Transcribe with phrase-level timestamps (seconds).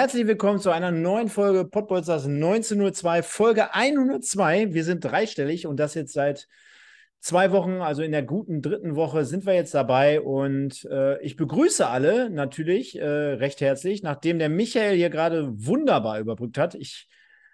[0.00, 4.72] Herzlich willkommen zu einer neuen Folge Podbolzers 1902, Folge 102.
[4.72, 6.48] Wir sind dreistellig und das jetzt seit
[7.18, 11.36] zwei Wochen, also in der guten dritten Woche sind wir jetzt dabei und äh, ich
[11.36, 16.74] begrüße alle natürlich äh, recht herzlich, nachdem der Michael hier gerade wunderbar überbrückt hat.
[16.76, 17.06] Ich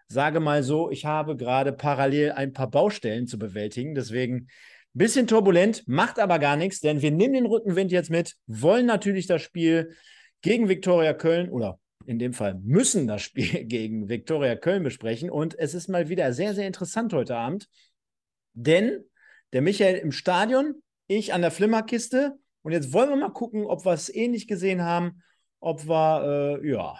[0.06, 4.46] sage mal so, ich habe gerade parallel ein paar Baustellen zu bewältigen, deswegen
[4.92, 9.26] bisschen turbulent, macht aber gar nichts, denn wir nehmen den Rückenwind jetzt mit, wollen natürlich
[9.26, 9.96] das Spiel
[10.42, 15.30] gegen Viktoria Köln oder in dem Fall müssen das Spiel gegen Viktoria Köln besprechen.
[15.30, 17.68] Und es ist mal wieder sehr, sehr interessant heute Abend,
[18.54, 19.04] denn
[19.52, 22.38] der Michael im Stadion, ich an der Flimmerkiste.
[22.62, 25.22] Und jetzt wollen wir mal gucken, ob wir es ähnlich gesehen haben,
[25.60, 26.98] ob wir, äh, ja,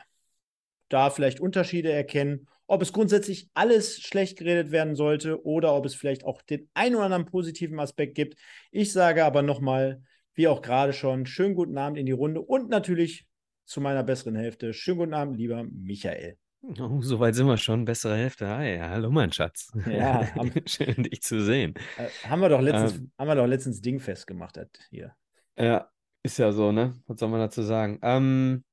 [0.89, 5.95] da vielleicht Unterschiede erkennen, ob es grundsätzlich alles schlecht geredet werden sollte oder ob es
[5.95, 8.39] vielleicht auch den einen oder anderen positiven Aspekt gibt.
[8.71, 10.03] Ich sage aber nochmal,
[10.35, 13.27] wie auch gerade schon, schönen guten Abend in die Runde und natürlich
[13.67, 14.73] zu meiner besseren Hälfte.
[14.73, 16.39] Schönen guten Abend, lieber Michael.
[16.81, 17.85] Oh, so weit sind wir schon.
[17.85, 18.49] Bessere Hälfte.
[18.49, 19.71] Hi, hallo, mein Schatz.
[19.87, 21.75] Ja, haben, schön, dich zu sehen.
[21.99, 25.15] Äh, haben, wir doch letztens, ähm, haben wir doch letztens Ding festgemacht hat, hier.
[25.59, 25.91] Ja,
[26.23, 26.95] ist ja so, ne?
[27.07, 27.99] Was soll man dazu sagen?
[28.03, 28.65] Ähm,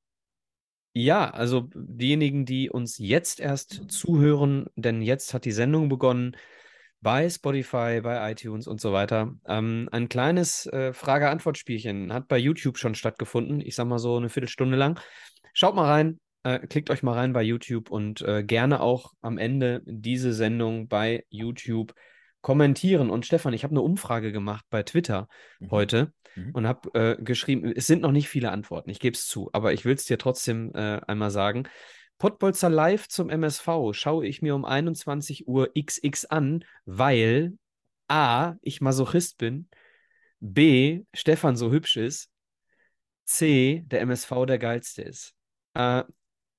[0.93, 6.35] ja, also diejenigen, die uns jetzt erst zuhören, denn jetzt hat die Sendung begonnen
[7.03, 9.35] bei Spotify, bei iTunes und so weiter.
[9.45, 13.61] Ähm, ein kleines äh, Frage-Antwort-Spielchen hat bei YouTube schon stattgefunden.
[13.61, 14.99] Ich sag mal so eine Viertelstunde lang.
[15.53, 19.37] Schaut mal rein, äh, klickt euch mal rein bei YouTube und äh, gerne auch am
[19.37, 21.93] Ende diese Sendung bei YouTube
[22.41, 23.09] kommentieren.
[23.09, 25.27] Und Stefan, ich habe eine Umfrage gemacht bei Twitter
[25.59, 25.71] mhm.
[25.71, 26.51] heute mhm.
[26.53, 29.73] und habe äh, geschrieben, es sind noch nicht viele Antworten, ich gebe es zu, aber
[29.73, 31.67] ich will es dir trotzdem äh, einmal sagen.
[32.23, 37.57] Pottbolzer live zum MSV schaue ich mir um 21 Uhr XX an, weil
[38.07, 39.67] A, ich Masochist bin,
[40.39, 42.29] B, Stefan so hübsch ist,
[43.25, 45.33] C, der MSV der geilste ist.
[45.73, 46.03] Äh,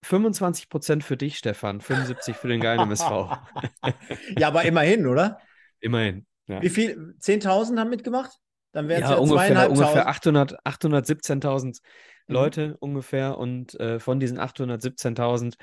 [0.05, 3.09] 25% für dich, Stefan, 75% für den geilen MSV.
[4.39, 5.41] ja, aber immerhin, oder?
[5.81, 6.27] Immerhin.
[6.47, 6.61] Ja.
[6.61, 7.15] Wie viel?
[7.23, 8.39] 10.000 haben mitgemacht?
[8.73, 11.81] Dann wären es ja, ja ungefähr, ungefähr 817.000
[12.27, 12.35] Mhm.
[12.35, 15.57] Leute ungefähr und äh, von diesen 817.000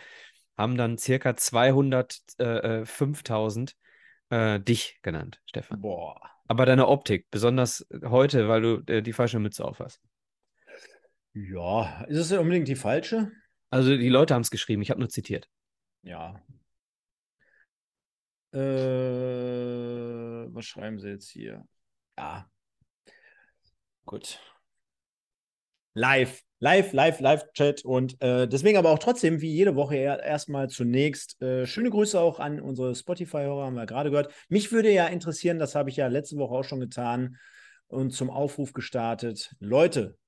[0.58, 3.76] haben dann circa 205.000
[4.30, 5.80] äh, äh, dich genannt, Stefan.
[5.82, 6.20] Boah.
[6.48, 10.02] Aber deine Optik, besonders heute, weil du äh, die falsche Mütze auf hast.
[11.34, 13.32] Ja, ist es unbedingt die falsche?
[13.70, 15.48] Also die Leute haben es geschrieben, ich habe nur zitiert.
[16.02, 16.42] Ja.
[18.54, 18.60] Äh,
[20.54, 21.66] was schreiben sie jetzt hier?
[22.18, 22.50] Ja.
[24.06, 24.40] Gut.
[25.94, 26.44] Live.
[26.64, 31.66] Live, live, Live-Chat und äh, deswegen aber auch trotzdem, wie jede Woche erstmal zunächst äh,
[31.66, 34.32] schöne Grüße auch an unsere Spotify-Hörer, haben wir gerade gehört.
[34.48, 37.38] Mich würde ja interessieren, das habe ich ja letzte Woche auch schon getan
[37.88, 39.56] und zum Aufruf gestartet.
[39.60, 40.20] Leute,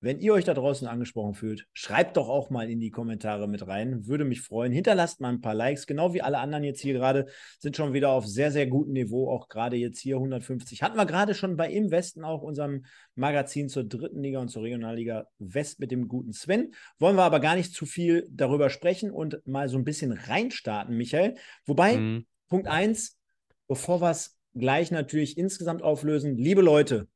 [0.00, 3.66] wenn ihr euch da draußen angesprochen fühlt, schreibt doch auch mal in die Kommentare mit
[3.66, 4.06] rein.
[4.06, 4.70] Würde mich freuen.
[4.70, 5.86] Hinterlasst mal ein paar Likes.
[5.86, 7.26] Genau wie alle anderen jetzt hier gerade
[7.58, 9.30] sind schon wieder auf sehr, sehr gutem Niveau.
[9.30, 10.82] Auch gerade jetzt hier 150.
[10.82, 14.62] Hatten wir gerade schon bei Im Westen auch unserem Magazin zur dritten Liga und zur
[14.62, 16.74] Regionalliga West mit dem guten Sven.
[16.98, 20.96] Wollen wir aber gar nicht zu viel darüber sprechen und mal so ein bisschen reinstarten,
[20.96, 21.36] Michael.
[21.64, 22.26] Wobei, mhm.
[22.48, 23.16] Punkt 1,
[23.66, 27.08] bevor wir es gleich natürlich insgesamt auflösen, liebe Leute,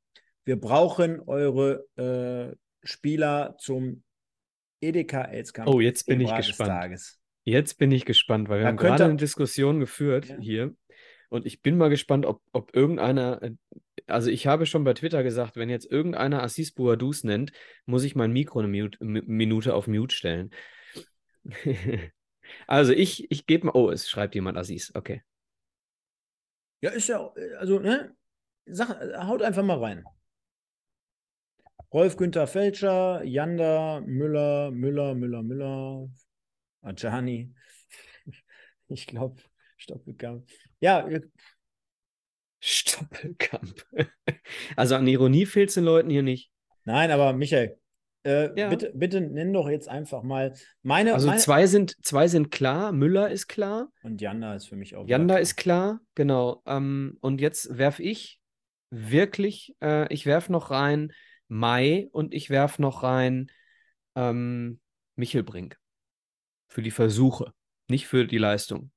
[0.45, 4.03] wir brauchen eure äh, Spieler zum
[4.81, 5.69] Edeka Elskampf.
[5.69, 6.99] Oh, jetzt bin ich gespannt.
[7.45, 10.37] Jetzt bin ich gespannt, weil wir da haben gerade eine Diskussion geführt ja.
[10.39, 10.77] hier.
[11.31, 13.53] Und ich bin mal gespannt, ob, ob irgendeiner, äh,
[14.07, 17.53] also ich habe schon bei Twitter gesagt, wenn jetzt irgendeiner Assis Bouadous nennt,
[17.87, 20.51] muss ich mein Mikro eine Mute, Minute auf Mute stellen.
[22.67, 25.23] also ich, ich gebe mal, oh, es schreibt jemand Assis, okay.
[26.83, 28.15] Ja, ist ja, also, ne?
[28.67, 28.89] Sag,
[29.27, 30.05] haut einfach mal rein.
[31.93, 36.09] Rolf Günther Felscher, Janda, Müller, Müller, Müller, Müller,
[36.83, 37.53] Ajani.
[38.93, 39.41] Ich glaube,
[39.77, 40.49] Stoppelkamp.
[40.81, 41.09] Ja.
[42.61, 43.85] Stoppelkamp.
[44.77, 46.51] Also an Ironie fehlt es den Leuten hier nicht.
[46.85, 47.79] Nein, aber Michael,
[48.25, 48.69] äh, ja.
[48.69, 51.15] bitte, bitte nenn doch jetzt einfach mal meine.
[51.15, 51.39] Also meine...
[51.39, 53.93] zwei, sind, zwei sind klar, Müller ist klar.
[54.03, 55.07] Und Janda ist für mich auch.
[55.07, 55.41] Janda klar.
[55.41, 56.63] ist klar, genau.
[56.67, 58.41] Ähm, und jetzt werfe ich
[58.91, 61.13] wirklich, äh, ich werfe noch rein
[61.51, 63.51] Mai und ich werfe noch rein
[64.15, 64.81] ähm,
[65.17, 65.79] Michelbrink.
[66.69, 67.53] Für die Versuche,
[67.89, 68.93] nicht für die Leistung.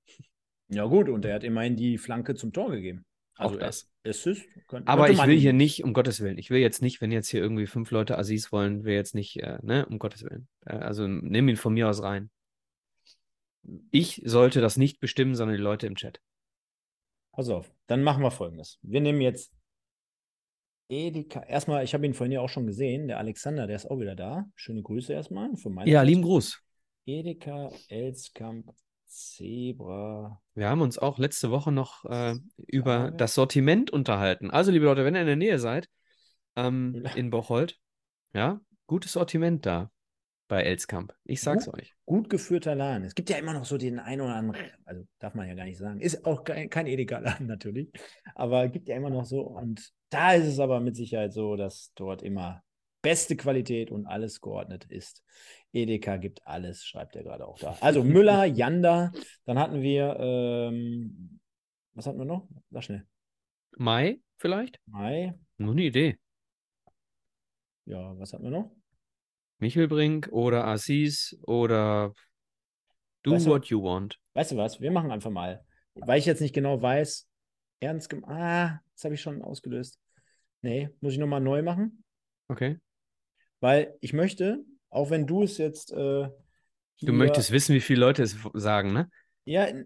[0.69, 3.05] Ja, gut, und er hat immerhin die Flanke zum Tor gegeben.
[3.35, 3.89] Also auch das.
[4.05, 4.45] Assist.
[4.67, 7.29] Könnte, Aber ich will hier nicht, um Gottes Willen, ich will jetzt nicht, wenn jetzt
[7.29, 10.47] hier irgendwie fünf Leute Assis wollen, will jetzt nicht, äh, ne, um Gottes Willen.
[10.65, 12.29] Äh, also nimm ihn von mir aus rein.
[13.91, 16.21] Ich sollte das nicht bestimmen, sondern die Leute im Chat.
[17.31, 18.77] Pass auf, dann machen wir folgendes.
[18.81, 19.53] Wir nehmen jetzt
[20.89, 21.41] Edeka.
[21.43, 23.07] Erstmal, ich habe ihn vorhin ja auch schon gesehen.
[23.07, 24.45] Der Alexander, der ist auch wieder da.
[24.55, 26.09] Schöne Grüße erstmal von meiner Ja, Seite.
[26.09, 26.61] lieben Gruß.
[27.05, 28.71] Edeka, Elskamp,
[29.05, 30.41] Zebra.
[30.55, 32.35] Wir haben uns auch letzte Woche noch äh,
[32.67, 34.51] über das Sortiment unterhalten.
[34.51, 35.87] Also, liebe Leute, wenn ihr in der Nähe seid,
[36.55, 37.77] ähm, in Bocholt,
[38.33, 39.91] ja, gutes Sortiment da
[40.47, 41.13] bei Elskamp.
[41.23, 41.79] Ich sag's Gut.
[41.79, 41.95] euch.
[42.05, 43.03] Gut geführter Laden.
[43.05, 45.65] Es gibt ja immer noch so den einen oder anderen, also darf man ja gar
[45.65, 45.99] nicht sagen.
[45.99, 47.89] Ist auch kein, kein Edeka-Laden natürlich,
[48.35, 49.41] aber gibt ja immer noch so.
[49.41, 52.61] Und da ist es aber mit Sicherheit so, dass dort immer
[53.01, 55.23] beste Qualität und alles geordnet ist.
[55.73, 57.77] Edeka gibt alles, schreibt er gerade auch da.
[57.81, 59.11] Also Müller, Janda,
[59.45, 61.39] dann hatten wir, ähm,
[61.93, 62.47] was hatten wir noch?
[62.71, 63.05] Sag schnell.
[63.77, 64.79] Mai vielleicht?
[64.85, 65.33] Mai.
[65.57, 66.17] Nur eine Idee.
[67.85, 68.71] Ja, was hatten wir noch?
[69.63, 72.13] Michelbrink oder Assis oder
[73.23, 74.19] do Weißt du- what you want.
[74.33, 74.81] Weißt du was?
[74.81, 75.65] Wir machen einfach mal.
[75.95, 77.27] Weil ich jetzt nicht genau weiß,
[77.79, 78.29] ernst gemacht.
[78.31, 79.99] Ah, das habe ich schon ausgelöst.
[80.61, 82.03] Nee, muss ich nochmal neu machen?
[82.49, 82.79] Okay.
[83.61, 85.91] Weil ich möchte, auch wenn du es jetzt.
[85.93, 86.29] Äh,
[87.01, 89.09] Du möchtest wissen, wie viele Leute es sagen, ne?
[89.45, 89.85] Ja, äh.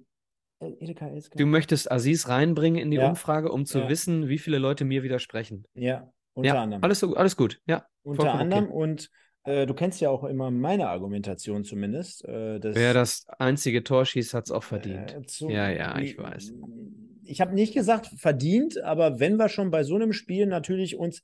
[1.35, 3.07] Du möchtest Assis reinbringen in die Ja.
[3.09, 3.89] Umfrage, um zu Ja.
[3.89, 5.65] wissen, wie viele Leute mir widersprechen.
[5.75, 6.83] Ja, unter ja, anderem.
[6.83, 7.61] alles, alles gut.
[7.67, 8.55] Ja, unter vollkommen okay.
[8.57, 8.71] anderem.
[8.71, 9.09] Und
[9.47, 12.23] äh, du kennst ja auch immer meine Argumentation zumindest.
[12.25, 15.15] Äh, dass, Wer das einzige Tor schießt, hat es auch verdient.
[15.15, 16.53] Äh, zu- Ja, ja, ich weiß.
[17.23, 21.23] Ich habe nicht gesagt verdient, aber wenn wir schon bei so einem Spiel natürlich uns,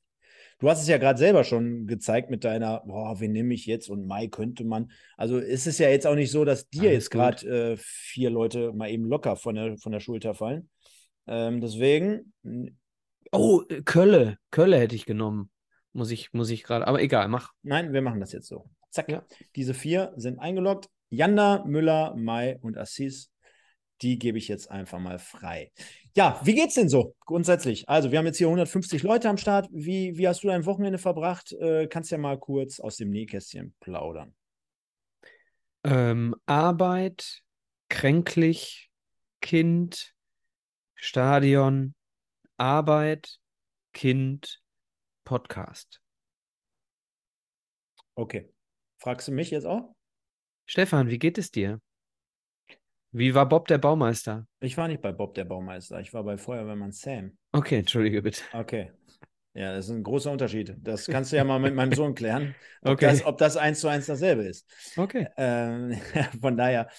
[0.60, 3.90] du hast es ja gerade selber schon gezeigt mit deiner, boah, wen nehme ich jetzt
[3.90, 4.92] und Mai könnte man.
[5.18, 8.30] Also ist es ja jetzt auch nicht so, dass dir Alles jetzt gerade äh, vier
[8.30, 10.70] Leute mal eben locker von der, von der Schulter fallen.
[11.28, 12.34] Ähm, deswegen,
[13.32, 14.38] Oh, äh, Kölle.
[14.52, 15.50] Kölle hätte ich genommen.
[15.94, 16.88] Muss ich, muss ich gerade.
[16.88, 17.54] Aber egal, mach.
[17.62, 18.70] nein, wir machen das jetzt so.
[18.90, 19.10] Zack.
[19.10, 19.24] Ja.
[19.56, 20.90] Diese vier sind eingeloggt.
[21.10, 23.32] Janda, Müller, Mai und Assis.
[24.02, 25.72] Die gebe ich jetzt einfach mal frei.
[26.16, 27.88] Ja, wie geht's denn so grundsätzlich?
[27.88, 29.70] Also, wir haben jetzt hier 150 Leute am Start.
[29.72, 31.54] Wie, wie hast du dein Wochenende verbracht?
[31.54, 34.34] Äh, kannst ja mal kurz aus dem Nähkästchen plaudern.
[35.84, 37.42] Ähm, Arbeit,
[37.90, 38.90] kränklich,
[39.42, 40.14] Kind,
[40.96, 41.94] Stadion,
[42.58, 43.38] Arbeit,
[43.94, 44.63] Kind,
[45.34, 46.00] Podcast.
[48.14, 48.54] Okay.
[49.00, 49.96] Fragst du mich jetzt auch?
[50.68, 51.82] Stefan, wie geht es dir?
[53.12, 54.46] Wie war Bob der Baumeister?
[54.60, 56.00] Ich war nicht bei Bob der Baumeister.
[56.00, 57.36] Ich war bei Feuerwehrmann Sam.
[57.52, 58.44] Okay, entschuldige bitte.
[58.54, 58.92] Okay.
[59.56, 60.76] Ja, das ist ein großer Unterschied.
[60.78, 62.54] Das kannst du ja mal mit meinem Sohn klären,
[62.84, 63.06] ob, Okay.
[63.08, 64.72] das, ob das eins zu eins dasselbe ist.
[64.98, 65.28] Okay.
[65.38, 66.00] Ähm,
[66.42, 66.90] von daher,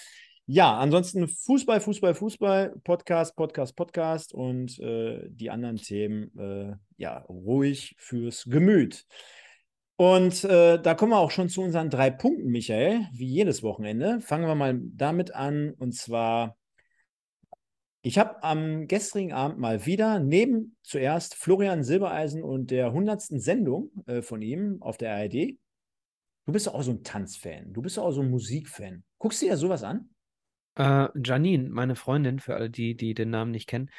[0.45, 7.19] ja, ansonsten Fußball, Fußball, Fußball, Podcast, Podcast, Podcast und äh, die anderen Themen, äh, ja,
[7.29, 9.05] ruhig fürs Gemüt.
[9.97, 14.19] Und äh, da kommen wir auch schon zu unseren drei Punkten, Michael, wie jedes Wochenende.
[14.21, 16.57] Fangen wir mal damit an und zwar.
[18.01, 23.21] Ich habe am gestrigen Abend mal wieder neben zuerst Florian Silbereisen und der 100.
[23.41, 25.57] Sendung äh, von ihm auf der ARD
[26.45, 27.73] Du bist auch so ein Tanzfan.
[27.73, 29.03] Du bist auch so ein Musikfan.
[29.17, 30.09] Guckst du dir sowas an?
[30.75, 33.89] Äh, Janine, meine Freundin, für alle die, die den Namen nicht kennen,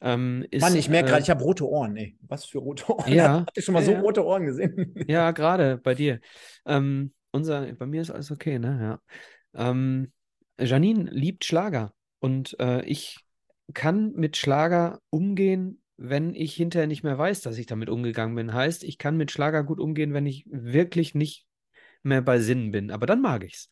[0.00, 0.60] ähm, ist.
[0.60, 1.96] Mann, ich merke äh, gerade, ich habe rote Ohren.
[1.96, 3.12] Ey, was für rote Ohren?
[3.12, 4.94] Ja, Habt ihr schon mal ja, so rote Ohren gesehen?
[5.06, 6.20] Ja, gerade bei dir.
[6.66, 9.00] Ähm, unser, bei mir ist alles okay, ne?
[9.54, 9.70] Ja.
[9.70, 10.12] Ähm,
[10.58, 13.18] Janine liebt Schlager und äh, ich
[13.74, 18.52] kann mit Schlager umgehen, wenn ich hinterher nicht mehr weiß, dass ich damit umgegangen bin.
[18.52, 21.46] Heißt, ich kann mit Schlager gut umgehen, wenn ich wirklich nicht
[22.02, 22.90] mehr bei Sinnen bin.
[22.90, 23.70] Aber dann mag ich's.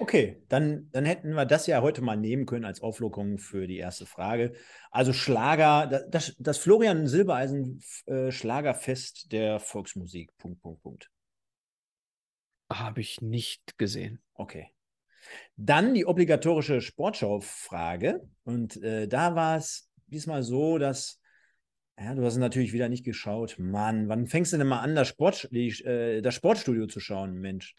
[0.00, 3.78] Okay, dann, dann hätten wir das ja heute mal nehmen können als Auflockerung für die
[3.78, 4.52] erste Frage.
[4.92, 10.36] Also Schlager, da- das, das Florian Silbereisen äh, Schlagerfest der Volksmusik.
[10.38, 11.10] Punkt, Punkt, Punkt.
[12.72, 14.20] Habe ich nicht gesehen.
[14.34, 14.68] Okay.
[15.56, 18.28] Dann die obligatorische Sportschau-Frage.
[18.44, 21.18] Und äh, da war es diesmal so, dass,
[21.98, 23.56] ja, du hast es natürlich wieder nicht geschaut.
[23.58, 27.34] Mann, wann fängst du denn mal an, das, Sport, die, äh, das Sportstudio zu schauen,
[27.40, 27.74] Mensch?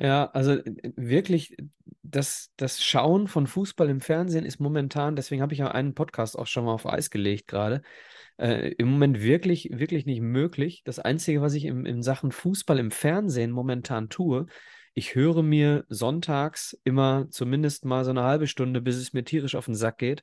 [0.00, 1.56] Ja, also äh, wirklich,
[2.02, 6.38] das, das Schauen von Fußball im Fernsehen ist momentan, deswegen habe ich ja einen Podcast
[6.38, 7.82] auch schon mal auf Eis gelegt gerade,
[8.38, 10.82] äh, im Moment wirklich, wirklich nicht möglich.
[10.84, 14.46] Das Einzige, was ich im, in Sachen Fußball im Fernsehen momentan tue,
[14.94, 19.54] ich höre mir sonntags immer zumindest mal so eine halbe Stunde, bis es mir tierisch
[19.54, 20.22] auf den Sack geht,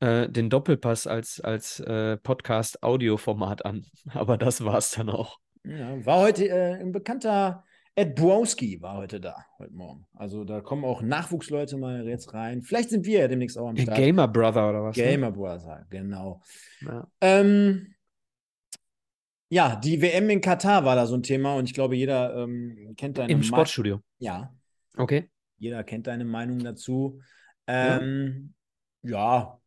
[0.00, 3.86] äh, den Doppelpass als, als äh, Podcast-Audioformat an.
[4.12, 5.38] Aber das war's dann auch.
[5.62, 7.64] Ja, war heute äh, ein bekannter
[7.96, 10.04] Ed Browski war heute da, heute Morgen.
[10.14, 12.60] Also da kommen auch Nachwuchsleute mal jetzt rein.
[12.62, 13.98] Vielleicht sind wir ja demnächst auch am Der Start.
[13.98, 14.96] Gamer Brother oder was?
[14.96, 15.04] ne?
[15.04, 16.42] Gamer Brother, genau.
[16.80, 17.06] Ja.
[17.20, 17.94] Ähm,
[19.48, 22.94] ja, die WM in Katar war da so ein Thema und ich glaube, jeder ähm,
[22.96, 24.00] kennt deine Im Ma- Sportstudio.
[24.18, 24.52] Ja,
[24.96, 25.30] Okay.
[25.58, 27.20] jeder kennt deine Meinung dazu.
[27.68, 28.54] Ähm,
[29.02, 29.60] ja.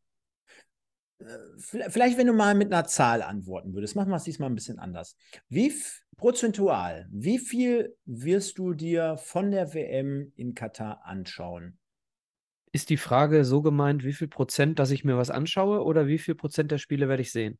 [1.19, 1.25] Äh,
[1.57, 4.55] v- Vielleicht, wenn du mal mit einer Zahl antworten würdest, machen wir es diesmal ein
[4.55, 5.15] bisschen anders.
[5.47, 5.73] Wie
[6.17, 11.77] prozentual, wie viel wirst du dir von der WM in Katar anschauen?
[12.71, 16.17] Ist die Frage so gemeint, wie viel Prozent, dass ich mir was anschaue oder wie
[16.17, 17.57] viel Prozent der Spiele werde ich sehen?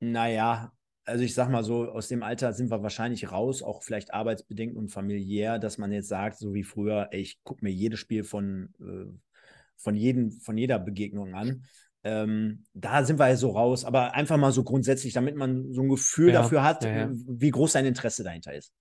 [0.00, 0.72] Naja,
[1.04, 4.76] also ich sag mal so, aus dem Alter sind wir wahrscheinlich raus, auch vielleicht arbeitsbedingt
[4.76, 8.24] und familiär, dass man jetzt sagt, so wie früher, ey, ich gucke mir jedes Spiel
[8.24, 9.10] von, äh,
[9.76, 11.64] von, jedem, von jeder Begegnung an.
[12.04, 15.82] Ähm, da sind wir ja so raus, aber einfach mal so grundsätzlich, damit man so
[15.82, 17.10] ein Gefühl Ja, dafür hat, ja, ja.
[17.12, 18.72] wie groß dein Interesse dahinter ist.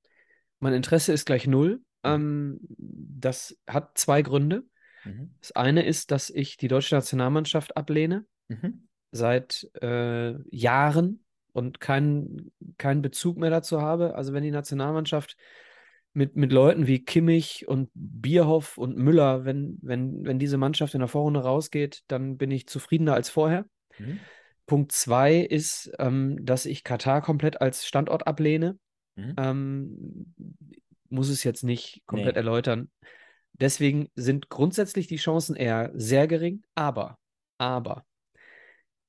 [0.59, 1.81] Mein Interesse ist gleich null.
[2.03, 2.09] Mhm.
[2.11, 4.63] Ähm, das hat zwei Gründe.
[5.03, 5.31] Mhm.
[5.41, 8.87] Das eine ist, dass ich die deutsche Nationalmannschaft ablehne Mhm.
[9.11, 14.15] seit äh, Jahren und keinen keinen Bezug mehr dazu habe.
[14.15, 15.37] Also wenn die Nationalmannschaft
[16.17, 20.99] mit, mit Leuten wie Kimmich und Bierhoff und Müller, wenn, wenn, wenn diese Mannschaft in
[20.99, 23.67] der Vorrunde rausgeht, dann bin ich zufriedener als vorher.
[23.99, 24.19] Mhm.
[24.65, 28.79] Punkt zwei ist, ähm, dass ich Katar komplett als Standort ablehne.
[29.15, 29.35] Mhm.
[29.37, 30.33] Ähm,
[31.09, 32.39] muss es jetzt nicht komplett Nee.
[32.39, 32.89] erläutern.
[33.53, 37.19] Deswegen sind grundsätzlich die Chancen eher sehr gering, aber,
[37.59, 38.05] aber,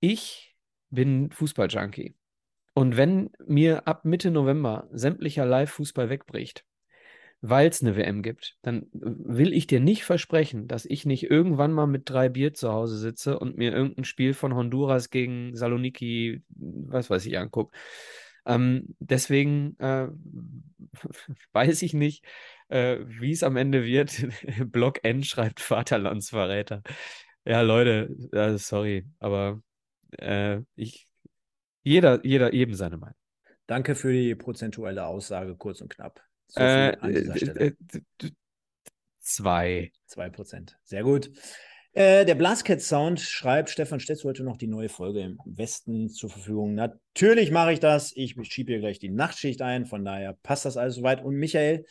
[0.00, 0.54] ich
[0.90, 2.14] bin Fußballjunkie.
[2.74, 6.64] Und wenn mir ab Mitte November sämtlicher Live-Fußball wegbricht,
[7.40, 11.72] weil es eine WM gibt, dann will ich dir nicht versprechen, dass ich nicht irgendwann
[11.72, 16.42] mal mit drei Bier zu Hause sitze und mir irgendein Spiel von Honduras gegen Saloniki,
[16.48, 17.76] was weiß ich, angucke.
[18.44, 20.08] Ähm, deswegen äh,
[21.52, 22.24] weiß ich nicht,
[22.68, 24.26] äh, wie es am Ende wird.
[24.72, 26.82] Block N schreibt Vaterlandsverräter.
[27.44, 29.62] Ja, Leute, äh, sorry, aber
[30.18, 31.08] äh, ich,
[31.82, 33.16] jeder, jeder eben seine Meinung.
[33.66, 36.22] Danke für die prozentuelle Aussage, kurz und knapp.
[36.48, 38.32] So Äh, äh, d-
[39.20, 39.92] zwei.
[40.06, 40.76] 2%.
[40.84, 41.30] Sehr gut.
[41.92, 46.08] Äh, der Blasket Sound schreibt, Stefan, stellst du heute noch die neue Folge im Westen
[46.08, 46.74] zur Verfügung?
[46.74, 48.12] Natürlich mache ich das.
[48.14, 51.24] Ich schiebe hier gleich die Nachtschicht ein, von daher passt das alles soweit.
[51.24, 51.84] Und Michael,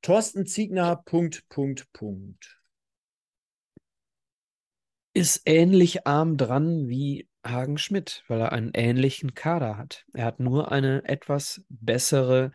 [0.00, 2.58] Thorsten Ziegner, Punkt, Punkt, Punkt.
[5.14, 10.04] Ist ähnlich arm dran wie Hagen Schmidt, weil er einen ähnlichen Kader hat.
[10.14, 12.50] Er hat nur eine etwas bessere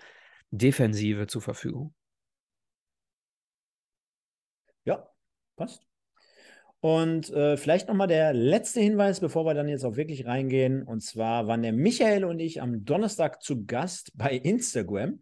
[0.51, 1.93] Defensive zur Verfügung.
[4.85, 5.09] Ja,
[5.55, 5.87] passt.
[6.79, 10.83] Und äh, vielleicht nochmal der letzte Hinweis, bevor wir dann jetzt auch wirklich reingehen.
[10.83, 15.19] Und zwar waren der Michael und ich am Donnerstag zu Gast bei Instagram.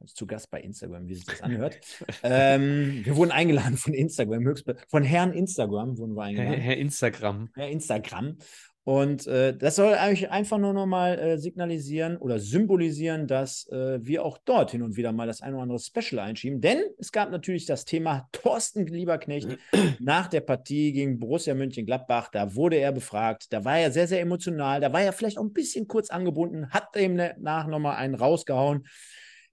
[0.00, 1.78] Also zu Gast bei Instagram, wie sich das anhört.
[2.22, 6.60] ähm, wir wurden eingeladen von Instagram, höchst, von Herrn Instagram wurden wir Herr, eingeladen.
[6.60, 7.50] Herr Instagram.
[7.56, 8.36] Ja, Instagram.
[8.86, 14.24] Und äh, das soll eigentlich einfach nur nochmal äh, signalisieren oder symbolisieren, dass äh, wir
[14.24, 16.60] auch dort hin und wieder mal das ein oder andere Special einschieben.
[16.60, 19.58] Denn es gab natürlich das Thema Thorsten Lieberknecht
[19.98, 22.28] nach der Partie gegen Borussia Mönchengladbach.
[22.30, 23.52] Da wurde er befragt.
[23.52, 24.80] Da war er sehr, sehr emotional.
[24.80, 28.86] Da war er vielleicht auch ein bisschen kurz angebunden, hat demnach nochmal einen rausgehauen.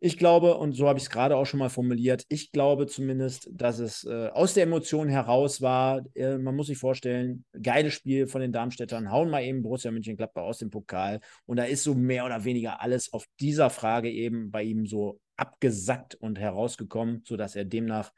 [0.06, 3.50] Ich glaube, und so habe ich es gerade auch schon mal formuliert, ich glaube zumindest,
[3.54, 6.02] dass es äh, aus der Emotion heraus war.
[6.14, 10.44] Äh, man muss sich vorstellen, geiles Spiel von den Darmstädtern, hauen mal eben Borussia Mönchengladbach
[10.44, 11.22] aus dem Pokal.
[11.46, 15.22] Und da ist so mehr oder weniger alles auf dieser Frage eben bei ihm so
[15.38, 18.12] abgesackt und herausgekommen, sodass er demnach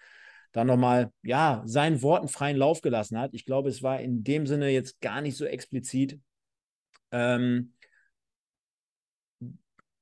[0.53, 3.35] dann nochmal, ja, seinen Worten freien Lauf gelassen hat.
[3.35, 6.19] Ich glaube, es war in dem Sinne jetzt gar nicht so explizit.
[7.11, 7.74] Ähm,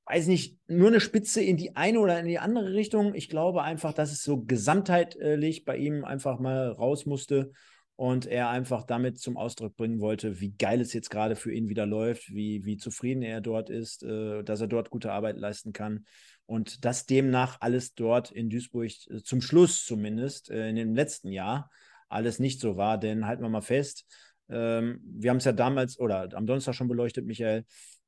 [0.06, 3.14] weiß nicht, nur eine Spitze in die eine oder in die andere Richtung.
[3.14, 7.52] Ich glaube einfach, dass es so gesamtheitlich bei ihm einfach mal raus musste
[7.96, 11.68] und er einfach damit zum Ausdruck bringen wollte, wie geil es jetzt gerade für ihn
[11.68, 15.72] wieder läuft, wie, wie zufrieden er dort ist, äh, dass er dort gute Arbeit leisten
[15.72, 16.04] kann
[16.46, 21.30] und dass demnach alles dort in Duisburg äh, zum Schluss zumindest äh, in dem letzten
[21.30, 21.70] Jahr
[22.08, 22.98] alles nicht so war.
[22.98, 24.06] Denn halten wir mal fest,
[24.48, 27.64] ähm, wir haben es ja damals oder am Donnerstag schon beleuchtet, Michael,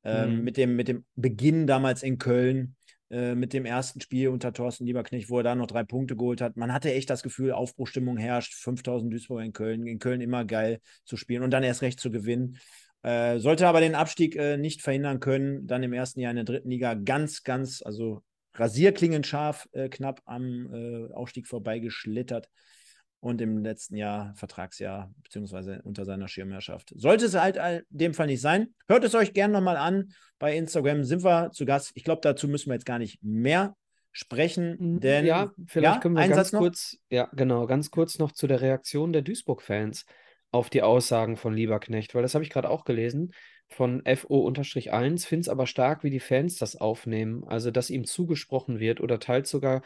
[0.07, 0.43] ähm, Mhm.
[0.43, 2.75] mit, dem, mit dem Beginn damals in Köln,
[3.09, 6.41] äh, mit dem ersten Spiel unter Thorsten Lieberknecht, wo er da noch drei Punkte geholt
[6.41, 6.57] hat.
[6.57, 10.79] Man hatte echt das Gefühl, Aufbruchstimmung herrscht, 5000 Duisburger in Köln, in Köln immer geil
[11.05, 12.57] zu spielen und dann erst recht zu gewinnen.
[13.03, 16.45] Äh, sollte aber den Abstieg äh, nicht verhindern können, dann im ersten Jahr in der
[16.45, 18.23] dritten Liga ganz, ganz, also
[18.55, 22.49] rasierklingend scharf, äh, knapp am äh, Aufstieg vorbeigeschlittert
[23.19, 26.93] und im letzten Jahr, Vertragsjahr, beziehungsweise unter seiner Schirmherrschaft.
[26.95, 30.09] Sollte es halt in dem Fall nicht sein, hört es euch gerne nochmal an.
[30.39, 31.91] Bei Instagram sind wir zu Gast.
[31.95, 33.75] Ich glaube, dazu müssen wir jetzt gar nicht mehr
[34.11, 38.47] sprechen, denn Ja, vielleicht ja, können wir ganz kurz, ja, genau, ganz kurz noch zu
[38.47, 40.05] der Reaktion der Duisburg-Fans
[40.51, 43.33] auf die Aussagen von Lieberknecht, weil das habe ich gerade auch gelesen
[43.67, 47.43] von FO-1, finde es aber stark, wie die Fans das aufnehmen.
[47.47, 49.81] Also, dass ihm zugesprochen wird oder teils sogar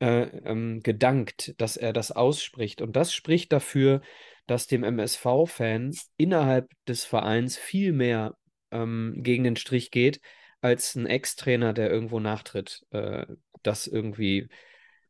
[0.00, 2.82] äh, ähm, gedankt, dass er das ausspricht.
[2.82, 4.00] Und das spricht dafür,
[4.46, 8.36] dass dem MSV-Fan innerhalb des Vereins viel mehr
[8.70, 10.20] ähm, gegen den Strich geht,
[10.60, 12.86] als ein Ex-Trainer, der irgendwo nachtritt.
[12.90, 13.26] Äh,
[13.62, 14.48] das irgendwie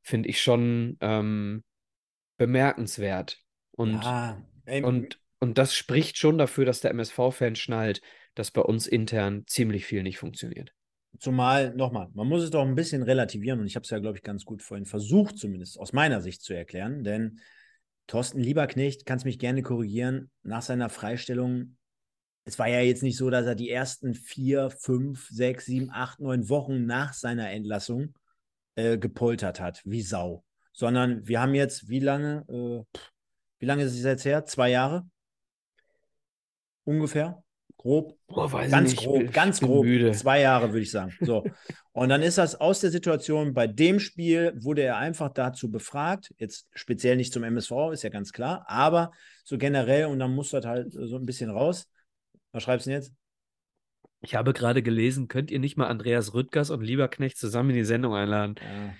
[0.02, 1.64] finde ich schon ähm,
[2.36, 3.38] bemerkenswert.
[3.72, 8.00] Und, Ja, ey, und, und das spricht schon dafür, dass der MSV-Fan schnallt,
[8.34, 10.72] dass bei uns intern ziemlich viel nicht funktioniert.
[11.18, 14.18] Zumal, nochmal, man muss es doch ein bisschen relativieren und ich habe es ja, glaube
[14.18, 17.40] ich, ganz gut vorhin versucht, zumindest aus meiner Sicht zu erklären, denn
[18.06, 21.76] Thorsten Lieberknecht, kannst mich gerne korrigieren, nach seiner Freistellung,
[22.44, 26.18] es war ja jetzt nicht so, dass er die ersten vier, fünf, sechs, sieben, acht,
[26.20, 28.14] neun Wochen nach seiner Entlassung
[28.76, 33.00] äh, gepoltert hat, wie Sau, sondern wir haben jetzt, wie lange, äh,
[33.58, 34.46] wie lange ist es jetzt her?
[34.46, 35.06] Zwei Jahre?
[36.84, 37.42] Ungefähr?
[37.78, 38.18] Grob?
[38.26, 39.84] Boah, weiß Ganz ich nicht, grob, ich ganz bin grob.
[39.86, 40.12] müde.
[40.12, 41.14] Zwei Jahre, würde ich sagen.
[41.20, 41.44] So.
[41.92, 46.34] Und dann ist das aus der Situation, bei dem Spiel wurde er einfach dazu befragt,
[46.38, 49.12] jetzt speziell nicht zum MSV, ist ja ganz klar, aber
[49.44, 51.88] so generell und dann muss das halt so ein bisschen raus.
[52.52, 53.12] Was schreibst du denn jetzt?
[54.20, 57.84] Ich habe gerade gelesen, könnt ihr nicht mal Andreas Rüttgers und Lieberknecht zusammen in die
[57.84, 58.56] Sendung einladen?
[58.60, 58.94] Ja.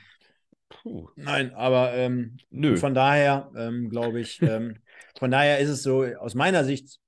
[0.68, 1.08] Puh.
[1.16, 2.76] Nein, aber ähm, Nö.
[2.76, 4.76] von daher ähm, glaube ich, ähm,
[5.18, 7.00] von daher ist es so, aus meiner Sicht,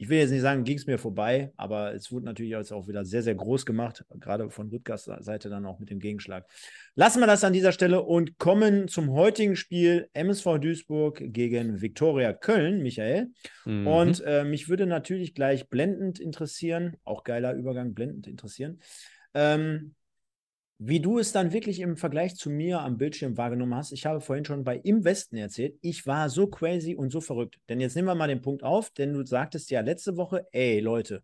[0.00, 2.88] ich will jetzt nicht sagen, ging es mir vorbei, aber es wurde natürlich jetzt auch
[2.88, 6.46] wieder sehr, sehr groß gemacht, gerade von Rüttgers Seite dann auch mit dem Gegenschlag.
[6.94, 12.32] Lassen wir das an dieser Stelle und kommen zum heutigen Spiel MSV Duisburg gegen Viktoria
[12.32, 13.28] Köln, Michael.
[13.66, 13.86] Mhm.
[13.86, 18.80] Und äh, mich würde natürlich gleich blendend interessieren, auch geiler Übergang, blendend interessieren,
[19.34, 19.94] ähm,
[20.82, 23.92] wie du es dann wirklich im Vergleich zu mir am Bildschirm wahrgenommen hast.
[23.92, 27.58] Ich habe vorhin schon bei Im Westen erzählt, ich war so crazy und so verrückt.
[27.68, 30.80] Denn jetzt nehmen wir mal den Punkt auf, denn du sagtest ja letzte Woche, ey
[30.80, 31.22] Leute,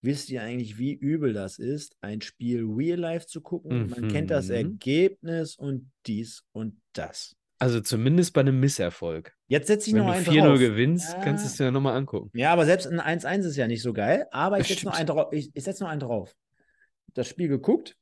[0.00, 3.88] wisst ihr eigentlich, wie übel das ist, ein Spiel real life zu gucken?
[3.88, 4.54] Man kennt das Mhm.
[4.54, 7.34] Ergebnis und dies und das.
[7.58, 9.34] Also zumindest bei einem Misserfolg.
[9.48, 10.58] Jetzt setze ich Wenn noch du einen 4-0 drauf.
[10.60, 11.50] gewinnst, kannst du Ja.
[11.50, 12.30] es dir ja nochmal angucken.
[12.38, 14.26] Ja, aber selbst ein 1-1 ist ja nicht so geil.
[14.30, 15.32] Aber ich setze noch einen drauf.
[15.32, 16.32] Ich, ich setze noch einen drauf.
[17.14, 17.96] Das Spiel geguckt,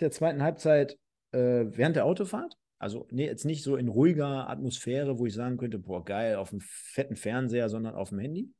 [0.00, 0.98] der zweiten Halbzeit
[1.32, 2.56] äh, während der Autofahrt.
[2.78, 6.50] Also nee, jetzt nicht so in ruhiger Atmosphäre, wo ich sagen könnte, boah, geil, auf
[6.50, 8.52] dem fetten Fernseher, sondern auf dem Handy.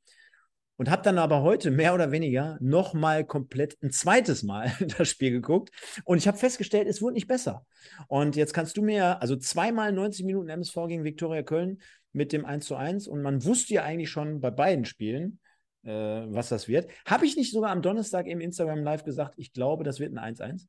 [0.77, 5.31] Und habe dann aber heute mehr oder weniger nochmal komplett ein zweites Mal das Spiel
[5.31, 5.71] geguckt.
[6.05, 7.65] Und ich habe festgestellt, es wurde nicht besser.
[8.09, 11.81] Und jetzt kannst du mir, also zweimal 90 Minuten MSV gegen Viktoria Köln
[12.13, 13.07] mit dem 1 zu 1.
[13.07, 15.39] Und man wusste ja eigentlich schon bei beiden Spielen,
[15.85, 16.89] äh, was das wird.
[17.07, 20.35] Habe ich nicht sogar am Donnerstag im Instagram Live gesagt, ich glaube, das wird ein
[20.35, 20.67] 1-1?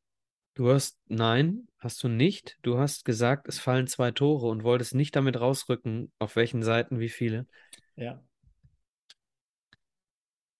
[0.56, 2.58] Du hast, nein, hast du nicht.
[2.62, 7.00] Du hast gesagt, es fallen zwei Tore und wolltest nicht damit rausrücken, auf welchen Seiten
[7.00, 7.46] wie viele.
[7.98, 8.24] Ja.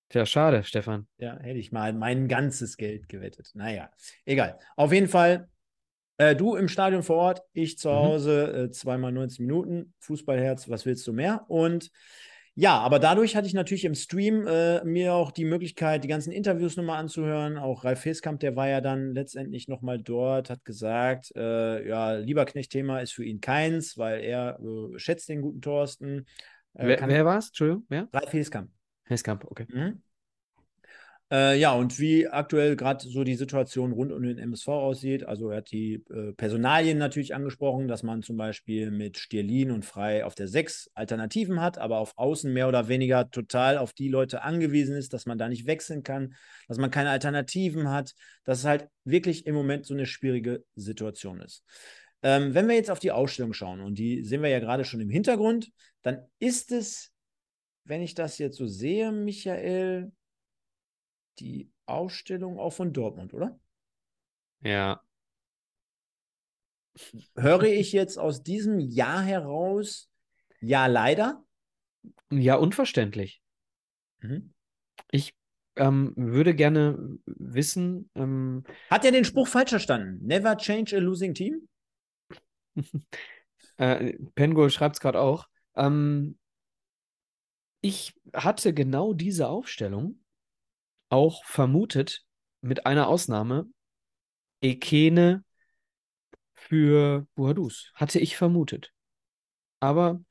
[0.10, 1.08] Tja, schade, Stefan.
[1.18, 3.52] Ja, hätte ich mal mein ganzes Geld gewettet.
[3.54, 3.90] Naja,
[4.26, 4.60] egal.
[4.76, 5.50] Auf jeden Fall,
[6.18, 7.96] äh, du im Stadion vor Ort, ich zu Mhm.
[7.96, 11.46] Hause, äh, zweimal 90 Minuten, Fußballherz, was willst du mehr?
[11.48, 11.90] Und
[12.56, 16.32] ja, aber dadurch hatte ich natürlich im Stream äh, mir auch die Möglichkeit, die ganzen
[16.32, 17.58] Interviews nochmal anzuhören.
[17.58, 23.00] Auch Ralf Heskamp, der war ja dann letztendlich nochmal dort, hat gesagt, äh, ja, Lieberknecht-Thema
[23.00, 26.26] ist für ihn keins, weil er äh, schätzt den guten Thorsten.
[26.74, 27.48] Äh, Wer, wer war es?
[27.48, 28.08] Entschuldigung, wer?
[28.14, 28.70] Ralf Heskamp.
[29.04, 29.66] Heskamp, okay.
[29.70, 30.02] Mhm.
[31.32, 35.24] Äh, ja, und wie aktuell gerade so die Situation rund um den MSV aussieht.
[35.26, 39.86] Also er hat die äh, Personalien natürlich angesprochen, dass man zum Beispiel mit Stierlin und
[39.86, 44.08] Frei auf der 6 Alternativen hat, aber auf Außen mehr oder weniger total auf die
[44.08, 46.36] Leute angewiesen ist, dass man da nicht wechseln kann,
[46.68, 51.42] dass man keine Alternativen hat, dass es halt wirklich im Moment so eine schwierige Situation
[51.42, 51.64] ist.
[52.22, 55.02] Ähm, wenn wir jetzt auf die Ausstellung schauen, und die sehen wir ja gerade schon
[55.02, 55.72] im Hintergrund,
[56.04, 57.12] dann ist es,
[57.84, 60.12] wenn ich das jetzt so sehe, Michael,
[61.40, 63.60] die Ausstellung auch von Dortmund, oder?
[64.62, 65.02] Ja,
[67.36, 70.10] Höre ich jetzt aus diesem Jahr heraus,
[70.62, 71.44] ja, leider?
[72.32, 73.42] ja, unverständlich.
[74.22, 74.54] Mhm.
[75.12, 75.36] Ich
[75.76, 80.26] ähm, würde gerne wissen, ähm, Hat er den Spruch falsch verstanden?
[80.26, 81.68] Never change a losing team?
[83.78, 85.48] äh, Pengol schreibt es gerade auch.
[85.76, 86.38] Ähm,
[87.82, 90.25] ich hatte genau diese Aufstellung
[91.16, 92.26] auch vermutet,
[92.60, 93.68] mit einer Ausnahme,
[94.62, 95.46] Ekene
[96.54, 97.92] für Buhadus.
[97.94, 98.92] Hatte ich vermutet.
[99.80, 100.22] Aber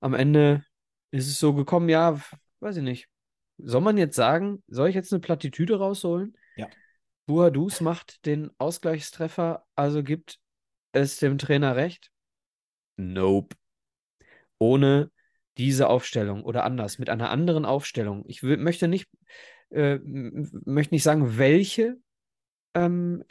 [0.00, 0.64] am Ende
[1.10, 2.18] ist es so gekommen, ja,
[2.60, 3.08] weiß ich nicht.
[3.58, 6.34] Soll man jetzt sagen, soll ich jetzt eine Plattitüde rausholen?
[6.56, 6.68] Ja.
[7.26, 10.38] Buhadus macht den Ausgleichstreffer, also gibt
[10.92, 12.10] es dem Trainer recht?
[12.96, 13.54] Nope.
[14.58, 15.10] Ohne
[15.58, 18.24] diese Aufstellung oder anders, mit einer anderen Aufstellung.
[18.26, 19.10] Ich möchte nicht,
[19.72, 21.96] äh, möchte nicht sagen, welche
[22.74, 23.24] ähm,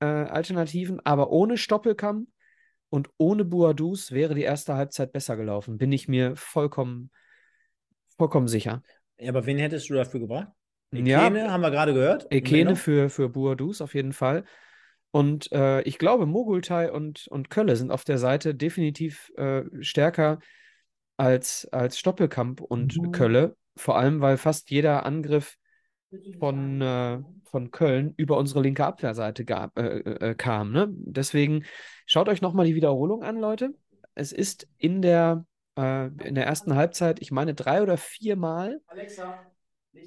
[0.00, 2.28] äh, Alternativen, aber ohne Stoppelkamm
[2.88, 5.78] und ohne Buadus wäre die erste Halbzeit besser gelaufen.
[5.78, 7.10] Bin ich mir vollkommen,
[8.16, 8.82] vollkommen sicher.
[9.18, 10.48] Ja, aber wen hättest du dafür gebracht?
[10.92, 12.26] Ekene ja, haben wir gerade gehört.
[12.30, 14.44] Ekene für, für Buadus auf jeden Fall.
[15.12, 20.38] Und äh, ich glaube, Mogultai und, und Kölle sind auf der Seite definitiv äh, stärker
[21.16, 23.12] als, als Stoppelkamp und mhm.
[23.12, 23.56] Kölle.
[23.76, 25.56] Vor allem, weil fast jeder Angriff
[26.38, 30.72] von, äh, von Köln über unsere linke Abwehrseite gab, äh, äh, kam.
[30.72, 30.88] Ne?
[30.90, 31.64] Deswegen
[32.06, 33.74] schaut euch nochmal die Wiederholung an, Leute.
[34.14, 35.44] Es ist in der,
[35.76, 38.80] äh, in der ersten Halbzeit, ich meine, drei oder viermal.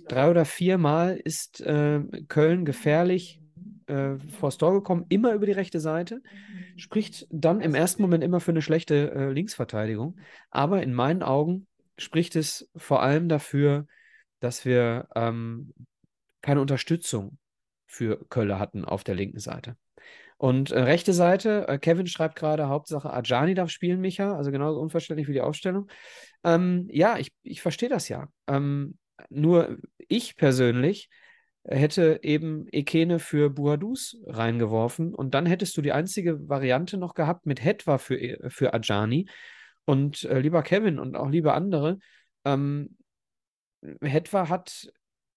[0.07, 3.41] Drei oder viermal ist äh, Köln gefährlich
[3.87, 6.21] äh, vors Tor gekommen, immer über die rechte Seite.
[6.75, 10.17] Spricht dann im ersten Moment immer für eine schlechte Linksverteidigung.
[10.49, 11.67] Aber in meinen Augen
[11.99, 13.85] spricht es vor allem dafür,
[14.39, 15.73] dass wir ähm,
[16.43, 17.39] keine Unterstützung
[17.87, 19.75] für Kölle hatten auf der linken Seite.
[20.37, 24.79] Und äh, rechte Seite, äh, Kevin schreibt gerade, Hauptsache Ajani darf spielen, Micha, also genauso
[24.79, 25.89] unverständlich wie die Aufstellung.
[26.43, 28.27] Ähm, ja, ich, ich verstehe das ja.
[28.47, 28.97] Ähm,
[29.29, 29.77] nur
[30.07, 31.09] ich persönlich
[31.65, 37.45] hätte eben Ekene für Buadus reingeworfen und dann hättest du die einzige Variante noch gehabt
[37.45, 39.29] mit Hetwa für, äh, für Ajani.
[39.85, 41.99] Und äh, lieber Kevin und auch liebe andere,
[42.43, 42.97] ähm,
[44.01, 44.91] Hetwa hat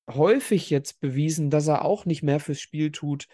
[0.08, 3.26] häufig jetzt bewiesen, dass er auch nicht mehr fürs Spiel tut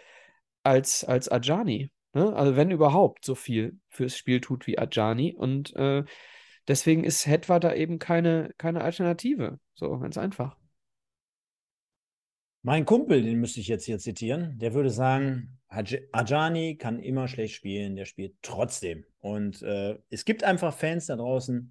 [0.63, 1.91] als, als Ajani.
[2.15, 2.35] Ne?
[2.35, 5.35] Also wenn überhaupt so viel fürs Spiel tut wie Ajani.
[5.35, 6.05] Und äh,
[6.69, 9.59] deswegen ist Hetwa da eben keine, keine Alternative.
[9.75, 10.57] So, ganz einfach.
[12.65, 17.57] Mein Kumpel, den müsste ich jetzt hier zitieren, der würde sagen, Ajani kann immer schlecht
[17.57, 19.05] spielen, der spielt trotzdem.
[19.19, 21.71] Und äh, es gibt einfach Fans da draußen,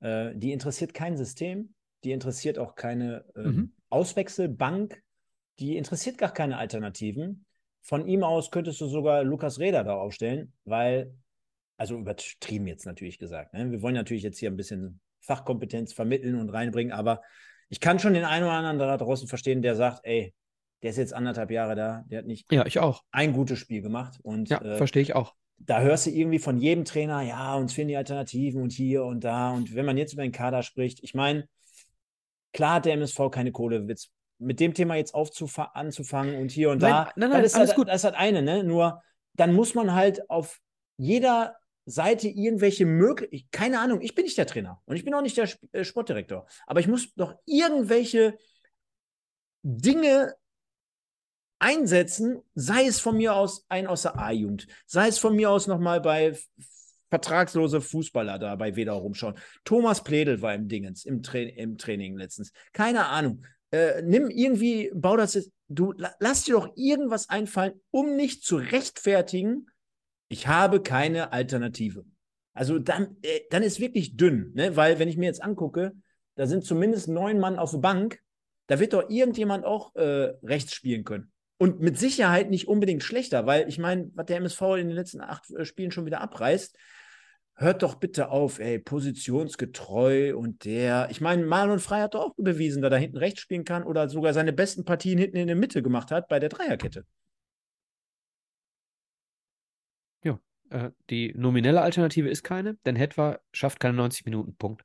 [0.00, 3.74] äh, die interessiert kein System, die interessiert auch keine äh, mhm.
[3.94, 5.00] Auswechselbank,
[5.60, 7.46] die interessiert gar keine Alternativen.
[7.80, 11.14] Von ihm aus könntest du sogar Lukas Reda da aufstellen, weil,
[11.76, 13.70] also übertrieben jetzt natürlich gesagt, ne?
[13.70, 17.22] wir wollen natürlich jetzt hier ein bisschen Fachkompetenz vermitteln und reinbringen, aber
[17.68, 20.34] ich kann schon den einen oder anderen da draußen verstehen, der sagt, ey,
[20.82, 23.02] der ist jetzt anderthalb Jahre da, der hat nicht ja, ich auch.
[23.10, 24.18] ein gutes Spiel gemacht.
[24.22, 25.34] Und, ja, äh, verstehe ich auch.
[25.56, 29.24] Da hörst du irgendwie von jedem Trainer, ja, uns fehlen die Alternativen und hier und
[29.24, 29.50] da.
[29.52, 31.48] Und wenn man jetzt über den Kader spricht, ich meine,
[32.54, 33.86] Klar hat der MSV keine Kohle.
[34.38, 37.70] Mit dem Thema jetzt anzufangen und hier und nein, da, nein, nein, das ist alles
[37.70, 37.88] halt, gut.
[37.88, 38.64] Das halt eine, ne?
[38.64, 39.02] Nur
[39.34, 40.60] dann muss man halt auf
[40.96, 45.20] jeder Seite irgendwelche Möglichkeiten, keine Ahnung, ich bin nicht der Trainer und ich bin auch
[45.20, 48.38] nicht der äh, Sportdirektor, aber ich muss doch irgendwelche
[49.62, 50.34] Dinge
[51.58, 55.66] einsetzen, sei es von mir aus ein aus der A-Jugend, sei es von mir aus
[55.66, 56.38] nochmal bei
[57.14, 59.34] vertragslose Fußballer da bei Weder rumschauen.
[59.64, 62.52] Thomas Pledel war im Dingens, im, Tra im Training letztens.
[62.72, 63.44] Keine Ahnung.
[63.70, 69.68] Äh, nimm irgendwie, bau das du lass dir doch irgendwas einfallen, um nicht zu rechtfertigen,
[70.28, 72.04] ich habe keine Alternative.
[72.52, 74.76] Also dann, äh, dann ist wirklich dünn, ne?
[74.76, 75.92] weil wenn ich mir jetzt angucke,
[76.34, 78.20] da sind zumindest neun Mann auf der Bank,
[78.66, 81.30] da wird doch irgendjemand auch äh, rechts spielen können.
[81.58, 85.20] Und mit Sicherheit nicht unbedingt schlechter, weil ich meine, was der MSV in den letzten
[85.20, 86.76] acht äh, Spielen schon wieder abreißt,
[87.56, 91.08] hört doch bitte auf, ey, positionsgetreu und der.
[91.10, 94.08] Ich meine, Marlon Frey hat doch auch bewiesen, dass er hinten rechts spielen kann oder
[94.08, 97.06] sogar seine besten Partien hinten in der Mitte gemacht hat bei der Dreierkette.
[100.24, 100.40] Ja,
[100.70, 104.56] äh, die nominelle Alternative ist keine, denn Hetwa schafft keine 90 Minuten.
[104.56, 104.84] Punkt.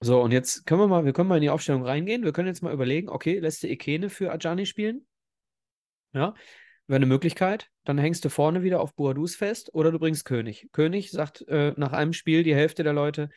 [0.00, 2.22] So, und jetzt können wir mal, wir können mal in die Aufstellung reingehen.
[2.22, 5.04] Wir können jetzt mal überlegen, okay, lässt du Ekene für Ajani spielen?
[6.12, 6.34] Ja,
[6.88, 7.70] wäre eine Möglichkeit.
[7.84, 10.68] Dann hängst du vorne wieder auf Boadus fest oder du bringst König.
[10.72, 13.28] König sagt äh, nach einem Spiel die Hälfte der Leute,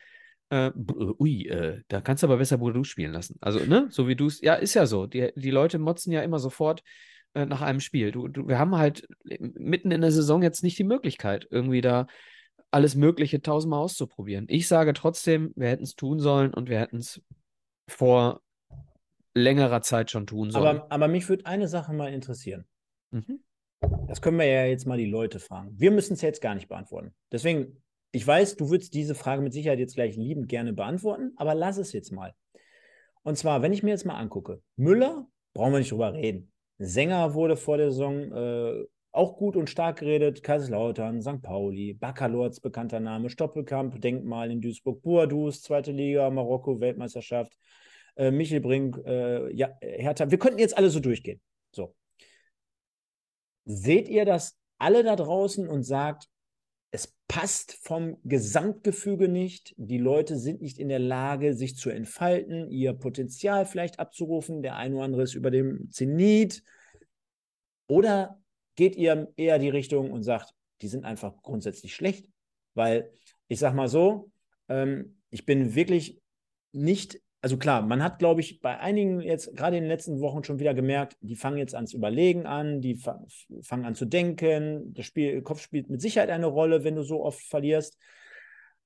[0.50, 0.70] äh,
[1.18, 3.36] ui, äh, da kannst du aber besser Boadus spielen lassen.
[3.40, 5.06] Also, ne, so wie du es, ja, ist ja so.
[5.06, 6.82] Die, die Leute motzen ja immer sofort
[7.34, 8.10] äh, nach einem Spiel.
[8.10, 9.06] Du, du, wir haben halt
[9.38, 12.06] mitten in der Saison jetzt nicht die Möglichkeit, irgendwie da
[12.70, 14.46] alles Mögliche tausendmal auszuprobieren.
[14.48, 17.22] Ich sage trotzdem, wir hätten es tun sollen und wir hätten es
[17.88, 18.40] vor
[19.34, 20.78] längerer Zeit schon tun sollen.
[20.78, 22.66] Aber, aber mich würde eine Sache mal interessieren.
[23.12, 23.40] Mhm.
[24.06, 25.74] Das können wir ja jetzt mal die Leute fragen.
[25.78, 27.14] Wir müssen es jetzt gar nicht beantworten.
[27.30, 31.54] Deswegen, ich weiß, du würdest diese Frage mit Sicherheit jetzt gleich liebend gerne beantworten, aber
[31.54, 32.34] lass es jetzt mal.
[33.22, 36.52] Und zwar, wenn ich mir jetzt mal angucke, Müller, brauchen wir nicht drüber reden.
[36.78, 40.42] Sänger wurde vor der Saison äh, auch gut und stark geredet.
[40.42, 41.42] Kaiserslautern, St.
[41.42, 47.52] Pauli, Baccalords, bekannter Name, Stoppelkamp, Denkmal in Duisburg, Boadus, zweite Liga, Marokko, Weltmeisterschaft,
[48.16, 50.30] äh, Michel Brink, äh, ja, Hertha.
[50.30, 51.40] Wir könnten jetzt alle so durchgehen.
[51.70, 51.94] So.
[53.64, 56.28] Seht ihr das alle da draußen und sagt,
[56.90, 59.74] es passt vom Gesamtgefüge nicht.
[59.78, 64.62] Die Leute sind nicht in der Lage, sich zu entfalten, ihr Potenzial vielleicht abzurufen.
[64.62, 66.62] Der eine oder andere ist über dem Zenit.
[67.88, 68.38] Oder
[68.74, 72.28] geht ihr eher die Richtung und sagt, die sind einfach grundsätzlich schlecht?
[72.74, 73.10] Weil
[73.48, 74.30] ich sage mal so,
[74.68, 76.20] ähm, ich bin wirklich
[76.72, 80.44] nicht also klar, man hat, glaube ich, bei einigen jetzt gerade in den letzten Wochen
[80.44, 84.94] schon wieder gemerkt, die fangen jetzt ans Überlegen an, die fangen an zu denken.
[84.94, 87.98] Das Spiel, Kopf spielt mit Sicherheit eine Rolle, wenn du so oft verlierst.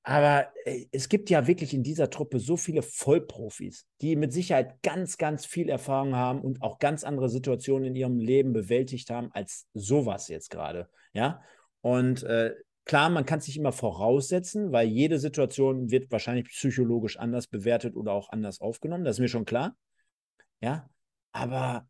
[0.05, 4.83] Aber äh, es gibt ja wirklich in dieser Truppe so viele Vollprofis, die mit Sicherheit
[4.83, 9.31] ganz, ganz viel Erfahrung haben und auch ganz andere Situationen in ihrem Leben bewältigt haben
[9.33, 10.89] als sowas jetzt gerade.
[11.13, 11.43] Ja.
[11.83, 12.55] Und äh,
[12.87, 17.97] Klar, man kann es nicht immer voraussetzen, weil jede Situation wird wahrscheinlich psychologisch anders bewertet
[17.97, 19.05] oder auch anders aufgenommen.
[19.05, 19.77] Das ist mir schon klar.
[20.61, 20.89] Ja,
[21.33, 21.89] aber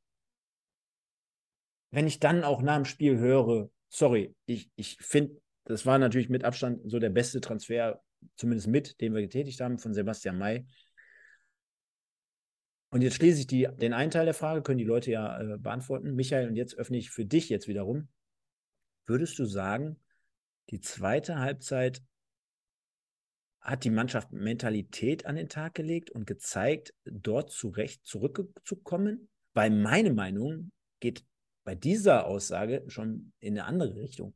[1.90, 6.30] wenn ich dann auch nach dem Spiel höre, sorry, ich, ich finde, das war natürlich
[6.30, 8.00] mit Abstand so der beste Transfer,
[8.36, 10.66] zumindest mit, den wir getätigt haben, von Sebastian May.
[12.88, 15.58] Und jetzt schließe ich die, den einen Teil der Frage, können die Leute ja äh,
[15.58, 16.14] beantworten.
[16.14, 18.08] Michael, und jetzt öffne ich für dich jetzt wiederum.
[19.06, 20.00] Würdest du sagen,
[20.70, 22.02] die zweite Halbzeit
[23.60, 29.28] hat die Mannschaft Mentalität an den Tag gelegt und gezeigt, dort zurecht zurückzukommen?
[29.54, 31.24] Weil meine Meinung geht
[31.64, 34.34] bei dieser Aussage schon in eine andere Richtung.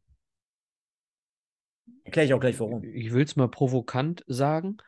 [2.04, 2.82] Erkläre ich auch gleich warum.
[2.82, 4.78] Ich will es mal provokant sagen.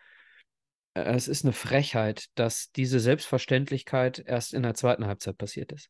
[0.95, 5.89] Es ist eine Frechheit, dass diese Selbstverständlichkeit erst in der zweiten Halbzeit passiert ist.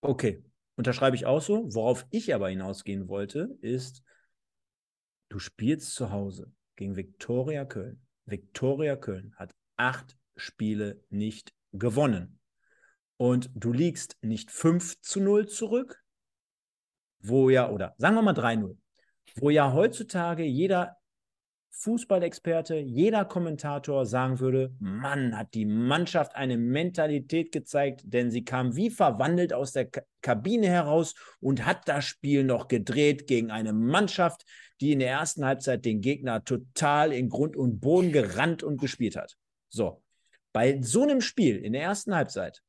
[0.00, 0.42] Okay,
[0.76, 1.66] unterschreibe ich auch so.
[1.74, 4.02] Worauf ich aber hinausgehen wollte, ist,
[5.30, 8.02] Du spielst zu Hause gegen Viktoria Köln.
[8.26, 12.40] Viktoria Köln hat acht Spiele nicht gewonnen.
[13.16, 16.02] Und du liegst nicht 5 zu 0 zurück,
[17.20, 18.76] wo ja, oder sagen wir mal 3-0,
[19.36, 20.96] wo ja heutzutage jeder
[21.72, 28.76] Fußballexperte, jeder Kommentator sagen würde, Mann, hat die Mannschaft eine Mentalität gezeigt, denn sie kam
[28.76, 29.88] wie verwandelt aus der
[30.20, 34.44] Kabine heraus und hat das Spiel noch gedreht gegen eine Mannschaft,
[34.80, 39.16] die in der ersten Halbzeit den Gegner total in Grund und Boden gerannt und gespielt
[39.16, 39.36] hat.
[39.68, 40.02] So,
[40.52, 42.62] bei so einem Spiel in der ersten Halbzeit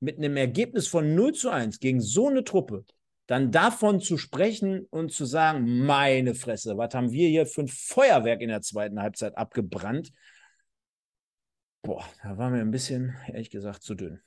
[0.00, 2.84] mit einem Ergebnis von 0 zu 1 gegen so eine Truppe,
[3.26, 7.68] dann davon zu sprechen und zu sagen, meine Fresse, was haben wir hier für ein
[7.68, 10.12] Feuerwerk in der zweiten Halbzeit abgebrannt?
[11.82, 14.20] Boah, da war mir ein bisschen, ehrlich gesagt, zu dünn.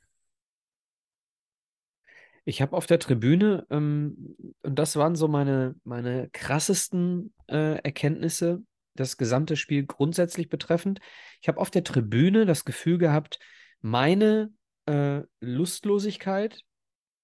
[2.45, 8.63] Ich habe auf der Tribüne, ähm, und das waren so meine, meine krassesten äh, Erkenntnisse,
[8.93, 10.99] das gesamte Spiel grundsätzlich betreffend.
[11.41, 13.39] Ich habe auf der Tribüne das Gefühl gehabt,
[13.81, 14.53] meine
[14.85, 16.61] äh, Lustlosigkeit,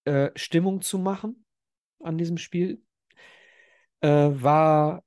[0.06, 1.46] äh, Stimmung zu machen
[2.04, 2.82] an diesem Spiel,
[4.02, 5.04] äh, war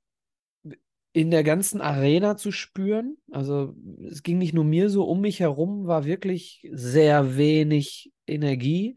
[1.15, 3.17] in der ganzen Arena zu spüren.
[3.31, 3.73] Also
[4.09, 8.95] es ging nicht nur mir so, um mich herum war wirklich sehr wenig Energie.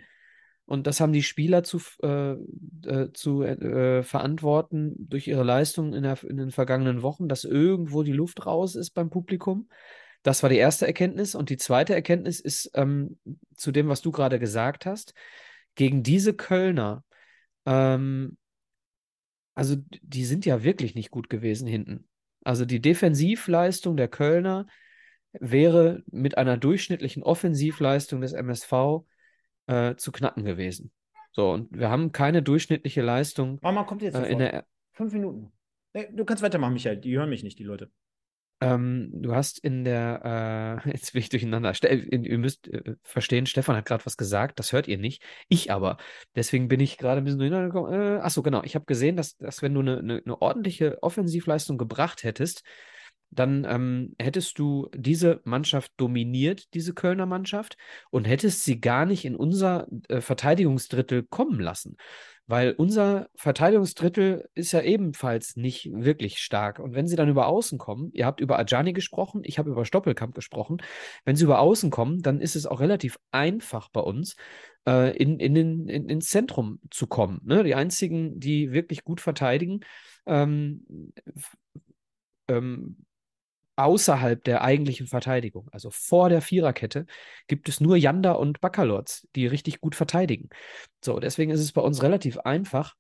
[0.67, 2.33] Und das haben die Spieler zu, äh,
[2.87, 8.13] äh, zu äh, verantworten durch ihre Leistung in, in den vergangenen Wochen, dass irgendwo die
[8.13, 9.69] Luft raus ist beim Publikum.
[10.25, 11.37] Das war die erste Erkenntnis.
[11.37, 13.19] Und die zweite Erkenntnis ist ähm,
[13.55, 15.15] zu dem, was du gerade gesagt hast.
[15.77, 17.05] Gegen diese Kölner,
[17.69, 18.39] ähm,
[19.55, 22.09] also die sind ja wirklich nicht gut gewesen hinten.
[22.45, 24.67] Also die Defensivleistung der Kölner
[25.33, 28.73] wäre mit einer durchschnittlichen Offensivleistung des MSV
[29.67, 30.93] äh, zu knacken gewesen.
[31.33, 33.59] So, und wir haben keine durchschnittliche Leistung.
[33.61, 35.53] Mama kommt jetzt äh, in der, Fünf Minuten.
[36.13, 36.97] Du kannst weitermachen, Michael.
[36.97, 37.91] Die hören mich nicht, die Leute.
[38.61, 41.75] Ähm, du hast in der, äh, jetzt bin ich durcheinander.
[41.75, 45.23] Ste ihr müsst äh, verstehen, Stefan hat gerade was gesagt, das hört ihr nicht.
[45.49, 45.97] Ich aber.
[46.35, 47.93] Deswegen bin ich gerade ein bisschen durcheinander gekommen.
[47.93, 48.63] Äh, achso, genau.
[48.65, 52.65] Ich habe gesehen, dass, dass wenn du eine, eine, eine ordentliche Offensivleistung gebracht hättest,
[53.31, 57.77] dann ähm, hättest du diese Mannschaft dominiert, diese Kölner Mannschaft,
[58.11, 61.97] und hättest sie gar nicht in unser äh, Verteidigungsdrittel kommen lassen.
[62.47, 66.79] Weil unser Verteidigungsdrittel ist ja ebenfalls nicht wirklich stark.
[66.79, 69.85] Und wenn sie dann über Außen kommen, ihr habt über Ajani gesprochen, ich habe über
[69.85, 70.79] Stoppelkamp gesprochen,
[71.27, 74.35] wenn sie über Außen kommen, dann ist es auch relativ einfach bei uns,
[74.87, 77.43] äh, in, in, in, in, ins Zentrum zu kommen.
[77.45, 77.65] Ne?
[77.65, 79.81] Die einzigen, die wirklich gut verteidigen,
[80.25, 81.13] ähm,
[82.49, 82.97] ähm,
[83.79, 87.07] außerhalb der eigentlichen Verteidigung, also vor der Viererkette,
[87.47, 90.49] gibt es nur Janda und Bakalotz, die richtig gut verteidigen.
[91.05, 92.95] So, deswegen ist es bei uns relativ einfach,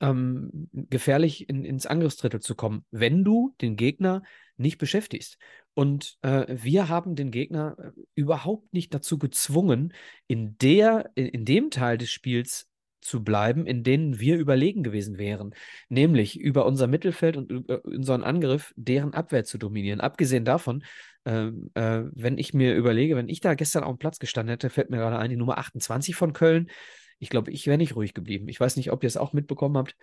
[0.00, 4.22] ähm, gefährlich in, ins Angriffsdrittel zu kommen, wenn du den Gegner
[4.56, 5.38] nicht beschäftigst.
[5.74, 9.94] Und äh, wir haben den Gegner äh, überhaupt nicht dazu gezwungen,
[10.26, 12.68] in der, in, in dem Teil des Spiels
[13.00, 15.54] zu bleiben, in denen wir überlegen gewesen wären.
[15.88, 20.00] Nämlich über unser Mittelfeld und über unseren Angriff, deren Abwehr zu dominieren.
[20.00, 20.84] Abgesehen davon,
[21.24, 24.70] äh, äh, wenn ich mir überlege, wenn ich da gestern auf dem Platz gestanden hätte,
[24.70, 26.70] fällt mir gerade ein, die Nummer 28 von Köln.
[27.18, 28.48] Ich glaube, ich wäre nicht ruhig geblieben.
[28.48, 29.96] Ich weiß nicht, ob ihr es auch mitbekommen habt.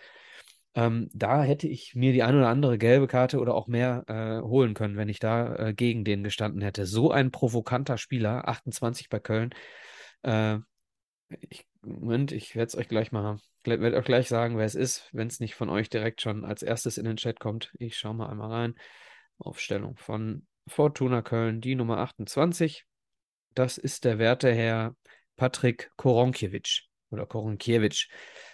[0.74, 4.46] Ähm, da hätte ich mir die ein oder andere gelbe Karte oder auch mehr äh,
[4.46, 6.84] holen können, wenn ich da äh, gegen den gestanden hätte.
[6.84, 9.50] So ein provokanter Spieler, 28 bei Köln.
[10.22, 10.58] Äh,
[11.28, 15.08] ich, Moment, ich werde es euch gleich mal, werde euch gleich sagen, wer es ist,
[15.12, 17.72] wenn es nicht von euch direkt schon als erstes in den Chat kommt.
[17.78, 18.74] Ich schaue mal einmal rein.
[19.38, 22.84] Aufstellung von Fortuna Köln, die Nummer 28.
[23.54, 24.94] Das ist der werte Herr
[25.36, 28.08] Patrick Koronkiewicz oder Koronkiewicz.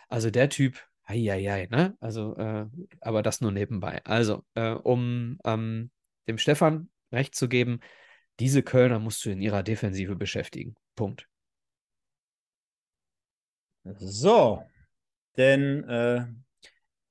[0.08, 1.96] Also der Typ Eieiei, ne?
[2.00, 2.66] Also, äh,
[3.00, 4.00] aber das nur nebenbei.
[4.04, 5.90] Also, äh, um ähm,
[6.28, 7.80] dem Stefan recht zu geben,
[8.40, 10.74] diese Kölner musst du in ihrer Defensive beschäftigen.
[10.94, 11.28] Punkt.
[13.84, 14.62] So,
[15.36, 16.26] denn äh,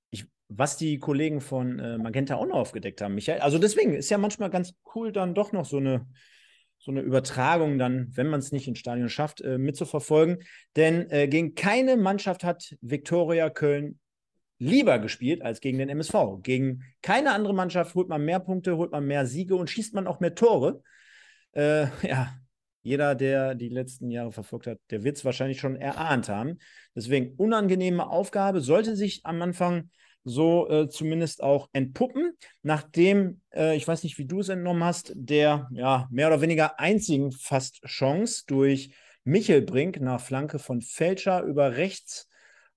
[0.10, 4.10] ich, was die Kollegen von äh, Magenta auch noch aufgedeckt haben, Michael, also deswegen ist
[4.10, 6.08] ja manchmal ganz cool, dann doch noch so eine
[6.84, 10.40] so eine Übertragung dann, wenn man es nicht ins Stadion schafft, äh, mitzuverfolgen.
[10.76, 14.00] Denn äh, gegen keine Mannschaft hat Viktoria Köln
[14.58, 16.42] lieber gespielt als gegen den MSV.
[16.42, 20.08] Gegen keine andere Mannschaft holt man mehr Punkte, holt man mehr Siege und schießt man
[20.08, 20.82] auch mehr Tore.
[21.52, 22.34] Äh, ja,
[22.82, 26.58] jeder, der die letzten Jahre verfolgt hat, der wird es wahrscheinlich schon erahnt haben.
[26.96, 29.90] Deswegen unangenehme Aufgabe, sollte sich am Anfang
[30.24, 35.14] so äh, zumindest auch entpuppen, nachdem, äh, ich weiß nicht, wie du es entnommen hast,
[35.16, 41.42] der ja mehr oder weniger einzigen fast Chance durch Michel Brink nach Flanke von Fälscher
[41.44, 42.28] über rechts,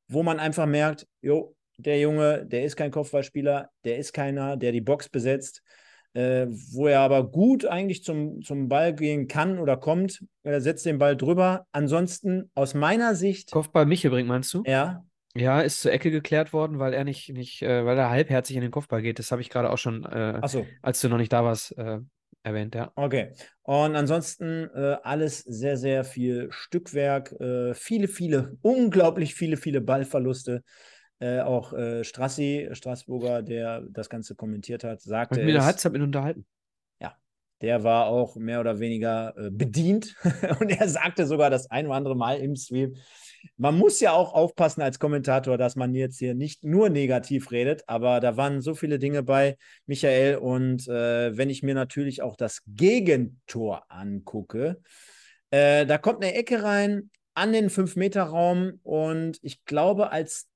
[0.08, 4.72] wo man einfach merkt, jo, der Junge, der ist kein Kopfballspieler, der ist keiner, der
[4.72, 5.62] die Box besetzt,
[6.14, 10.24] äh, wo er aber gut eigentlich zum, zum Ball gehen kann oder kommt.
[10.42, 11.66] Er setzt den Ball drüber.
[11.72, 13.50] Ansonsten aus meiner Sicht.
[13.50, 14.62] Kopfball Michel Brink, meinst du?
[14.66, 15.04] Ja.
[15.36, 18.62] Ja, ist zur Ecke geklärt worden, weil er nicht, nicht äh, weil er halbherzig in
[18.62, 19.18] den Kopfball geht.
[19.18, 20.64] Das habe ich gerade auch schon, äh, so.
[20.80, 21.98] als du noch nicht da warst, äh,
[22.44, 22.92] erwähnt, ja.
[22.94, 23.32] Okay.
[23.62, 30.62] Und ansonsten äh, alles sehr, sehr viel Stückwerk, äh, viele, viele, unglaublich viele, viele Ballverluste.
[31.24, 35.40] Äh, auch äh, Strassi, Straßburger, der das Ganze kommentiert hat, sagte.
[35.40, 36.44] Ich mit der Halbzeit mit unterhalten.
[37.00, 37.16] Ja,
[37.62, 40.14] der war auch mehr oder weniger äh, bedient
[40.60, 42.96] und er sagte sogar das ein oder andere Mal im Stream,
[43.56, 47.84] man muss ja auch aufpassen als Kommentator, dass man jetzt hier nicht nur negativ redet,
[47.86, 49.56] aber da waren so viele Dinge bei,
[49.86, 50.36] Michael.
[50.36, 54.82] Und äh, wenn ich mir natürlich auch das Gegentor angucke,
[55.50, 60.48] äh, da kommt eine Ecke rein an den 5-Meter-Raum und ich glaube, als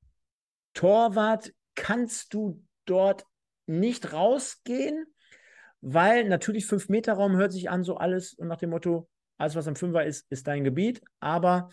[0.79, 3.25] Torwart kannst du dort
[3.67, 5.07] nicht rausgehen,
[5.81, 10.05] weil natürlich 5-Meter-Raum hört sich an, so alles nach dem Motto, alles, was am Fünfer
[10.05, 11.03] ist, ist dein Gebiet.
[11.19, 11.69] Aber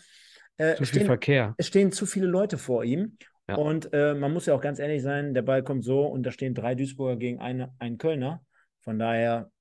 [0.56, 1.54] äh, viel stehen.
[1.56, 3.16] Es stehen zu viele Leute vor ihm.
[3.48, 3.54] Ja.
[3.54, 6.32] Und äh, man muss ja auch ganz ehrlich sein, der Ball kommt so und da
[6.32, 8.44] stehen drei Duisburger gegen eine, einen Kölner.
[8.80, 9.52] Von daher,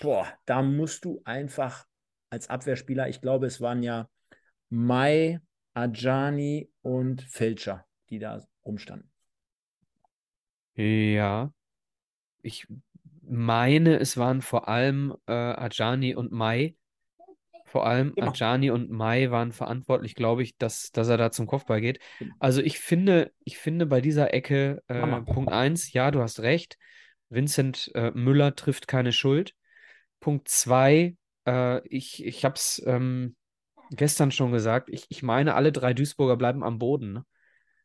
[0.00, 1.86] boah, da musst du einfach
[2.28, 4.06] als Abwehrspieler, ich glaube, es waren ja
[4.68, 5.40] Mai,
[5.72, 9.10] Ajani und Fälscher, die da rumstanden.
[10.74, 11.52] Ja,
[12.42, 12.66] ich
[13.22, 16.74] meine, es waren vor allem äh, Ajani und Mai.
[17.66, 18.28] Vor allem genau.
[18.28, 22.00] Ajani und Mai waren verantwortlich, glaube ich, dass, dass er da zum Kopfball geht.
[22.18, 22.34] Genau.
[22.40, 26.78] Also ich finde, ich finde bei dieser Ecke äh, Punkt 1, ja, du hast recht.
[27.28, 29.54] Vincent äh, Müller trifft keine Schuld.
[30.18, 33.36] Punkt 2, äh, ich, ich habe es ähm,
[33.90, 37.12] gestern schon gesagt, ich, ich meine, alle drei Duisburger bleiben am Boden.
[37.12, 37.24] Ne?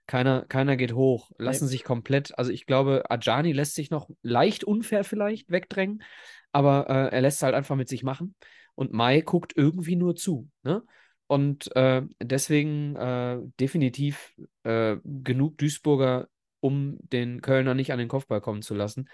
[0.08, 1.72] Keiner, keiner geht hoch, lassen nee.
[1.72, 6.04] sich komplett, also ich glaube, Ajani lässt sich noch leicht unfair vielleicht wegdrängen,
[6.52, 8.36] aber äh, er lässt halt einfach mit sich machen
[8.76, 10.50] und Mai guckt irgendwie nur zu.
[10.64, 10.84] Ne?
[11.28, 16.28] Und äh, deswegen äh, definitiv äh, genug Duisburger,
[16.60, 19.10] um den Kölner nicht an den Kopfball kommen zu lassen.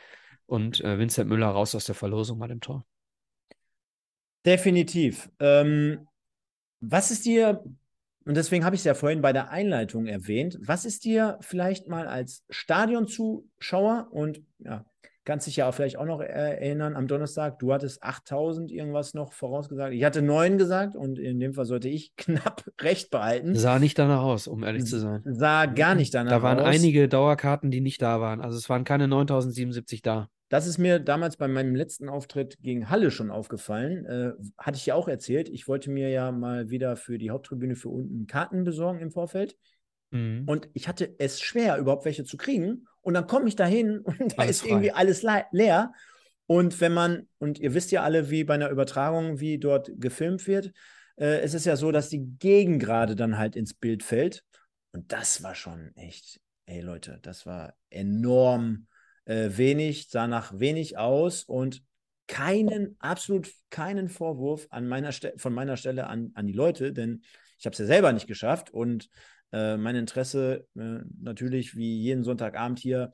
[0.46, 2.86] Und äh, Vincent Müller raus aus der Verlosung bei dem Tor.
[4.46, 5.30] Definitiv.
[5.40, 6.08] Ähm,
[6.82, 7.64] was ist dir,
[8.26, 11.88] und deswegen habe ich es ja vorhin bei der Einleitung erwähnt, was ist dir vielleicht
[11.88, 14.86] mal als Stadionzuschauer und ja,
[15.24, 19.34] Kannst dich ja auch vielleicht auch noch erinnern am Donnerstag, du hattest 8000 irgendwas noch
[19.34, 19.94] vorausgesagt.
[19.94, 23.54] Ich hatte 9 gesagt und in dem Fall sollte ich knapp recht behalten.
[23.54, 25.22] Sah nicht danach aus, um ehrlich zu sein.
[25.26, 26.40] Sah gar nicht danach aus.
[26.40, 26.66] Da waren aus.
[26.66, 28.42] einige Dauerkarten, die nicht da waren.
[28.42, 30.28] Also es waren keine 9077 da.
[30.52, 34.06] Das ist mir damals bei meinem letzten Auftritt gegen Halle schon aufgefallen.
[34.06, 35.48] Äh, hatte ich ja auch erzählt.
[35.48, 39.56] Ich wollte mir ja mal wieder für die Haupttribüne für unten Karten besorgen im Vorfeld.
[40.10, 40.44] Mhm.
[40.48, 42.86] Und ich hatte es schwer, überhaupt welche zu kriegen.
[43.00, 44.70] Und dann komme ich da hin und da alles ist frei.
[44.72, 45.94] irgendwie alles leer.
[46.48, 50.48] Und wenn man, und ihr wisst ja alle, wie bei einer Übertragung, wie dort gefilmt
[50.48, 50.74] wird,
[51.16, 54.44] äh, es ist ja so, dass die Gegengrade dann halt ins Bild fällt.
[54.92, 58.88] Und das war schon echt, ey Leute, das war enorm
[59.32, 61.82] äh, wenig, sah nach wenig aus und
[62.28, 67.22] keinen, absolut keinen Vorwurf an meiner von meiner Stelle an, an die Leute, denn
[67.58, 69.10] ich habe es ja selber nicht geschafft und
[69.54, 73.14] äh, mein Interesse äh, natürlich wie jeden Sonntagabend hier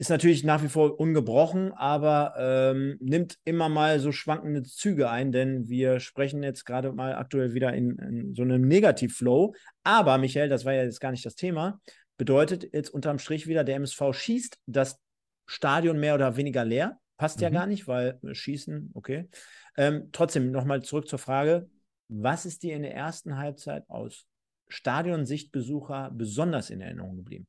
[0.00, 5.32] ist natürlich nach wie vor ungebrochen, aber ähm, nimmt immer mal so schwankende Züge ein,
[5.32, 9.54] denn wir sprechen jetzt gerade mal aktuell wieder in, in so einem Negativflow.
[9.82, 11.80] Aber, Michael, das war ja jetzt gar nicht das Thema,
[12.16, 15.00] bedeutet jetzt unterm Strich wieder, der MSV schießt das
[15.48, 17.00] Stadion mehr oder weniger leer.
[17.16, 17.42] Passt mhm.
[17.44, 19.28] ja gar nicht, weil äh, Schießen, okay.
[19.76, 21.68] Ähm, trotzdem nochmal zurück zur Frage,
[22.08, 24.26] was ist dir in der ersten Halbzeit aus
[24.68, 27.46] Stadionsichtbesucher besonders in Erinnerung geblieben?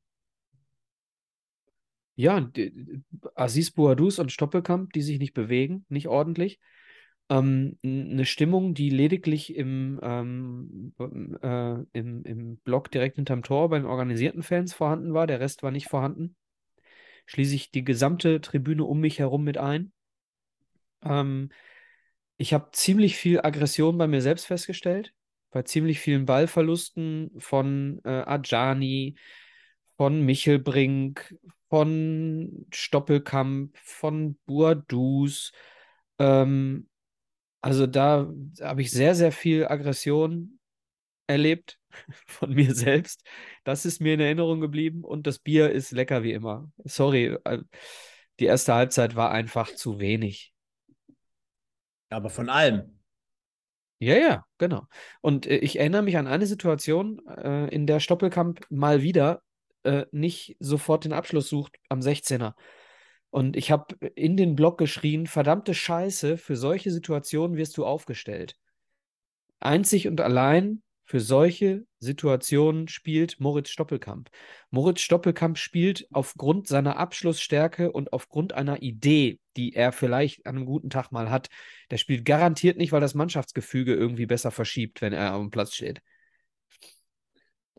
[2.16, 2.50] Ja,
[3.34, 6.58] Aziz Bouadouz und Stoppelkamp, die sich nicht bewegen, nicht ordentlich.
[7.28, 13.78] Ähm, eine Stimmung, die lediglich im, ähm, äh, im, im Block direkt hinterm Tor bei
[13.78, 15.26] den organisierten Fans vorhanden war.
[15.26, 16.36] Der Rest war nicht vorhanden.
[17.30, 19.92] Schließe ich die gesamte Tribüne um mich herum mit ein.
[21.04, 21.50] Ähm,
[22.38, 25.14] ich habe ziemlich viel Aggression bei mir selbst festgestellt,
[25.52, 29.14] bei ziemlich vielen Ballverlusten von äh, Adjani,
[29.96, 31.36] von Michelbrink,
[31.68, 35.52] von Stoppelkamp, von Bourdous.
[36.18, 36.88] Ähm,
[37.60, 38.28] also da
[38.60, 40.58] habe ich sehr, sehr viel Aggression
[41.28, 41.79] erlebt
[42.26, 43.26] von mir selbst.
[43.64, 46.70] Das ist mir in Erinnerung geblieben und das Bier ist lecker wie immer.
[46.84, 47.58] Sorry, äh,
[48.38, 50.52] die erste Halbzeit war einfach zu wenig.
[52.08, 52.98] Aber von allem.
[53.98, 54.86] Ja, ja, genau.
[55.20, 59.42] Und äh, ich erinnere mich an eine Situation, äh, in der Stoppelkamp mal wieder
[60.12, 62.52] nicht sofort den Abschluss sucht am 16er.
[63.30, 68.56] Und ich habe in den Blog geschrien, verdammte Scheiße, für solche Situationen wirst du aufgestellt.
[69.60, 74.30] Einzig und allein für solche Situationen spielt Moritz Stoppelkamp.
[74.70, 80.66] Moritz Stoppelkamp spielt aufgrund seiner Abschlussstärke und aufgrund einer Idee, die er vielleicht an einem
[80.66, 81.48] guten Tag mal hat.
[81.90, 86.00] Der spielt garantiert nicht, weil das Mannschaftsgefüge irgendwie besser verschiebt, wenn er am Platz steht.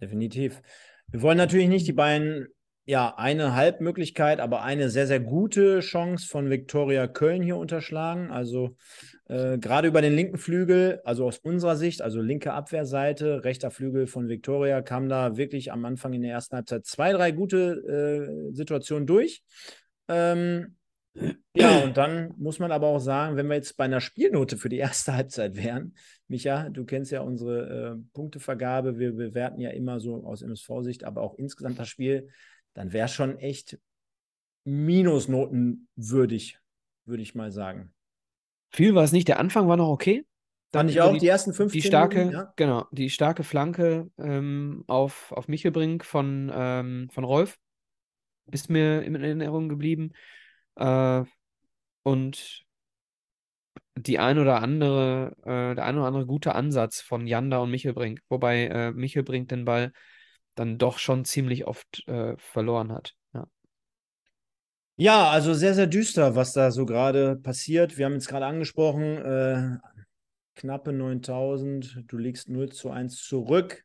[0.02, 0.62] Definitiv.
[1.08, 2.50] Wir wollen natürlich nicht die beiden,
[2.92, 8.32] ja, eine Halbmöglichkeit, aber eine sehr, sehr gute Chance von Viktoria Köln hier unterschlagen.
[8.32, 8.76] Also
[9.30, 14.08] äh, gerade über den linken Flügel, also aus unserer Sicht, also linke Abwehrseite, rechter Flügel
[14.08, 18.54] von Viktoria, kam da wirklich am Anfang in der ersten Halbzeit zwei, drei gute äh,
[18.54, 19.42] Situationen durch.
[20.10, 20.76] Ähm,
[21.56, 24.68] ja, und dann muss man aber auch sagen, wenn wir jetzt bei einer Spielnote für
[24.68, 25.96] die erste Halbzeit wären,
[26.28, 31.22] Micha, du kennst ja unsere äh, Punktevergabe, wir bewerten ja immer so aus MSV-Sicht, aber
[31.22, 32.28] auch insgesamt das Spiel,
[32.74, 33.80] dann wäre schon echt
[34.64, 36.60] minusnotenwürdig,
[37.06, 37.94] würde ich mal sagen.
[38.70, 40.26] Viel war es nicht, der Anfang war noch okay.
[40.72, 42.54] Dann Fand ich auch die, die ersten 15 die starke, Minuten, ja.
[42.56, 47.60] Genau, die starke Flanke ähm, auf, auf Michelbrink von, ähm, von Rolf
[48.52, 50.14] ist mir in Erinnerung geblieben.
[50.76, 51.24] Äh,
[52.04, 52.66] und
[53.98, 58.22] die ein oder andere, äh, der ein oder andere gute Ansatz von Janda und Michelbrink,
[58.30, 59.92] wobei äh, Michelbrink den Ball
[60.56, 63.16] dann doch schon ziemlich oft äh, verloren hat.
[63.34, 63.48] Ja.
[64.98, 67.98] ja, also sehr, sehr düster, was da so gerade passiert.
[67.98, 69.78] Wir haben jetzt gerade angesprochen, äh,
[70.56, 73.84] knappe 9000, du liegst 0 zu 1 zurück.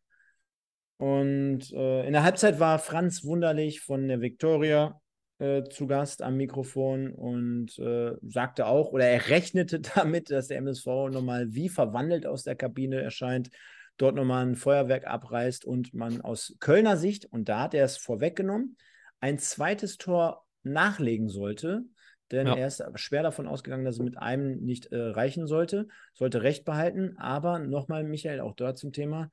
[0.98, 5.00] Und äh, in der Halbzeit war Franz Wunderlich von der Viktoria
[5.38, 10.58] äh, zu Gast am Mikrofon und äh, sagte auch, oder er rechnete damit, dass der
[10.58, 13.50] MSV nochmal wie verwandelt aus der Kabine erscheint,
[13.97, 17.97] dort nochmal ein Feuerwerk abreißt und man aus Kölner Sicht, und da hat er es
[17.97, 18.76] vorweggenommen,
[19.20, 21.84] ein zweites Tor nachlegen sollte,
[22.30, 22.57] denn ja.
[22.57, 26.64] er ist schwer davon ausgegangen, dass es mit einem nicht äh, reichen sollte, sollte Recht
[26.64, 27.16] behalten.
[27.18, 29.30] Aber nochmal, Michael, auch dort zum Thema.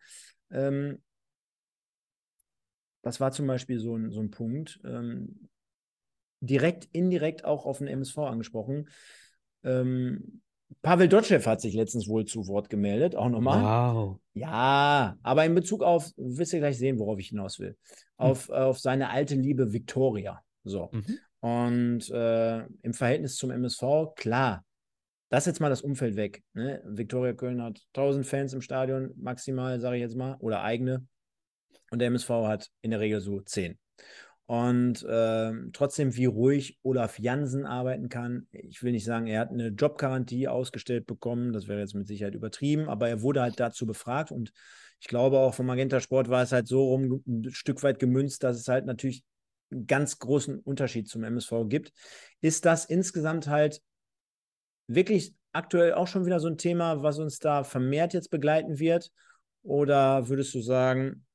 [0.52, 1.02] Ähm,
[3.02, 4.80] das war zum Beispiel so ein, so ein Punkt.
[4.86, 5.50] Ähm,
[6.40, 8.90] direkt, indirekt auch auf den MSV angesprochen.
[9.64, 10.43] Ähm,
[10.82, 13.62] Pavel Dotschew hat sich letztens wohl zu Wort gemeldet, auch nochmal.
[13.96, 14.20] Wow.
[14.34, 17.98] Ja, aber in Bezug auf, wirst du gleich sehen, worauf ich hinaus will, hm.
[18.18, 18.56] auf, hm.
[18.56, 20.42] auf seine alte Liebe Victoria.
[20.64, 20.90] So.
[20.92, 21.20] Mhm.
[21.42, 24.64] Und äh, im Verhältnis zum MSV, klar,
[25.30, 26.44] das jetzt mal das Umfeld weg.
[26.54, 26.82] Ne?
[26.86, 31.06] Viktoria Köln hat 1000 Fans im Stadion, maximal, sage ich jetzt mal, oder eigene.
[31.92, 33.78] Und der MSV hat in der Regel so 10.
[34.46, 38.48] Und äh, trotzdem, wie ruhig Olaf Jansen arbeiten kann.
[38.52, 42.36] Ich will nicht sagen, er hat eine Jobgarantie ausgestellt bekommen, das wäre jetzt mit Sicherheit
[42.36, 44.52] übertrieben, aber er wurde halt dazu befragt und
[45.00, 48.44] ich glaube auch vom Magenta Sport war es halt so rum ein Stück weit gemünzt,
[48.44, 49.24] dass es halt natürlich
[49.72, 51.94] einen ganz großen Unterschied zum MSV gibt.
[52.42, 53.82] Ist das insgesamt halt
[54.88, 59.12] wirklich aktuell auch schon wieder so ein Thema, was uns da vermehrt jetzt begleiten wird?
[59.62, 61.26] Oder würdest du sagen,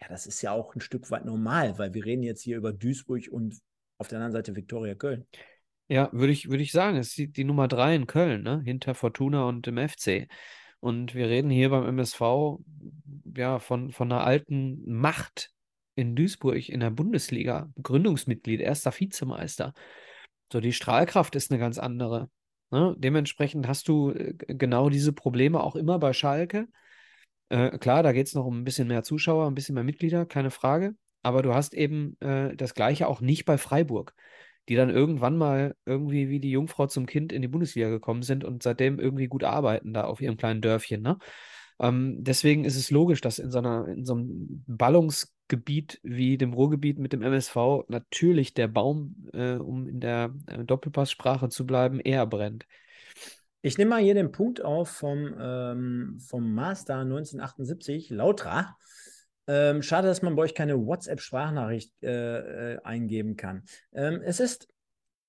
[0.00, 2.72] ja, das ist ja auch ein Stück weit normal, weil wir reden jetzt hier über
[2.72, 3.58] Duisburg und
[3.98, 5.26] auf der anderen Seite Viktoria Köln.
[5.88, 8.60] Ja, würde ich, würde ich sagen, es ist die, Nummer drei in Köln, ne?
[8.64, 10.28] Hinter Fortuna und dem FC.
[10.80, 12.58] Und wir reden hier beim MSV
[13.36, 15.50] ja von, von einer alten Macht
[15.94, 19.72] in Duisburg in der Bundesliga, Gründungsmitglied, erster Vizemeister.
[20.52, 22.28] So, die Strahlkraft ist eine ganz andere.
[22.70, 22.94] Ne?
[22.98, 26.68] Dementsprechend hast du äh, genau diese Probleme auch immer bei Schalke.
[27.48, 30.26] Äh, klar, da geht es noch um ein bisschen mehr Zuschauer, ein bisschen mehr Mitglieder,
[30.26, 30.94] keine Frage.
[31.22, 34.14] Aber du hast eben äh, das Gleiche auch nicht bei Freiburg,
[34.68, 38.44] die dann irgendwann mal irgendwie wie die Jungfrau zum Kind in die Bundesliga gekommen sind
[38.44, 41.02] und seitdem irgendwie gut arbeiten da auf ihrem kleinen Dörfchen.
[41.02, 41.18] Ne?
[41.78, 46.52] Ähm, deswegen ist es logisch, dass in so, einer, in so einem Ballungsgebiet wie dem
[46.52, 52.00] Ruhrgebiet mit dem MSV natürlich der Baum, äh, um in der äh, Doppelpasssprache zu bleiben,
[52.00, 52.66] eher brennt.
[53.62, 58.76] Ich nehme mal hier den Punkt auf vom, ähm, vom Master 1978, Lautra.
[59.48, 63.64] Ähm, schade, dass man bei euch keine WhatsApp-Sprachnachricht äh, äh, eingeben kann.
[63.92, 64.68] Ähm, es ist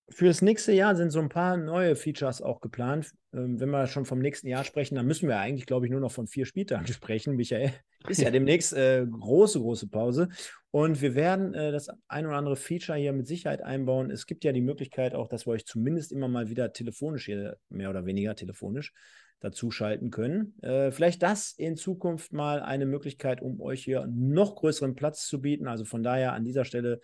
[0.09, 3.13] Fürs nächste Jahr sind so ein paar neue Features auch geplant.
[3.33, 5.99] Ähm, wenn wir schon vom nächsten Jahr sprechen, dann müssen wir eigentlich, glaube ich, nur
[5.99, 7.35] noch von vier Spieltagen sprechen.
[7.35, 7.73] Michael,
[8.09, 10.29] ist ja demnächst äh, große, große Pause.
[10.71, 14.11] Und wir werden äh, das ein oder andere Feature hier mit Sicherheit einbauen.
[14.11, 17.57] Es gibt ja die Möglichkeit auch, dass wir euch zumindest immer mal wieder telefonisch hier,
[17.69, 18.93] mehr oder weniger telefonisch,
[19.39, 20.59] dazuschalten können.
[20.61, 25.41] Äh, vielleicht das in Zukunft mal eine Möglichkeit, um euch hier noch größeren Platz zu
[25.41, 25.67] bieten.
[25.67, 26.99] Also von daher an dieser Stelle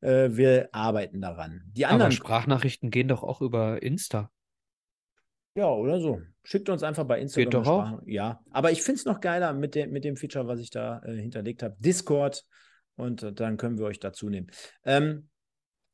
[0.00, 1.62] äh, wir arbeiten daran.
[1.66, 2.02] Die anderen.
[2.02, 4.30] Aber Sprachnachrichten gehen doch auch über Insta.
[5.54, 6.20] Ja, oder so.
[6.50, 7.44] Schickt uns einfach bei Instagram.
[7.44, 8.00] Geht doch auch.
[8.06, 11.02] Ja, aber ich finde es noch geiler mit, de mit dem Feature, was ich da
[11.04, 11.76] äh, hinterlegt habe.
[11.78, 12.42] Discord.
[12.96, 14.46] Und äh, dann können wir euch dazu nehmen.
[14.82, 15.28] Ähm,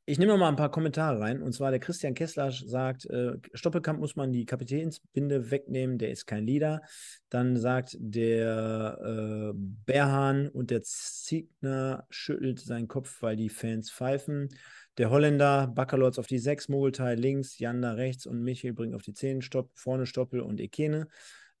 [0.07, 1.41] ich nehme mal ein paar Kommentare rein.
[1.41, 6.27] Und zwar der Christian Kessler sagt, äh, Stoppelkamp muss man die Kapitänsbinde wegnehmen, der ist
[6.27, 6.81] kein Leader.
[7.29, 14.49] Dann sagt der äh, Berhan und der Ziegner schüttelt seinen Kopf, weil die Fans pfeifen.
[14.97, 19.13] Der Holländer, Baccalords auf die 6, Mogelteil links, Janda rechts und Michael bringt auf die
[19.13, 21.07] 10, Stopp, vorne Stoppel und Ekene.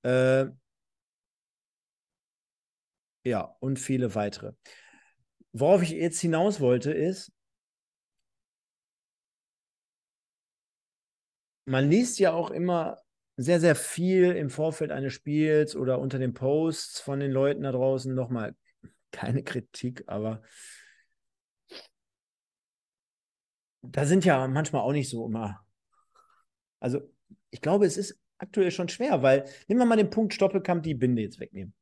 [0.03, 0.45] Äh,
[3.23, 4.53] ja, und viele weitere.
[5.51, 7.31] Worauf ich jetzt hinaus wollte, ist,
[11.65, 12.97] man liest ja auch immer
[13.37, 17.71] sehr, sehr viel im Vorfeld eines Spiels oder unter den Posts von den Leuten da
[17.71, 18.13] draußen.
[18.13, 18.55] Nochmal
[19.11, 20.41] keine Kritik, aber
[23.81, 25.65] da sind ja manchmal auch nicht so immer.
[26.79, 27.01] Also,
[27.49, 30.95] ich glaube, es ist aktuell schon schwer, weil nehmen wir mal den Punkt Stoppelkamp die
[30.95, 31.73] Binde jetzt wegnehmen.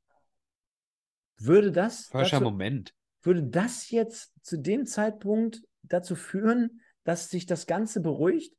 [1.37, 2.07] Würde das.
[2.07, 2.93] Falscher dazu, Moment.
[3.21, 8.55] Würde das jetzt zu dem Zeitpunkt dazu führen, dass sich das Ganze beruhigt?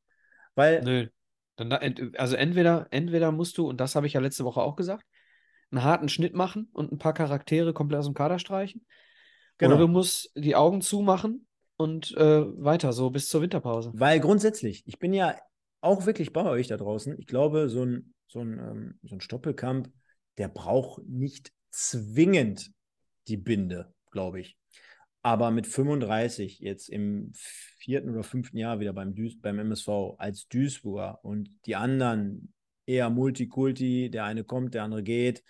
[0.55, 0.83] Weil.
[0.83, 1.09] Nö.
[1.57, 1.81] Dann da,
[2.19, 5.07] also entweder, entweder musst du, und das habe ich ja letzte Woche auch gesagt,
[5.71, 8.85] einen harten Schnitt machen und ein paar Charaktere komplett aus dem Kader streichen.
[9.59, 9.75] Genau.
[9.75, 11.47] Oder du musst die Augen zumachen
[11.77, 13.93] und äh, weiter, so bis zur Winterpause.
[13.95, 15.37] Weil grundsätzlich, ich bin ja
[15.81, 17.17] auch wirklich bei euch da draußen.
[17.19, 19.91] Ich glaube, so ein, so ein, ähm, so ein Stoppelkamp,
[20.39, 22.73] der braucht nicht zwingend
[23.29, 24.57] die Binde, glaube ich.
[25.23, 27.33] Aber mit 35 jetzt im
[27.85, 32.53] vierten oder fünften Jahr wieder beim, Duis beim MSV als Duisburger und die anderen
[32.87, 35.43] eher Multikulti, der eine kommt, der andere geht.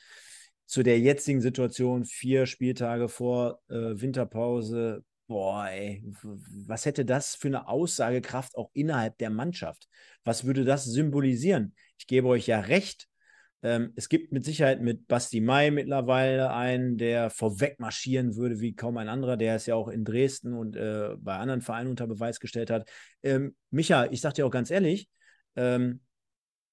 [0.67, 7.49] Zu der jetzigen Situation, vier Spieltage vor äh, Winterpause, boah, ey, was hätte das für
[7.49, 9.89] eine Aussagekraft auch innerhalb der Mannschaft?
[10.25, 11.75] Was würde das symbolisieren?
[11.99, 13.09] Ich gebe euch ja recht,
[13.65, 18.75] ähm, es gibt mit Sicherheit mit Basti Mai mittlerweile einen, der vorweg marschieren würde wie
[18.75, 22.07] kaum ein anderer, der es ja auch in Dresden und äh, bei anderen Vereinen unter
[22.07, 22.87] Beweis gestellt hat.
[23.23, 25.09] Ähm, Micha, ich sag dir auch ganz ehrlich,
[25.57, 26.01] ähm,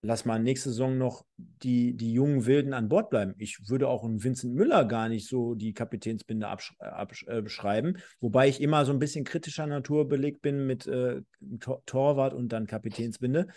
[0.02, 3.36] lass mal nächste Saison noch die, die jungen Wilden an Bord bleiben.
[3.38, 8.00] Ich würde auch einen Vincent Müller gar nicht so die Kapitänsbinde absch absch äh, beschreiben,
[8.20, 11.22] wobei ich immer so ein bisschen kritischer Natur belegt bin mit äh,
[11.62, 13.48] Tor Torwart und dann Kapitänsbinde.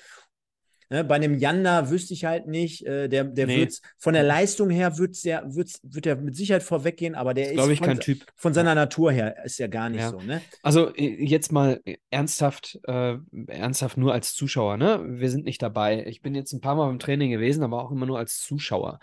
[0.91, 3.59] Ne, bei einem Janda wüsste ich halt nicht, äh, der, der nee.
[3.59, 7.53] wird von der Leistung her wird's der, wird's, wird er mit Sicherheit vorweggehen, aber der
[7.53, 8.01] ist, ich, von,
[8.37, 10.11] von, seiner Natur her ist ja gar nicht ja.
[10.11, 10.20] so.
[10.20, 10.43] Ne?
[10.62, 11.80] Also äh, jetzt mal
[12.11, 13.16] ernsthaft, äh,
[13.47, 15.03] ernsthaft nur als Zuschauer, ne?
[15.07, 16.05] Wir sind nicht dabei.
[16.07, 18.99] Ich bin jetzt ein paar Mal beim Training gewesen, aber auch immer nur als Zuschauer.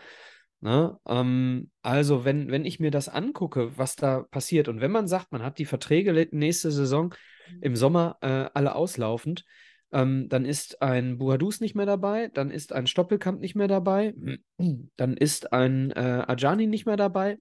[0.62, 1.00] Ne?
[1.08, 5.32] Ähm, also, wenn, wenn ich mir das angucke, was da passiert, und wenn man sagt,
[5.32, 7.16] man hat die Verträge nächste Saison
[7.62, 9.44] im Sommer äh, alle auslaufend,
[9.92, 14.14] ähm, dann ist ein Buhadus nicht mehr dabei, dann ist ein Stoppelkamp nicht mehr dabei,
[14.98, 17.38] dann ist ein äh, Ajani nicht mehr dabei,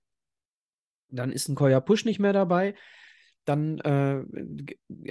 [1.08, 2.74] dann ist ein Koya Push nicht mehr dabei.
[3.44, 4.22] dann äh,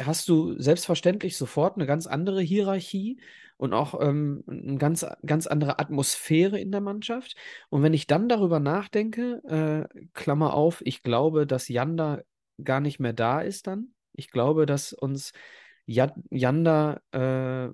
[0.02, 3.20] hast du selbstverständlich sofort eine ganz andere Hierarchie
[3.58, 7.36] und auch ähm, eine ganz, ganz andere Atmosphäre in der Mannschaft.
[7.70, 9.42] Und wenn ich dann darüber nachdenke,
[9.92, 12.22] äh, Klammer auf, ich glaube, dass Janda
[12.64, 13.94] gar nicht mehr da ist dann.
[14.14, 15.34] Ich glaube, dass uns
[15.90, 17.70] Janda äh,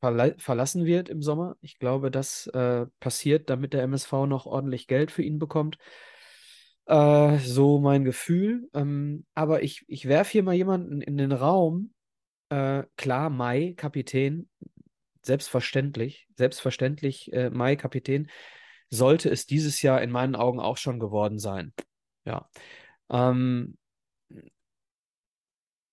[0.00, 1.56] verla verlassen wird im Sommer.
[1.60, 5.78] Ich glaube, das äh, passiert, damit der MSV noch ordentlich Geld für ihn bekommt.
[6.86, 8.68] Äh, so mein Gefühl.
[8.74, 11.92] Ähm, aber ich, ich werfe hier mal jemanden in den Raum.
[12.48, 14.48] Äh, klar, Mai, Kapitän,
[15.22, 18.30] selbstverständlich, selbstverständlich äh, Mai, Kapitän,
[18.88, 21.72] sollte es dieses Jahr in meinen Augen auch schon geworden sein.
[22.24, 22.48] Ja.
[23.10, 23.76] Ähm,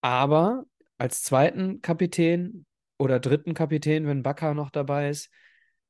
[0.01, 0.65] aber
[1.03, 2.65] als zweiten Kapitän
[2.97, 5.29] oder dritten Kapitän, wenn Bakker noch dabei ist,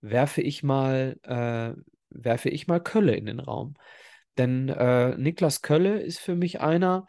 [0.01, 3.75] werfe ich mal, äh, werfe ich mal Kölle in den Raum.
[4.39, 7.05] Denn äh, Niklas Kölle ist für mich einer,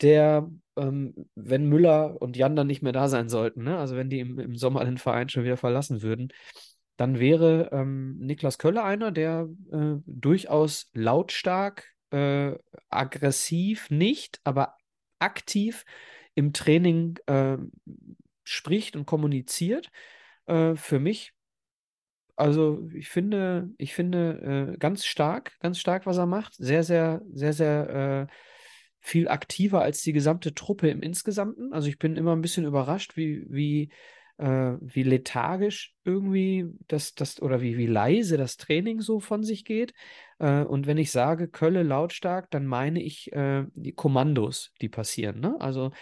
[0.00, 3.76] der, ähm, wenn Müller und Jan dann nicht mehr da sein sollten, ne?
[3.76, 6.32] also wenn die im, im Sommer den Verein schon wieder verlassen würden,
[6.96, 12.52] dann wäre ähm, Niklas Kölle einer, der äh, durchaus lautstark, äh,
[12.88, 14.78] aggressiv nicht, aber
[15.18, 15.84] aktiv
[16.34, 17.56] im Training äh,
[18.44, 19.90] spricht und kommuniziert.
[20.46, 21.34] Äh, für mich
[22.36, 26.54] also ich finde, ich finde äh, ganz stark, ganz stark, was er macht.
[26.54, 28.34] Sehr, sehr, sehr, sehr äh,
[29.00, 31.72] viel aktiver als die gesamte Truppe im Insgesamten.
[31.72, 33.90] Also ich bin immer ein bisschen überrascht, wie, wie,
[34.38, 39.64] äh, wie lethargisch irgendwie das, das oder wie, wie leise das Training so von sich
[39.64, 39.92] geht.
[40.40, 45.38] Äh, und wenn ich sage Kölle lautstark, dann meine ich die Kommandos, die passieren.
[45.38, 45.56] Ne?
[45.60, 45.92] Also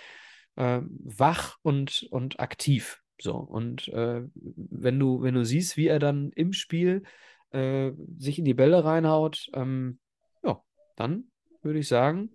[0.56, 3.00] äh, wach und, und aktiv.
[3.20, 7.04] So, und äh, wenn du, wenn du siehst, wie er dann im Spiel
[7.50, 10.00] äh, sich in die Bälle reinhaut, ähm,
[10.42, 10.62] ja,
[10.96, 11.30] dann
[11.62, 12.30] würde ich sagen,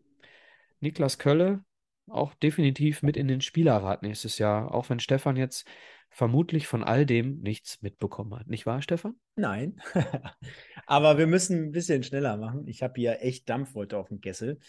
[0.79, 1.63] Niklas Kölle
[2.07, 5.67] auch definitiv mit in den Spielerrat nächstes Jahr, auch wenn Stefan jetzt
[6.09, 8.47] vermutlich von all dem nichts mitbekommen hat.
[8.47, 9.15] Nicht wahr, Stefan?
[9.35, 9.81] Nein.
[10.85, 12.65] Aber wir müssen ein bisschen schneller machen.
[12.67, 14.59] Ich habe hier echt Dampf heute auf dem Kessel.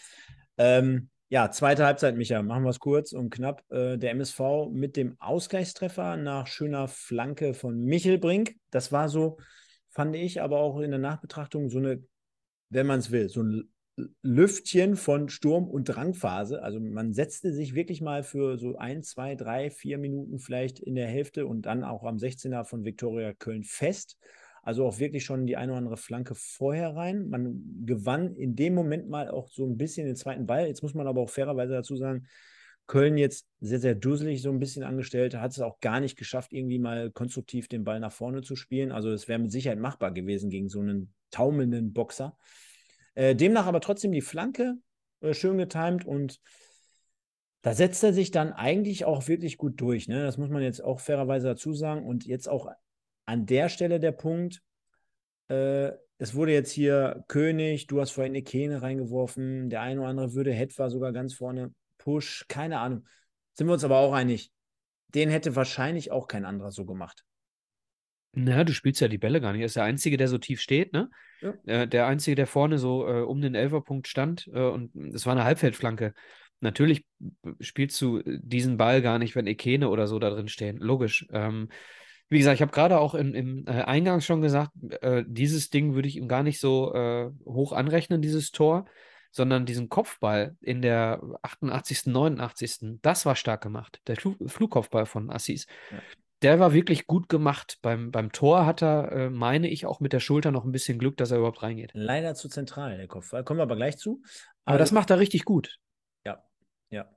[0.57, 3.63] Ähm, ja, zweite Halbzeit, Micha, machen wir es kurz und knapp.
[3.69, 8.55] Äh, der MSV mit dem Ausgleichstreffer nach schöner Flanke von Michel Brink.
[8.71, 9.37] Das war so,
[9.89, 12.03] fand ich, aber auch in der Nachbetrachtung so eine,
[12.69, 13.71] wenn man es will, so ein
[14.23, 16.63] Lüftchen von Sturm- und Drangphase.
[16.63, 20.95] Also man setzte sich wirklich mal für so ein, zwei, drei, vier Minuten vielleicht in
[20.95, 24.17] der Hälfte und dann auch am 16er von Viktoria Köln fest
[24.69, 27.27] also auch wirklich schon die eine oder andere Flanke vorher rein.
[27.27, 30.67] Man gewann in dem Moment mal auch so ein bisschen den zweiten Ball.
[30.67, 32.27] Jetzt muss man aber auch fairerweise dazu sagen,
[32.85, 36.53] Köln jetzt sehr, sehr dusselig so ein bisschen angestellt, hat es auch gar nicht geschafft,
[36.53, 38.91] irgendwie mal konstruktiv den Ball nach vorne zu spielen.
[38.91, 42.37] Also es wäre mit Sicherheit machbar gewesen gegen so einen taumelnden Boxer.
[43.15, 44.75] Äh, demnach aber trotzdem die Flanke
[45.21, 46.39] äh, schön getimt und
[47.63, 50.07] da setzt er sich dann eigentlich auch wirklich gut durch.
[50.07, 50.23] Ne?
[50.23, 52.05] Das muss man jetzt auch fairerweise dazu sagen.
[52.05, 52.67] Und jetzt auch
[53.29, 54.61] an der Stelle der Punkt,
[55.49, 60.09] äh, es wurde jetzt hier König, du hast vorhin eine Kene reingeworfen, der eine oder
[60.09, 63.07] andere würde war sogar ganz vorne, Push, keine Ahnung.
[63.53, 64.51] Sind wir uns aber auch einig,
[65.09, 67.23] den hätte wahrscheinlich auch kein anderer so gemacht.
[68.33, 69.61] Na, du spielst ja die Bälle gar nicht.
[69.61, 71.09] Er ist der Einzige, der so tief steht, ne?
[71.41, 71.53] Ja.
[71.65, 75.33] Äh, der Einzige, der vorne so äh, um den Elferpunkt stand äh, und es war
[75.33, 76.13] eine Halbfeldflanke.
[76.61, 77.05] Natürlich
[77.59, 80.77] spielst du diesen Ball gar nicht, wenn Ekene oder so da drin stehen.
[80.77, 81.25] Logisch.
[81.31, 81.69] Ähm,
[82.29, 84.71] wie gesagt, ich habe gerade auch in, im äh, Eingang schon gesagt,
[85.01, 88.85] äh, dieses Ding würde ich ihm gar nicht so äh, hoch anrechnen, dieses Tor,
[89.31, 93.99] sondern diesen Kopfball in der 88., 89., das war stark gemacht.
[94.07, 95.65] Der Fl Flugkopfball von Assis.
[95.91, 95.97] Ja.
[96.41, 97.79] Der war wirklich gut gemacht.
[97.81, 100.97] Beim, beim Tor hat er, äh, meine ich, auch mit der Schulter noch ein bisschen
[100.97, 101.91] Glück, dass er überhaupt reingeht.
[101.93, 103.43] Leider zu zentral, der Kopfball.
[103.43, 104.21] Kommen wir aber gleich zu.
[104.63, 105.79] Aber also, das macht er richtig gut.
[106.23, 106.43] Ja,
[106.89, 107.09] ja.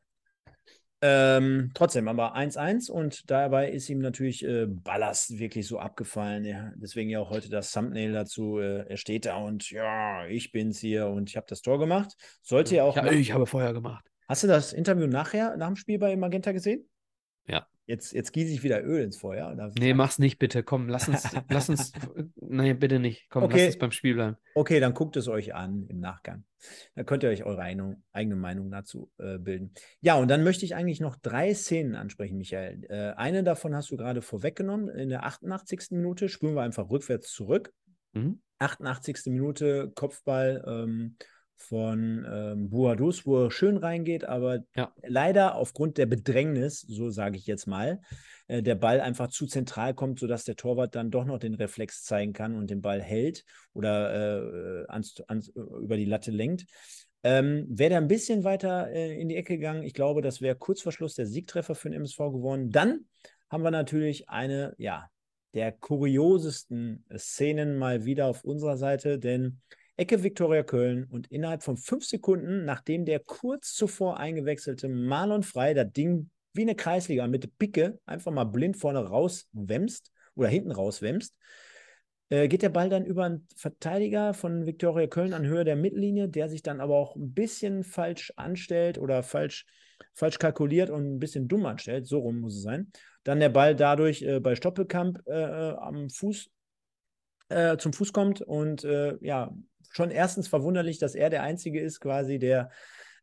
[1.05, 6.45] Ähm, trotzdem, aber 1-1 und dabei ist ihm natürlich äh, Ballast wirklich so abgefallen.
[6.45, 8.61] Ja, deswegen ja auch heute das Thumbnail dazu.
[8.61, 12.15] Äh, er steht da und ja, ich bin's hier und ich habe das Tor gemacht.
[12.41, 12.95] Sollte ja auch.
[12.95, 14.05] Ja, ich habe vorher gemacht.
[14.29, 16.89] Hast du das Interview nachher, nach dem Spiel bei Magenta gesehen?
[17.49, 17.67] Ja.
[17.87, 19.55] Jetzt, jetzt gieße ich wieder Öl ins Feuer.
[19.77, 20.63] Nee, mach's nicht bitte.
[20.63, 21.93] Komm, lass uns, lass uns,
[22.37, 23.29] nee, bitte nicht.
[23.29, 23.57] Komm, okay.
[23.57, 24.37] lass uns beim Spiel bleiben.
[24.55, 26.45] Okay, dann guckt es euch an im Nachgang.
[26.95, 27.63] Da könnt ihr euch eure
[28.13, 29.75] eigene Meinung dazu äh, bilden.
[30.01, 32.85] Ja, und dann möchte ich eigentlich noch drei Szenen ansprechen, Michael.
[32.89, 34.89] Äh, eine davon hast du gerade vorweggenommen.
[34.89, 35.91] In der 88.
[35.91, 37.73] Minute spüren wir einfach rückwärts zurück.
[38.13, 38.41] Mhm.
[38.61, 39.27] 88.
[39.27, 41.17] Minute Kopfball ähm,
[41.63, 44.93] von ähm, Buadus, wo er schön reingeht, aber ja.
[45.03, 48.01] leider aufgrund der Bedrängnis, so sage ich jetzt mal,
[48.49, 52.05] äh, der Ball einfach zu zentral kommt, sodass der Torwart dann doch noch den Reflex
[52.05, 56.67] zeigen kann und den Ball hält oder äh, ans, ans, über die Latte lenkt.
[57.25, 60.57] Ähm, wäre der ein bisschen weiter äh, in die Ecke gegangen, ich glaube, das wäre
[60.57, 62.71] kurz vor Schluss der Siegtreffer für den MSV geworden.
[62.71, 63.07] Dann
[63.49, 65.09] haben wir natürlich eine, ja,
[65.55, 69.61] der kuriosesten Szenen mal wieder auf unserer Seite, denn
[69.97, 75.75] Ecke Viktoria Köln und innerhalb von fünf Sekunden, nachdem der kurz zuvor eingewechselte Marlon Frei
[75.75, 81.35] das Ding wie eine Kreisliga mit Picke einfach mal blind vorne rauswämst oder hinten rauswämst,
[82.31, 86.29] äh, geht der Ball dann über einen Verteidiger von Viktoria Köln an Höhe der Mittellinie,
[86.29, 89.67] der sich dann aber auch ein bisschen falsch anstellt oder falsch,
[90.15, 92.07] falsch kalkuliert und ein bisschen dumm anstellt.
[92.07, 92.91] So rum muss es sein.
[93.25, 96.49] Dann der Ball dadurch äh, bei Stoppelkamp äh, äh am Fuß
[97.51, 98.83] äh, zum Fuß kommt und
[99.21, 99.55] ja,
[99.93, 102.71] schon erstens verwunderlich, dass er der Einzige ist, quasi, der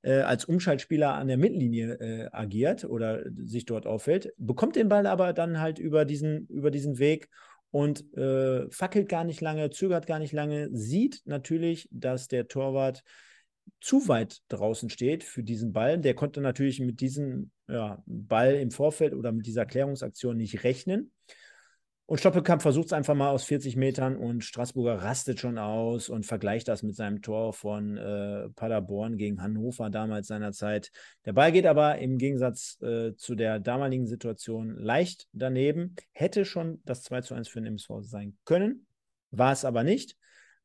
[0.02, 5.06] äh, als Umschaltspieler an der Mittellinie äh, agiert oder sich dort auffällt, bekommt den Ball
[5.06, 7.30] aber dann halt über diesen, über diesen Weg
[7.72, 13.04] und äh, fackelt gar nicht lange, zögert gar nicht lange, sieht natürlich, dass der Torwart
[13.82, 16.00] zu weit draußen steht für diesen Ball.
[16.00, 21.12] Der konnte natürlich mit diesem ja, Ball im Vorfeld oder mit dieser Klärungsaktion nicht rechnen.
[22.10, 26.26] Und Stoppelkamp versucht es einfach mal aus 40 Metern und Straßburger rastet schon aus und
[26.26, 30.90] vergleicht das mit seinem Tor von äh, Paderborn gegen Hannover damals seinerzeit.
[31.26, 35.94] Der Ball geht aber im Gegensatz äh, zu der damaligen Situation leicht daneben.
[36.12, 38.88] Hätte schon das 2 zu 1 für den MSV sein können,
[39.30, 40.18] war es aber nicht.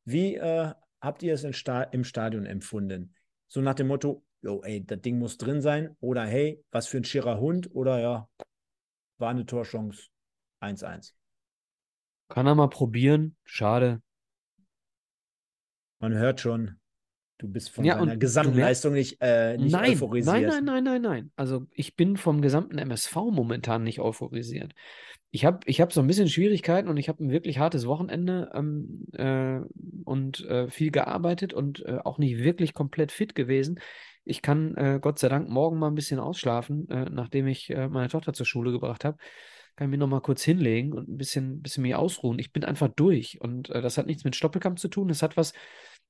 [0.03, 3.13] Wie äh, habt ihr es Sta im Stadion empfunden?
[3.49, 6.97] So nach dem Motto, yo, ey, das Ding muss drin sein oder hey, was für
[6.97, 8.29] ein schierer Hund oder ja,
[9.19, 10.07] war eine Torchance
[10.59, 11.13] 1-1.
[12.27, 13.35] Kann er mal probieren.
[13.43, 14.01] Schade.
[15.99, 16.75] Man hört schon,
[17.37, 20.35] du bist von ja, deiner Gesamtleistung nicht, äh, nicht nein, euphorisiert.
[20.35, 21.31] Nein, nein, nein, nein, nein.
[21.35, 24.73] Also ich bin vom gesamten MSV momentan nicht euphorisiert.
[25.31, 28.51] Ich habe ich hab so ein bisschen Schwierigkeiten und ich habe ein wirklich hartes Wochenende
[28.53, 29.59] ähm, äh,
[30.03, 33.79] und äh, viel gearbeitet und äh, auch nicht wirklich komplett fit gewesen.
[34.23, 38.09] Ich kann äh, Gott sei Dank morgen mal ein bisschen ausschlafen, äh, nachdem ich meine
[38.09, 39.17] Tochter zur Schule gebracht habe
[39.75, 42.39] kann ich mich noch mal kurz hinlegen und ein bisschen, bisschen mich ausruhen.
[42.39, 43.41] Ich bin einfach durch.
[43.41, 45.09] Und äh, das hat nichts mit Stoppelkampf zu tun.
[45.09, 45.53] Das hat was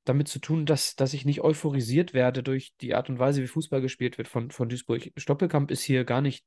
[0.03, 3.47] damit zu tun, dass, dass ich nicht euphorisiert werde durch die Art und Weise, wie
[3.47, 5.11] Fußball gespielt wird von, von Duisburg.
[5.17, 6.45] Stoppelkamp ist hier gar nicht,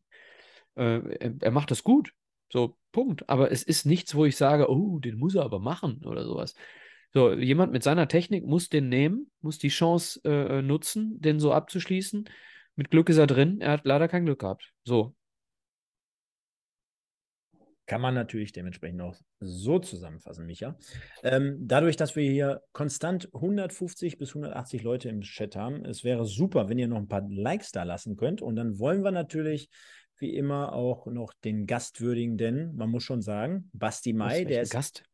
[0.76, 2.12] äh, er, er, macht das gut.
[2.52, 3.28] So, Punkt.
[3.28, 6.54] Aber es ist nichts, wo ich sage, oh, den muss er aber machen oder sowas.
[7.12, 11.52] So, jemand mit seiner Technik muss den nehmen, muss die Chance äh, nutzen, den so
[11.52, 12.28] abzuschließen.
[12.76, 13.60] Mit Glück ist er drin.
[13.60, 14.72] Er hat leider kein Glück gehabt.
[14.84, 15.16] So,
[17.88, 20.76] kann man natürlich dementsprechend auch so zusammenfassen, Micha.
[21.22, 26.26] Ähm, dadurch, dass wir hier konstant 150 bis 180 Leute im Chat haben, es wäre
[26.26, 28.42] super, wenn ihr noch ein paar Likes da lassen könnt.
[28.42, 29.70] Und dann wollen wir natürlich
[30.18, 34.62] wie immer auch noch den Gast würdigen, denn man muss schon sagen, Basti Mai, der
[34.62, 34.70] ist.
[34.70, 35.04] Gast?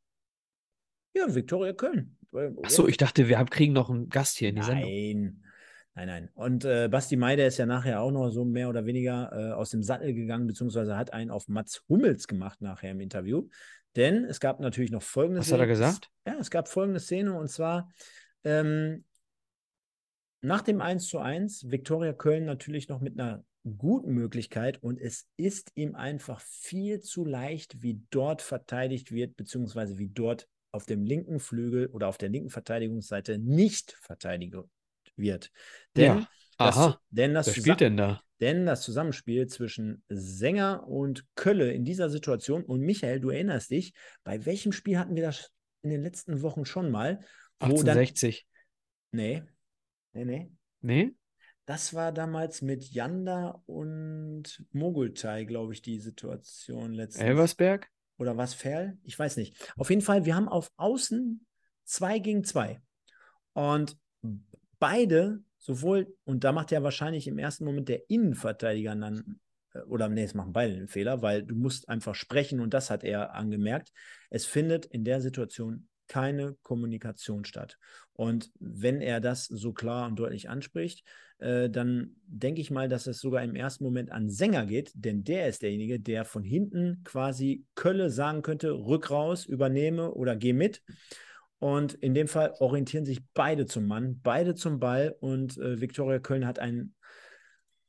[1.14, 2.16] Ja, Viktoria Köln.
[2.64, 4.68] Achso, ich dachte, wir kriegen noch einen Gast hier in die Nein.
[4.68, 4.91] Sendung.
[4.91, 5.43] Nein,
[5.95, 6.28] nein.
[6.34, 9.53] Und äh, Basti May, der ist ja nachher auch noch so mehr oder weniger äh,
[9.53, 13.49] aus dem Sattel gegangen, beziehungsweise hat einen auf Mats Hummels gemacht nachher im Interview.
[13.95, 15.62] Denn es gab natürlich noch folgende Was Szene.
[15.62, 16.11] hat er gesagt?
[16.26, 17.92] Ja, es gab folgende Szene und zwar
[18.42, 19.05] ähm,
[20.40, 23.45] nach dem 1 zu 1, Viktoria Köln natürlich noch mit einer
[23.78, 29.97] guten Möglichkeit und es ist ihm einfach viel zu leicht, wie dort verteidigt wird, beziehungsweise
[29.97, 34.57] wie dort auf dem linken Flügel oder auf der linken Verteidigungsseite nicht verteidigt
[35.17, 35.51] wird.
[35.97, 36.29] Denn ja.
[36.59, 36.87] Aha.
[36.87, 38.23] Das, denn das Wer spielt denn da?
[38.41, 43.95] Denn das Zusammenspiel zwischen Sänger und Kölle in dieser Situation, und Michael, du erinnerst dich,
[44.23, 45.51] bei welchem Spiel hatten wir das
[45.83, 47.21] in den letzten Wochen schon mal?
[47.61, 48.47] 1860.
[49.12, 49.43] Dann, nee.
[50.12, 50.53] Nee, nee.
[50.81, 51.15] Nee?
[51.67, 57.25] Das war damals mit Janda und Mogultai, glaube ich, die Situation letztens.
[57.25, 57.89] Elversberg?
[58.19, 58.99] Oder was Ferl?
[59.03, 59.73] Ich weiß nicht.
[59.77, 61.47] Auf jeden Fall, wir haben auf Außen
[61.85, 62.81] zwei gegen zwei.
[63.55, 63.97] Und
[64.79, 69.41] beide, sowohl, und da macht ja wahrscheinlich im ersten Moment der Innenverteidiger dann,
[69.72, 72.91] äh, oder nee, es machen beide den Fehler, weil du musst einfach sprechen und das
[72.91, 73.93] hat er angemerkt.
[74.31, 77.79] Es findet in der Situation keine Kommunikation statt.
[78.12, 81.03] Und wenn er das so klar und deutlich anspricht,
[81.39, 85.25] äh, dann denke ich mal, dass es sogar im ersten Moment an Sänger geht, denn
[85.25, 90.53] der ist derjenige, der von hinten quasi Kölle sagen könnte, rück raus, übernehme oder geh
[90.53, 90.83] mit.
[91.65, 95.17] Und in dem Fall orientieren sich beide zum Mann, beide zum Ball.
[95.21, 96.93] Und äh, Viktoria Köln hat ein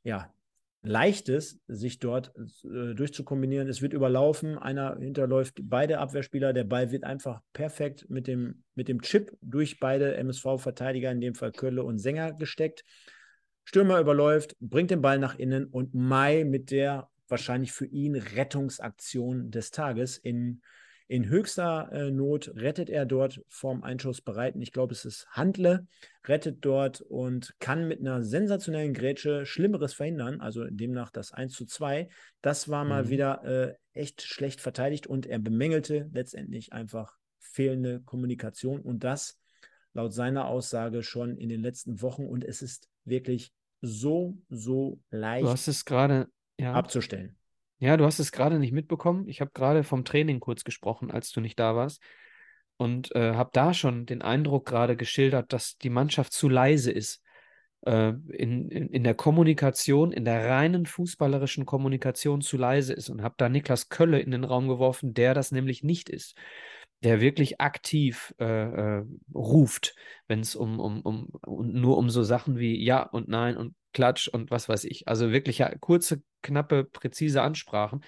[0.02, 0.32] ja,
[0.80, 2.32] leichtes, sich dort
[2.64, 3.68] äh, durchzukombinieren.
[3.68, 6.54] Es wird überlaufen, einer hinterläuft beide Abwehrspieler.
[6.54, 11.34] Der Ball wird einfach perfekt mit dem, mit dem Chip durch beide MSV-Verteidiger, in dem
[11.34, 12.82] Fall Kölle und Sänger, gesteckt.
[13.64, 19.50] Stürmer überläuft, bringt den Ball nach innen und Mai mit der wahrscheinlich für ihn Rettungsaktion
[19.50, 20.62] des Tages in
[21.08, 24.60] In höchster äh, Not rettet er dort vorm Einschuss bereiten.
[24.60, 25.86] Ich glaube, es ist Handle,
[26.24, 30.40] rettet dort und kann mit einer sensationellen Grätsche Schlimmeres verhindern.
[30.40, 32.08] Also demnach das 1 zu 2.
[32.42, 33.08] Das war mal mhm.
[33.10, 39.38] wieder äh, echt schlecht verteidigt und er bemängelte letztendlich einfach fehlende Kommunikation und das
[39.92, 45.44] laut seiner Aussage schon in den letzten Wochen und es ist wirklich so, so leicht
[45.44, 46.28] du hast es gerade
[46.58, 46.74] ja.
[46.74, 47.36] abzustellen.
[47.78, 49.28] Ja, du hast es gerade nicht mitbekommen.
[49.28, 52.02] Ich habe gerade vom Training kurz gesprochen, als du nicht da warst.
[52.78, 57.22] Und äh, habe da schon den Eindruck gerade geschildert, dass die Mannschaft zu leise ist.
[57.82, 63.10] Äh, in, in, in der Kommunikation, in der reinen fußballerischen Kommunikation zu leise ist.
[63.10, 66.34] Und habe da Niklas Kölle in den Raum geworfen, der das nämlich nicht ist
[67.02, 69.94] der wirklich aktiv äh, äh, ruft,
[70.28, 73.74] wenn es um, um, um, um, nur um so Sachen wie Ja und Nein und
[73.92, 75.06] Klatsch und was weiß ich.
[75.08, 78.02] Also wirklich ja, kurze, knappe, präzise Ansprachen.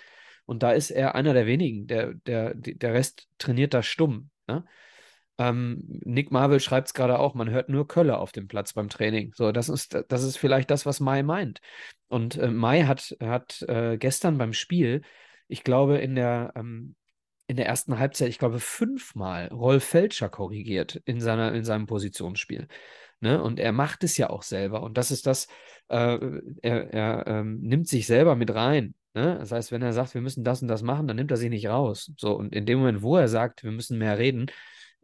[0.46, 1.86] Und da ist er einer der wenigen.
[1.86, 4.30] Der, der, der Rest trainiert da stumm.
[4.46, 4.64] Ne?
[5.38, 8.88] Ähm, Nick Marvel schreibt es gerade auch, man hört nur Kölle auf dem Platz beim
[8.88, 9.32] Training.
[9.34, 11.60] So, das ist, das ist vielleicht das, was Mai meint.
[12.08, 15.02] Und äh, Mai hat, hat äh, gestern beim Spiel,
[15.46, 16.96] ich glaube, in der, ähm,
[17.48, 22.68] in der ersten Halbzeit, ich glaube, fünfmal Rolf Felscher korrigiert in, seiner, in seinem Positionsspiel.
[23.20, 23.42] Ne?
[23.42, 24.82] Und er macht es ja auch selber.
[24.82, 25.48] Und das ist das,
[25.88, 26.18] äh,
[26.62, 28.94] er, er ähm, nimmt sich selber mit rein.
[29.14, 29.38] Ne?
[29.40, 31.48] Das heißt, wenn er sagt, wir müssen das und das machen, dann nimmt er sich
[31.48, 32.12] nicht raus.
[32.18, 34.50] So, und in dem Moment, wo er sagt, wir müssen mehr reden,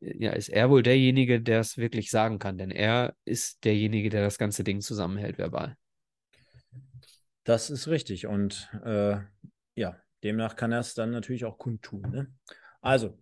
[0.01, 4.23] ja, ist er wohl derjenige, der es wirklich sagen kann, denn er ist derjenige, der
[4.23, 5.79] das ganze Ding zusammenhält verbal.
[7.45, 8.27] Das ist richtig.
[8.27, 9.17] Und äh,
[9.75, 12.01] ja, Demnach kann er es dann natürlich auch kundtun.
[12.11, 12.33] Ne?
[12.81, 13.19] Also,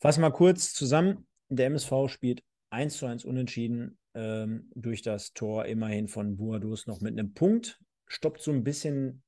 [0.00, 1.26] fassen wir kurz zusammen.
[1.48, 7.00] Der MSV spielt 1 zu 1 unentschieden ähm, durch das Tor immerhin von Buadus noch
[7.00, 7.80] mit einem Punkt.
[8.06, 9.22] Stoppt so ein bisschen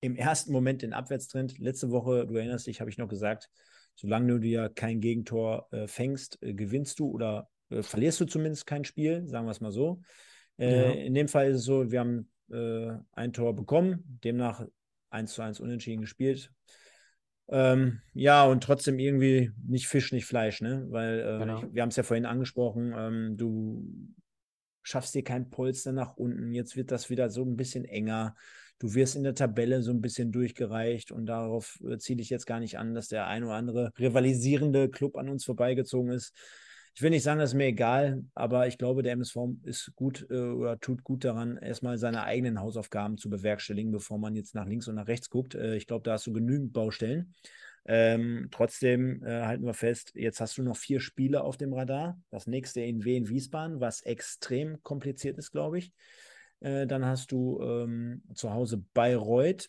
[0.00, 1.58] im ersten Moment den Abwärtstrend.
[1.58, 3.48] Letzte Woche, du erinnerst dich, habe ich noch gesagt,
[3.94, 8.66] solange du dir kein Gegentor äh, fängst, äh, gewinnst du oder äh, verlierst du zumindest
[8.66, 10.02] kein Spiel, sagen wir es mal so.
[10.58, 10.90] Äh, ja.
[11.06, 14.66] In dem Fall ist es so, wir haben äh, ein Tor bekommen, demnach
[15.12, 16.50] 1 zu 1 unentschieden gespielt.
[17.48, 20.86] Ähm, ja, und trotzdem irgendwie nicht Fisch, nicht Fleisch, ne?
[20.88, 21.64] Weil äh, genau.
[21.70, 23.84] wir haben es ja vorhin angesprochen, ähm, du
[24.82, 26.52] schaffst dir kein Polster nach unten.
[26.52, 28.34] Jetzt wird das wieder so ein bisschen enger.
[28.78, 32.46] Du wirst in der Tabelle so ein bisschen durchgereicht und darauf äh, ziele ich jetzt
[32.46, 36.34] gar nicht an, dass der ein oder andere rivalisierende Club an uns vorbeigezogen ist
[36.94, 40.26] ich will nicht sagen, das ist mir egal, aber ich glaube, der MSV ist gut
[40.30, 44.66] äh, oder tut gut daran, erstmal seine eigenen Hausaufgaben zu bewerkstelligen, bevor man jetzt nach
[44.66, 45.54] links und nach rechts guckt.
[45.54, 47.34] Äh, ich glaube, da hast du genügend Baustellen.
[47.84, 52.20] Ähm, trotzdem äh, halten wir fest, jetzt hast du noch vier Spiele auf dem Radar.
[52.30, 55.92] Das nächste in Wien Wiesbaden, was extrem kompliziert ist, glaube ich.
[56.60, 59.68] Äh, dann hast du ähm, zu Hause Bayreuth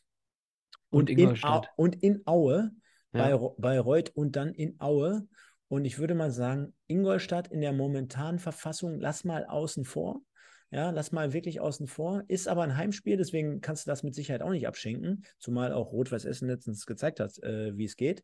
[0.90, 1.40] und, und, in,
[1.76, 2.72] und in Aue.
[3.14, 3.38] Ja.
[3.58, 5.28] Bayreuth und dann in Aue.
[5.74, 10.22] Und ich würde mal sagen, Ingolstadt in der momentanen Verfassung, lass mal außen vor.
[10.70, 12.22] Ja, lass mal wirklich außen vor.
[12.28, 15.26] Ist aber ein Heimspiel, deswegen kannst du das mit Sicherheit auch nicht abschenken.
[15.40, 18.24] Zumal auch Rot-Weiß Essen letztens gezeigt hat, äh, wie es geht.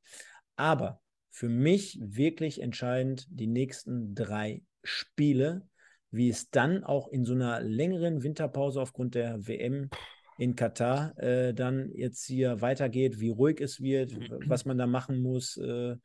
[0.58, 5.68] Aber für mich wirklich entscheidend die nächsten drei Spiele,
[6.12, 9.89] wie es dann auch in so einer längeren Winterpause aufgrund der WM
[10.38, 14.12] in Katar äh, dann jetzt hier weitergeht, wie ruhig es wird,
[14.47, 15.58] was man da machen muss.
[15.58, 15.95] Äh,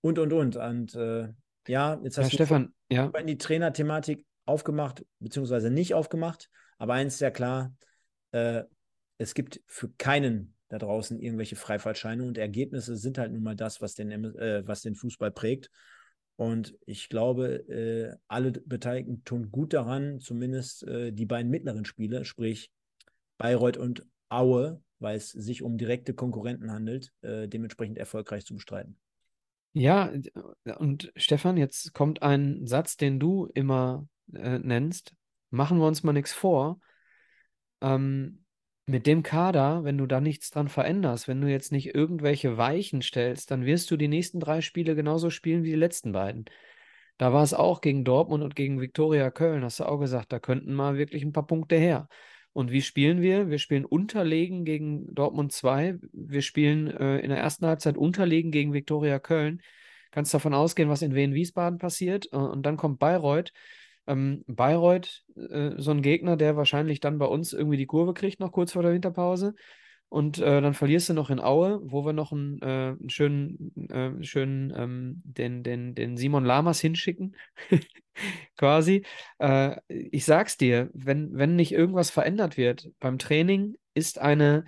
[0.00, 0.56] und, und, und.
[0.56, 1.28] Und äh,
[1.68, 3.08] ja, jetzt hast ja, du Stefan, ja.
[3.08, 6.50] die Trainerthematik aufgemacht, beziehungsweise nicht aufgemacht.
[6.78, 7.74] Aber eins ist ja klar,
[8.32, 8.64] äh,
[9.18, 13.80] es gibt für keinen da draußen irgendwelche Freifahrtscheine und Ergebnisse sind halt nun mal das,
[13.82, 15.68] was den, äh, was den Fußball prägt.
[16.36, 22.24] Und ich glaube, äh, alle Beteiligten tun gut daran, zumindest äh, die beiden mittleren Spiele,
[22.24, 22.70] sprich
[23.36, 28.96] Bayreuth und Aue, weil es sich um direkte Konkurrenten handelt, äh, dementsprechend erfolgreich zu bestreiten.
[29.72, 30.12] Ja,
[30.78, 35.14] und Stefan, jetzt kommt ein Satz, den du immer äh, nennst.
[35.50, 36.80] Machen wir uns mal nichts vor.
[37.80, 38.44] Ähm,
[38.86, 43.02] mit dem Kader, wenn du da nichts dran veränderst, wenn du jetzt nicht irgendwelche Weichen
[43.02, 46.46] stellst, dann wirst du die nächsten drei Spiele genauso spielen wie die letzten beiden.
[47.16, 50.40] Da war es auch gegen Dortmund und gegen Viktoria Köln, hast du auch gesagt, da
[50.40, 52.08] könnten mal wirklich ein paar Punkte her.
[52.52, 53.48] Und wie spielen wir?
[53.48, 55.98] Wir spielen unterlegen gegen Dortmund 2.
[56.12, 59.62] Wir spielen äh, in der ersten Halbzeit unterlegen gegen Viktoria Köln.
[60.10, 62.26] Kannst davon ausgehen, was in Wien-Wiesbaden passiert.
[62.32, 63.52] Äh, und dann kommt Bayreuth.
[64.06, 68.40] Ähm, Bayreuth, äh, so ein Gegner, der wahrscheinlich dann bei uns irgendwie die Kurve kriegt,
[68.40, 69.54] noch kurz vor der Winterpause.
[70.10, 73.72] Und äh, dann verlierst du noch in Aue, wo wir noch einen, äh, einen schönen,
[73.88, 77.36] äh, schönen ähm, den, den, den Simon Lamas hinschicken,
[78.56, 79.04] quasi.
[79.38, 84.64] Äh, ich sag's dir, wenn, wenn nicht irgendwas verändert wird beim Training, ist eine,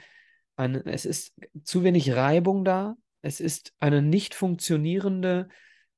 [0.55, 1.35] eine, es ist
[1.65, 5.49] zu wenig Reibung da, es ist eine nicht funktionierende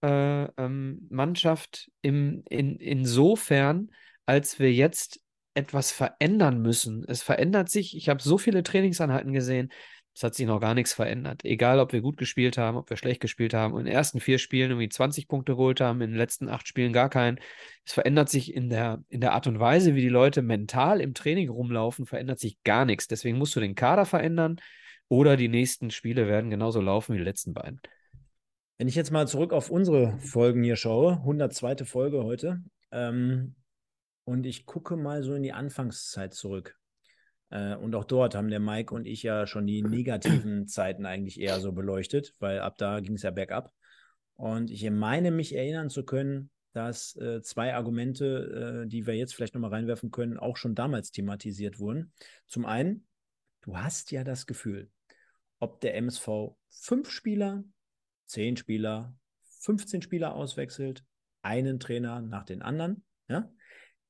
[0.03, 3.90] äh, ähm, Mannschaft im, in, insofern,
[4.24, 5.20] als wir jetzt
[5.55, 7.05] etwas verändern müssen.
[7.07, 7.96] Es verändert sich.
[7.96, 9.70] Ich habe so viele Trainingseinheiten gesehen.
[10.16, 11.44] Es hat sich noch gar nichts verändert.
[11.44, 14.38] Egal, ob wir gut gespielt haben, ob wir schlecht gespielt haben in den ersten vier
[14.38, 17.40] Spielen irgendwie 20 Punkte geholt haben, in den letzten acht Spielen gar keinen.
[17.84, 21.14] Es verändert sich in der, in der Art und Weise, wie die Leute mental im
[21.14, 23.09] Training rumlaufen, verändert sich gar nichts.
[23.09, 24.61] Deswegen musst du den Kader verändern
[25.09, 27.80] oder die nächsten Spiele werden genauso laufen wie die letzten beiden.
[28.78, 31.84] Wenn ich jetzt mal zurück auf unsere Folgen hier schaue, 102.
[31.84, 33.57] Folge heute, ähm,
[34.25, 36.79] und ich gucke mal so in die Anfangszeit zurück.
[37.51, 41.41] Äh, und auch dort haben der Mike und ich ja schon die negativen Zeiten eigentlich
[41.41, 43.72] eher so beleuchtet, weil ab da ging es ja bergab.
[44.35, 49.35] Und ich meine mich erinnern zu können, dass äh, zwei Argumente, äh, die wir jetzt
[49.35, 52.12] vielleicht nochmal reinwerfen können, auch schon damals thematisiert wurden.
[52.49, 53.07] Zum einen,
[53.61, 54.91] du hast ja das Gefühl,
[55.61, 57.62] ob der MSV fünf Spieler,
[58.27, 59.14] zehn Spieler,
[59.61, 61.05] 15 Spieler auswechselt,
[61.43, 63.49] einen Trainer nach den anderen, ja,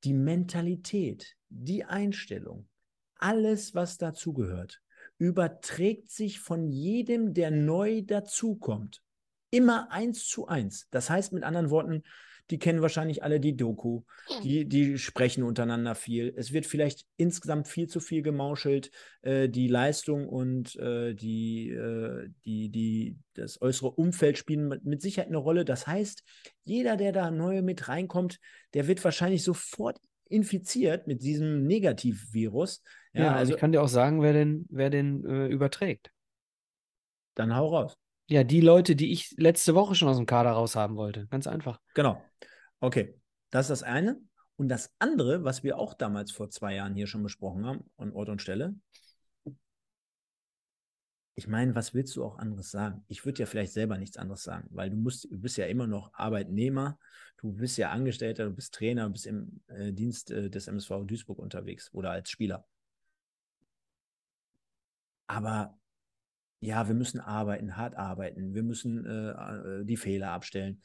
[0.04, 2.68] die Mentalität, die Einstellung,
[3.16, 4.82] alles, was dazugehört,
[5.18, 9.02] überträgt sich von jedem, der neu dazukommt.
[9.50, 10.88] Immer eins zu eins.
[10.90, 12.02] Das heißt mit anderen Worten,
[12.50, 14.02] die kennen wahrscheinlich alle die Doku,
[14.42, 16.32] die, die sprechen untereinander viel.
[16.36, 18.90] Es wird vielleicht insgesamt viel zu viel gemauschelt.
[19.22, 25.00] Äh, die Leistung und äh, die, äh, die, die, das äußere Umfeld spielen mit, mit
[25.00, 25.64] Sicherheit eine Rolle.
[25.64, 26.22] Das heißt,
[26.64, 28.38] jeder, der da neu mit reinkommt,
[28.74, 32.82] der wird wahrscheinlich sofort infiziert mit diesem Negativvirus.
[33.12, 36.10] Ja, ja also ich kann dir auch sagen, wer den, wer den äh, überträgt.
[37.34, 37.96] Dann hau raus.
[38.26, 41.26] Ja, die Leute, die ich letzte Woche schon aus dem Kader raushaben wollte.
[41.26, 41.80] Ganz einfach.
[41.94, 42.22] Genau.
[42.80, 43.18] Okay,
[43.50, 44.20] das ist das eine.
[44.56, 48.12] Und das andere, was wir auch damals vor zwei Jahren hier schon besprochen haben, an
[48.12, 48.74] Ort und Stelle,
[51.36, 53.04] ich meine, was willst du auch anderes sagen?
[53.08, 55.86] Ich würde ja vielleicht selber nichts anderes sagen, weil du musst, du bist ja immer
[55.88, 56.98] noch Arbeitnehmer,
[57.38, 61.04] du bist ja Angestellter, du bist Trainer, du bist im äh, Dienst äh, des MSV
[61.04, 62.64] Duisburg unterwegs oder als Spieler.
[65.26, 65.76] Aber
[66.64, 70.80] ja, wir müssen arbeiten, hart arbeiten, wir müssen äh, äh die Fehler abstellen.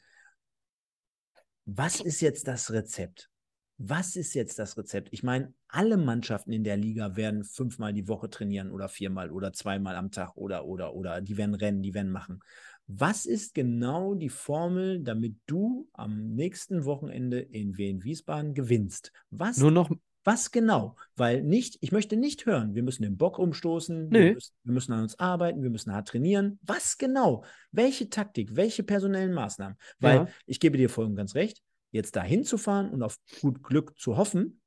[1.64, 3.30] Was ist jetzt das Rezept?
[3.78, 5.08] Was ist jetzt das Rezept?
[5.10, 9.54] Ich meine, alle Mannschaften in der Liga werden fünfmal die Woche trainieren oder viermal oder
[9.54, 11.22] zweimal am Tag oder, oder, oder.
[11.22, 12.40] Die werden rennen, die werden machen.
[12.86, 19.12] Was ist genau die Formel, damit du am nächsten Wochenende in Wien Wiesbaden gewinnst?
[19.30, 19.90] Was, Nur noch.
[20.24, 20.96] Was genau?
[21.16, 24.92] Weil nicht, ich möchte nicht hören, wir müssen den Bock umstoßen, wir müssen, wir müssen
[24.92, 26.58] an uns arbeiten, wir müssen hart trainieren.
[26.62, 27.44] Was genau?
[27.72, 29.78] Welche Taktik, welche personellen Maßnahmen?
[29.98, 30.28] Weil ja.
[30.44, 33.98] ich gebe dir voll und ganz recht, jetzt dahin zu fahren und auf gut Glück
[33.98, 34.60] zu hoffen,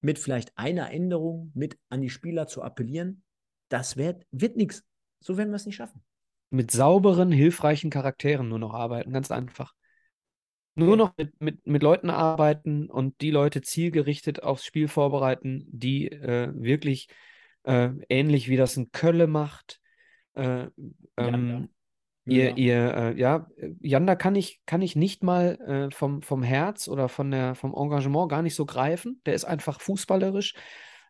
[0.00, 3.22] mit vielleicht einer Änderung mit an die Spieler zu appellieren,
[3.68, 4.84] das wird, wird nichts.
[5.20, 6.02] So werden wir es nicht schaffen.
[6.50, 9.74] Mit sauberen, hilfreichen Charakteren nur noch arbeiten, ganz einfach.
[10.78, 16.10] Nur noch mit, mit, mit Leuten arbeiten und die Leute zielgerichtet aufs Spiel vorbereiten, die
[16.10, 17.08] äh, wirklich
[17.64, 19.80] äh, ähnlich wie das ein Kölle macht,
[20.34, 20.66] äh,
[21.16, 21.68] ähm,
[22.28, 23.46] Ihr, ihr, äh, ja,
[23.80, 27.74] Janda kann ich, kann ich nicht mal äh, vom, vom Herz oder von der, vom
[27.74, 29.22] Engagement gar nicht so greifen.
[29.24, 30.52] Der ist einfach fußballerisch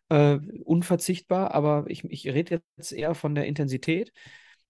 [0.07, 4.13] äh, unverzichtbar, aber ich, ich rede jetzt eher von der Intensität,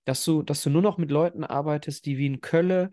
[0.05, 2.91] dass du, dass du nur noch mit Leuten arbeitest, die wie ein Kölle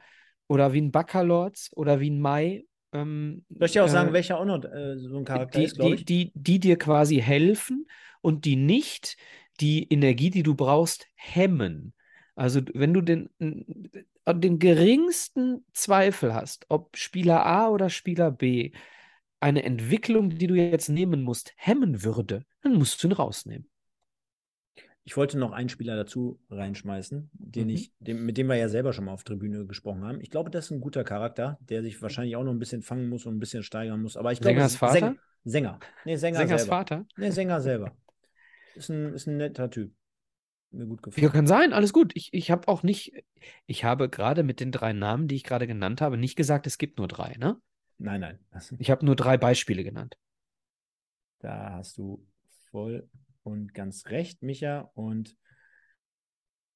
[0.49, 2.65] oder wie ein Baccalords oder wie ein Mai.
[2.93, 5.65] Ähm, Soll ich dir auch sagen, äh, welcher auch noch äh, so ein Charakter die,
[5.65, 6.05] ist, glaube ich?
[6.05, 7.87] Die, die, die dir quasi helfen
[8.21, 9.17] und die nicht
[9.61, 11.95] die Energie, die du brauchst, hemmen.
[12.35, 18.73] Also wenn du den, den geringsten Zweifel hast, ob Spieler A oder Spieler B
[19.41, 23.69] eine Entwicklung, die du jetzt nehmen musst, hemmen würde, dann musst du ihn rausnehmen.
[25.07, 27.75] Ich wollte noch einen Spieler dazu reinschmeißen, den mhm.
[27.75, 30.21] ich, dem, mit dem wir ja selber schon mal auf Tribüne gesprochen haben.
[30.21, 33.09] Ich glaube, das ist ein guter Charakter, der sich wahrscheinlich auch noch ein bisschen fangen
[33.09, 34.17] muss und ein bisschen steigern muss.
[34.17, 34.99] Aber ich glaube, Sängers Vater?
[34.99, 35.79] Säng, Sänger.
[36.05, 36.77] Nee, Sänger Sängers selber.
[36.77, 37.07] Vater?
[37.17, 37.97] Nee, Sänger selber.
[38.75, 39.93] Ist ein, ist ein netter Typ
[40.77, 41.25] mir gut gefallen.
[41.25, 42.13] Ja, kann sein, alles gut.
[42.15, 43.13] Ich, ich habe auch nicht,
[43.67, 46.79] ich habe gerade mit den drei Namen, die ich gerade genannt habe, nicht gesagt, es
[46.79, 47.61] gibt nur drei, ne?
[47.99, 48.39] Nein, nein.
[48.79, 50.17] Ich habe nur drei Beispiele genannt.
[51.39, 52.27] Da hast du
[52.71, 53.09] voll
[53.47, 54.91] und ganz recht, Micha.
[54.95, 55.37] Und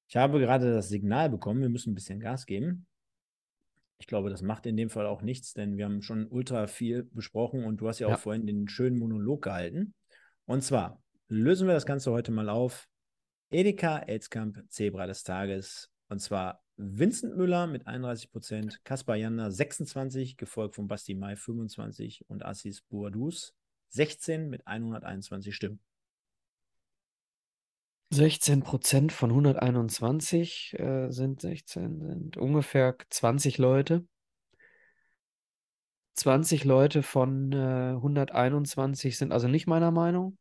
[0.09, 2.87] ich habe gerade das Signal bekommen, wir müssen ein bisschen Gas geben.
[3.99, 7.05] Ich glaube, das macht in dem Fall auch nichts, denn wir haben schon ultra viel
[7.05, 8.17] besprochen und du hast ja auch ja.
[8.17, 9.95] vorhin den schönen Monolog gehalten.
[10.47, 12.89] Und zwar lösen wir das Ganze heute mal auf.
[13.51, 15.91] Edeka Elskamp Zebra des Tages.
[16.09, 22.25] Und zwar Vincent Müller mit 31 Prozent, Kaspar Janda 26, gefolgt von Basti Mai 25
[22.29, 23.55] und Assis Boadus
[23.91, 25.81] 16 mit 121 Stimmen.
[28.11, 34.05] 16 Prozent von 121 äh, sind 16, sind ungefähr 20 Leute.
[36.15, 40.39] 20 Leute von äh, 121 sind also nicht meiner Meinung.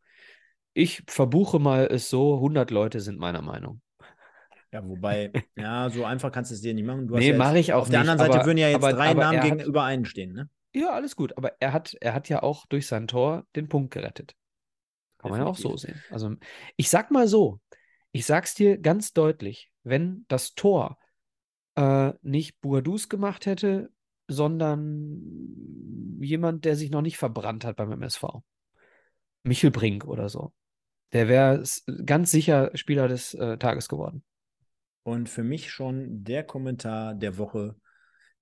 [0.73, 3.81] Ich verbuche mal es so, 100 Leute sind meiner Meinung.
[4.71, 7.07] Ja, wobei, ja, so einfach kannst du es dir nicht machen.
[7.07, 8.83] Du nee, ja mache ich auch Auf der nicht, anderen Seite aber, würden ja jetzt
[8.83, 10.49] aber, drei aber Namen er hat, gegenüber einen stehen, ne?
[10.73, 13.91] Ja, alles gut, aber er hat, er hat ja auch durch sein Tor den Punkt
[13.91, 14.35] gerettet.
[15.19, 16.01] Kann man ja auch so sehen.
[16.09, 16.35] Also
[16.77, 17.59] ich sag mal so,
[18.11, 20.97] ich sag's dir ganz deutlich, wenn das Tor
[21.75, 23.91] äh, nicht Boadus gemacht hätte,
[24.27, 25.21] sondern
[26.19, 28.23] jemand, der sich noch nicht verbrannt hat beim MSV.
[29.43, 30.53] Michel Brink oder so.
[31.11, 31.63] Der wäre
[32.05, 34.23] ganz sicher Spieler des äh, Tages geworden.
[35.03, 37.75] Und für mich schon der Kommentar der Woche.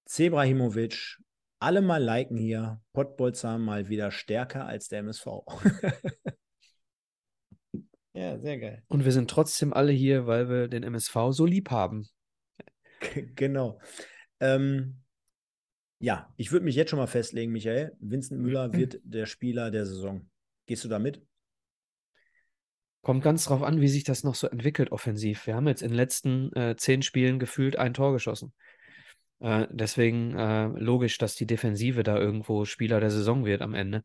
[0.05, 1.17] Zebrahimovic,
[1.59, 2.81] alle mal liken hier.
[2.93, 5.27] Pottbolzer mal wieder stärker als der MSV.
[8.17, 8.83] ja, sehr geil.
[8.87, 12.07] Und wir sind trotzdem alle hier, weil wir den MSV so lieb haben.
[13.35, 13.79] genau.
[14.39, 15.01] Ähm,
[15.99, 17.95] ja, ich würde mich jetzt schon mal festlegen, Michael.
[17.99, 20.27] Vincent Müller wird der Spieler der Saison.
[20.65, 21.21] Gehst du da mit?
[23.01, 25.45] Kommt ganz drauf an, wie sich das noch so entwickelt offensiv.
[25.45, 28.51] Wir haben jetzt in den letzten äh, zehn Spielen gefühlt ein Tor geschossen.
[29.39, 34.01] Äh, deswegen äh, logisch, dass die Defensive da irgendwo Spieler der Saison wird am Ende.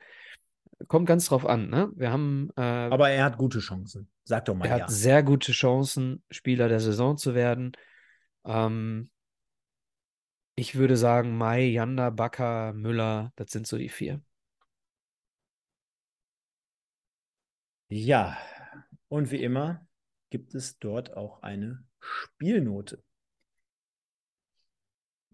[0.89, 1.91] Kommt ganz drauf an, ne?
[1.95, 2.51] Wir haben.
[2.57, 4.09] Äh, Aber er hat gute Chancen.
[4.25, 4.85] Sag doch mal er ja.
[4.85, 7.73] hat sehr gute Chancen, Spieler der Saison zu werden.
[8.45, 9.11] Ähm,
[10.55, 14.21] ich würde sagen, Mai, Janda, Bakker, Müller, das sind so die vier.
[17.89, 18.39] Ja,
[19.09, 19.87] und wie immer
[20.31, 23.03] gibt es dort auch eine Spielnote.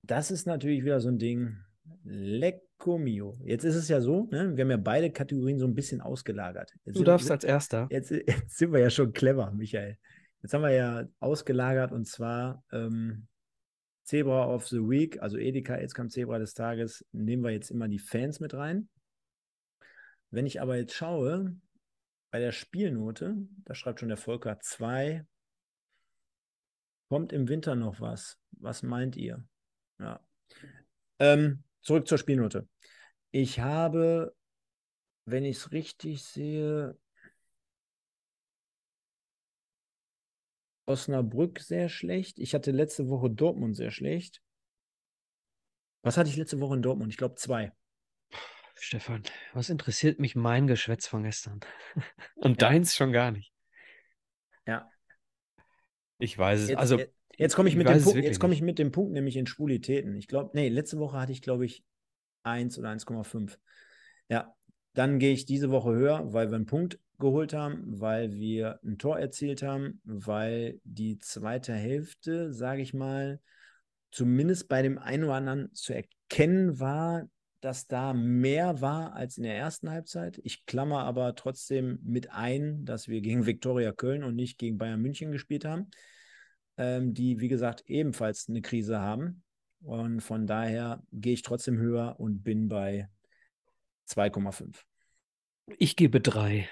[0.02, 1.58] Das ist natürlich wieder so ein Ding.
[2.04, 3.38] Lecco mio.
[3.44, 4.56] Jetzt ist es ja so, ne?
[4.56, 6.74] wir haben ja beide Kategorien so ein bisschen ausgelagert.
[6.84, 7.88] Jetzt du darfst als Erster.
[7.90, 9.98] Jetzt, jetzt, sind wir ja schon clever, Michael.
[10.42, 13.26] Jetzt haben wir ja ausgelagert und zwar ähm,
[14.04, 17.88] Zebra of the Week, also Edeka, jetzt kam Zebra des Tages, nehmen wir jetzt immer
[17.88, 18.88] die Fans mit rein.
[20.30, 21.56] Wenn ich aber jetzt schaue,
[22.30, 25.26] bei der Spielnote, da schreibt schon der Volker 2,
[27.08, 28.38] kommt im Winter noch was.
[28.52, 29.44] Was meint ihr?
[29.98, 30.20] Ja.
[31.18, 32.68] Ähm, zurück zur Spielnote.
[33.30, 34.34] Ich habe,
[35.24, 36.98] wenn ich es richtig sehe,
[40.86, 42.38] Osnabrück sehr schlecht.
[42.38, 44.42] Ich hatte letzte Woche Dortmund sehr schlecht.
[46.02, 47.12] Was hatte ich letzte Woche in Dortmund?
[47.12, 47.72] Ich glaube zwei.
[48.80, 49.22] Stefan,
[49.52, 51.60] was interessiert mich mein Geschwätz von gestern?
[52.36, 52.68] Und ja.
[52.68, 53.52] deins schon gar nicht.
[54.66, 54.90] Ja.
[56.18, 56.68] Ich weiß es.
[56.70, 58.92] Jetzt, also, jetzt, jetzt komme ich, ich, mit dem Punkt, jetzt komm ich mit dem
[58.92, 60.14] Punkt, nämlich in Spulitäten.
[60.16, 61.82] Ich glaube, nee, letzte Woche hatte ich, glaube ich,
[62.42, 63.56] 1 oder 1,5.
[64.28, 64.54] Ja,
[64.94, 68.98] dann gehe ich diese Woche höher, weil wir einen Punkt geholt haben, weil wir ein
[68.98, 73.40] Tor erzielt haben, weil die zweite Hälfte, sage ich mal,
[74.10, 77.28] zumindest bei dem einen oder anderen zu erkennen war,
[77.60, 80.40] dass da mehr war als in der ersten Halbzeit.
[80.44, 85.00] Ich klammer aber trotzdem mit ein, dass wir gegen Viktoria Köln und nicht gegen Bayern
[85.00, 85.90] München gespielt haben,
[86.78, 89.42] ähm, die, wie gesagt, ebenfalls eine Krise haben.
[89.80, 93.08] Und von daher gehe ich trotzdem höher und bin bei
[94.08, 94.84] 2,5.
[95.78, 96.68] Ich gebe 3.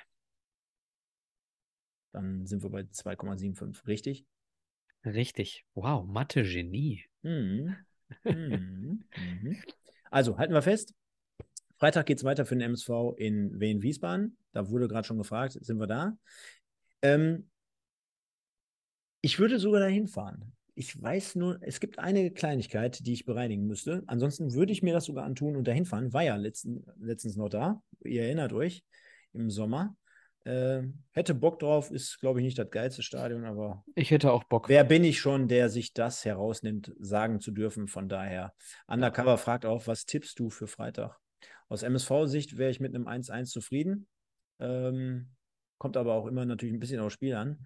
[2.13, 3.87] Dann sind wir bei 2,75.
[3.87, 4.27] Richtig?
[5.05, 5.67] Richtig.
[5.75, 7.05] Wow, Mathe-Genie.
[7.23, 7.77] Mhm.
[8.23, 9.03] Mhm.
[9.17, 9.57] mhm.
[10.13, 10.95] Also halten wir fest.
[11.77, 14.39] Freitag geht es weiter für den MSV in Wien-Wiesbaden.
[14.53, 16.17] Da wurde gerade schon gefragt, sind wir da?
[17.03, 17.51] Ähm,
[19.21, 20.53] ich würde sogar dahin fahren.
[20.75, 24.03] Ich weiß nur, es gibt eine Kleinigkeit, die ich bereinigen müsste.
[24.07, 26.12] Ansonsten würde ich mir das sogar antun und dahin fahren.
[26.12, 27.83] War ja letzten, letztens noch da.
[28.05, 28.85] Ihr erinnert euch,
[29.32, 29.97] im Sommer.
[30.45, 30.82] Äh,
[31.12, 33.85] hätte Bock drauf, ist, glaube ich, nicht das geilste Stadion, aber.
[33.95, 34.69] Ich hätte auch Bock.
[34.69, 37.89] Wer bin ich schon, der sich das herausnimmt, sagen zu dürfen?
[37.89, 38.53] Von daher.
[38.86, 41.19] Undercover fragt auch, was tippst du für Freitag?
[41.69, 44.07] Aus MSV-Sicht wäre ich mit einem 1-1 zufrieden.
[44.61, 45.31] Ähm,
[45.78, 47.59] kommt aber auch immer natürlich ein bisschen aufs Spiel an.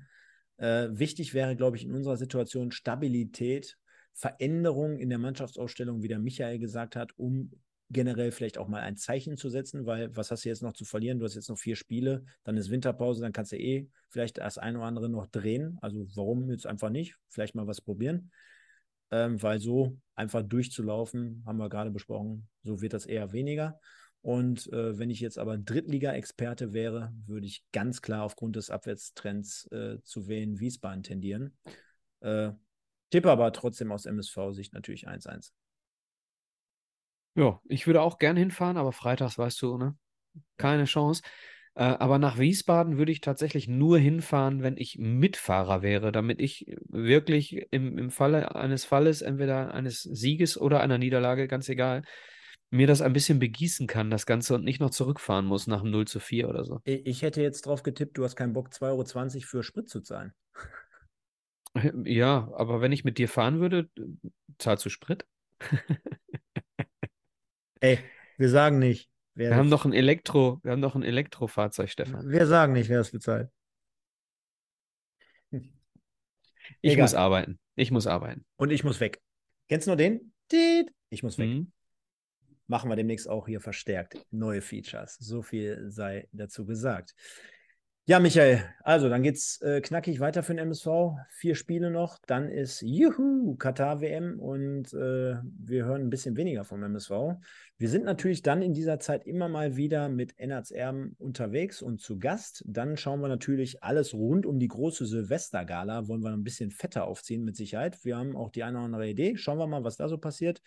[0.61, 3.79] Äh, wichtig wäre, glaube ich, in unserer Situation Stabilität,
[4.13, 7.51] Veränderung in der Mannschaftsausstellung, wie der Michael gesagt hat, um
[7.89, 10.85] generell vielleicht auch mal ein Zeichen zu setzen, weil was hast du jetzt noch zu
[10.85, 11.19] verlieren?
[11.19, 14.59] Du hast jetzt noch vier Spiele, dann ist Winterpause, dann kannst du eh vielleicht das
[14.59, 15.79] ein oder andere noch drehen.
[15.81, 17.17] Also warum jetzt einfach nicht?
[17.31, 18.31] Vielleicht mal was probieren.
[19.11, 23.81] Ähm, weil so einfach durchzulaufen, haben wir gerade besprochen, so wird das eher weniger.
[24.23, 29.67] Und äh, wenn ich jetzt aber Drittliga-Experte wäre, würde ich ganz klar aufgrund des Abwärtstrends
[29.73, 31.57] äh, zu wählen Wiesbaden tendieren.
[32.21, 32.53] Äh,
[33.11, 35.53] tippe aber trotzdem aus MSV-Sicht natürlich 1-1.
[37.35, 39.97] Ja, ich würde auch gern hinfahren, aber freitags weißt du, ne?
[40.59, 41.23] Keine Chance.
[41.75, 46.77] Äh, aber nach Wiesbaden würde ich tatsächlich nur hinfahren, wenn ich Mitfahrer wäre, damit ich
[46.89, 52.03] wirklich im, im Falle eines Falles, entweder eines Sieges oder einer Niederlage, ganz egal,
[52.71, 55.91] mir das ein bisschen begießen kann, das Ganze, und nicht noch zurückfahren muss nach einem
[55.91, 56.81] 0 zu 4 oder so.
[56.85, 60.33] Ich hätte jetzt drauf getippt, du hast keinen Bock, 2,20 Euro für Sprit zu zahlen.
[62.05, 63.89] Ja, aber wenn ich mit dir fahren würde,
[64.59, 65.25] zahlst du Sprit?
[67.81, 68.01] Ey,
[68.39, 69.09] wir sagen nicht.
[69.35, 72.29] Wir haben doch ein Elektro, wir haben doch ein Elektrofahrzeug, Stefan.
[72.29, 73.51] Wir sagen nicht, wer das bezahlt.
[76.81, 77.05] Ich Egal.
[77.05, 77.61] muss arbeiten.
[77.77, 78.45] Ich muss arbeiten.
[78.57, 79.21] Und ich muss weg.
[79.69, 80.33] Kennst du nur den?
[81.11, 81.51] Ich muss weg.
[81.51, 81.73] Mhm.
[82.71, 85.17] Machen wir demnächst auch hier verstärkt neue Features.
[85.19, 87.17] So viel sei dazu gesagt.
[88.05, 90.87] Ja, Michael, also dann geht's äh, knackig weiter für den MSV.
[91.31, 96.85] Vier Spiele noch, dann ist Juhu, Katar-WM und äh, wir hören ein bisschen weniger vom
[96.85, 97.11] MSV.
[97.77, 102.01] Wir sind natürlich dann in dieser Zeit immer mal wieder mit Ennards Erben unterwegs und
[102.01, 102.63] zu Gast.
[102.69, 107.09] Dann schauen wir natürlich alles rund um die große Silvestergala, wollen wir ein bisschen fetter
[107.09, 108.05] aufziehen mit Sicherheit.
[108.05, 109.37] Wir haben auch die eine oder andere Idee.
[109.37, 110.63] Schauen wir mal, was da so passiert.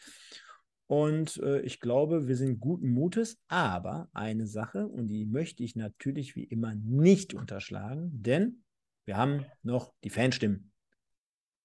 [0.88, 3.40] Und äh, ich glaube, wir sind guten Mutes.
[3.48, 8.64] Aber eine Sache, und die möchte ich natürlich wie immer nicht unterschlagen, denn
[9.06, 10.72] wir haben noch die Fanstimmen.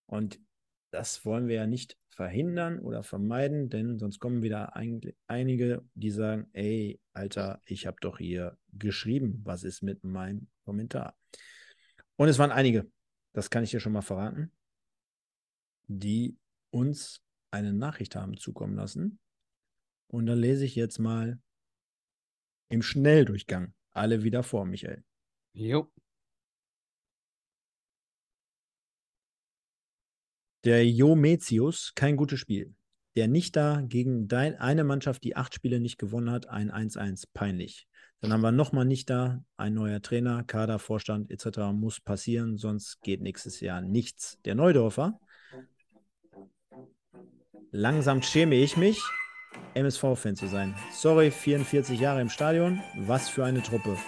[0.07, 0.41] Und
[0.91, 6.11] das wollen wir ja nicht verhindern oder vermeiden, denn sonst kommen wieder ein, einige, die
[6.11, 11.17] sagen, ey, Alter, ich habe doch hier geschrieben, was ist mit meinem Kommentar?
[12.17, 12.91] Und es waren einige,
[13.35, 14.51] das kann ich dir schon mal verraten,
[15.87, 16.37] die
[16.71, 19.19] uns eine Nachricht haben zukommen lassen.
[20.09, 21.41] Und dann lese ich jetzt mal
[22.69, 25.05] im Schnelldurchgang alle wieder vor, Michael.
[25.53, 25.91] Jo.
[30.65, 32.75] Der Jometius, kein gutes Spiel.
[33.17, 37.25] Der nicht da gegen dein, eine Mannschaft, die acht Spiele nicht gewonnen hat, ein 1-1,
[37.33, 37.89] peinlich.
[38.21, 41.73] Dann haben wir nochmal nicht da, ein neuer Trainer, Kader, Vorstand etc.
[41.73, 44.39] muss passieren, sonst geht nächstes Jahr nichts.
[44.45, 45.21] Der Neudorfer,
[47.71, 49.03] Langsam schäme ich mich,
[49.75, 50.75] MSV-Fan zu sein.
[50.91, 52.81] Sorry, 44 Jahre im Stadion.
[52.97, 53.99] Was für eine Truppe.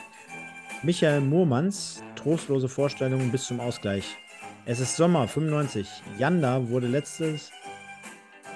[0.82, 4.16] Michael Moormanns, trostlose Vorstellungen bis zum Ausgleich.
[4.64, 5.86] Es ist Sommer, 95.
[6.18, 7.50] Janda wurde letztes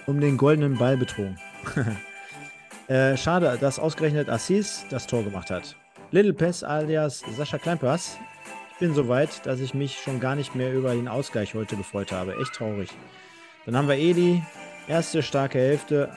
[0.07, 1.39] um den goldenen Ball betrogen.
[2.89, 5.77] äh, schade, dass ausgerechnet Assis das Tor gemacht hat.
[6.13, 8.17] Little Pess alias Sascha Kleinpass.
[8.73, 11.77] Ich bin so weit, dass ich mich schon gar nicht mehr über den Ausgleich heute
[11.77, 12.37] gefreut habe.
[12.41, 12.89] Echt traurig.
[13.67, 14.43] Dann haben wir Eli,
[14.87, 16.13] Erste starke Hälfte.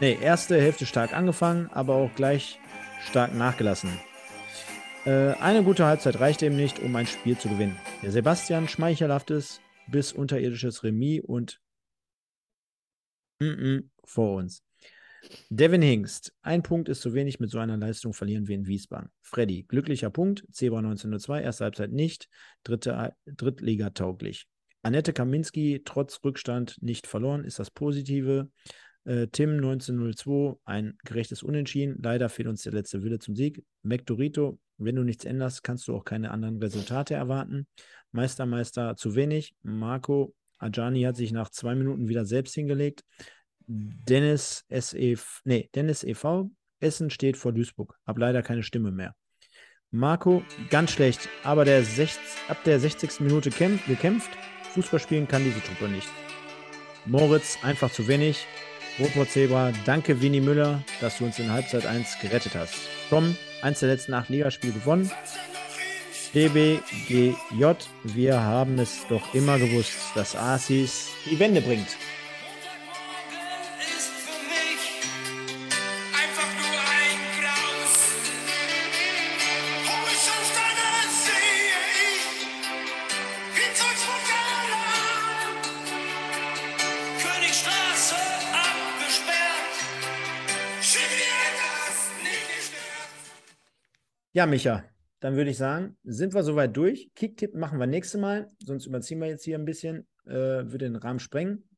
[0.00, 2.58] Ne, erste Hälfte stark angefangen, aber auch gleich
[3.08, 3.90] stark nachgelassen.
[5.06, 7.76] Äh, eine gute Halbzeit reicht eben nicht, um ein Spiel zu gewinnen.
[8.02, 11.60] Der Sebastian schmeichelhaftes bis unterirdisches Remis und
[13.40, 14.62] mm -mm, vor uns.
[15.48, 19.10] Devin Hingst, ein Punkt ist zu wenig, mit so einer Leistung verlieren wir in Wiesbaden.
[19.22, 22.28] Freddy, glücklicher Punkt, Zebra 1902, erste Halbzeit nicht,
[22.64, 24.48] dritte, Drittliga tauglich.
[24.82, 28.50] Annette Kaminski trotz Rückstand nicht verloren, ist das Positive.
[29.04, 31.98] Äh, Tim 1902, ein gerechtes Unentschieden.
[32.02, 33.64] Leider fehlt uns der letzte Wille zum Sieg.
[33.82, 37.66] McDorito, wenn du nichts änderst, kannst du auch keine anderen Resultate erwarten.
[38.10, 39.54] Meister, Meister zu wenig.
[39.62, 43.04] Marco Ajani hat sich nach zwei Minuten wieder selbst hingelegt.
[43.66, 46.50] Dennis SEV, nee, Dennis e.V.
[46.80, 47.96] Essen steht vor Duisburg.
[48.06, 49.14] Hab leider keine Stimme mehr.
[49.90, 52.18] Marco, ganz schlecht, aber der 60,
[52.48, 53.20] ab der 60.
[53.20, 54.30] Minute kämpf, gekämpft.
[54.74, 56.08] Fußball spielen kann diese Truppe nicht.
[57.04, 58.46] Moritz, einfach zu wenig.
[58.98, 62.74] Robert Zebra, danke Winnie Müller, dass du uns in Halbzeit 1 gerettet hast.
[63.08, 65.10] Tom, eins der letzten acht Ligaspiele gewonnen.
[66.34, 67.34] DBGJ,
[68.04, 71.96] wir haben es doch immer gewusst, dass Asis die Wende bringt.
[94.34, 94.82] Ja, Micha,
[95.20, 97.10] dann würde ich sagen, sind wir soweit durch.
[97.14, 100.96] Kicktipp machen wir nächstes Mal, sonst überziehen wir jetzt hier ein bisschen, äh, würde den
[100.96, 101.68] Rahmen sprengen.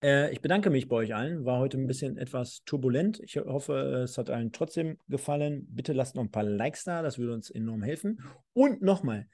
[0.00, 1.44] Äh, ich bedanke mich bei euch allen.
[1.44, 3.18] War heute ein bisschen etwas turbulent.
[3.18, 5.66] Ich hoffe, es hat allen trotzdem gefallen.
[5.68, 8.22] Bitte lasst noch ein paar Likes da, das würde uns enorm helfen.
[8.52, 9.26] Und nochmal,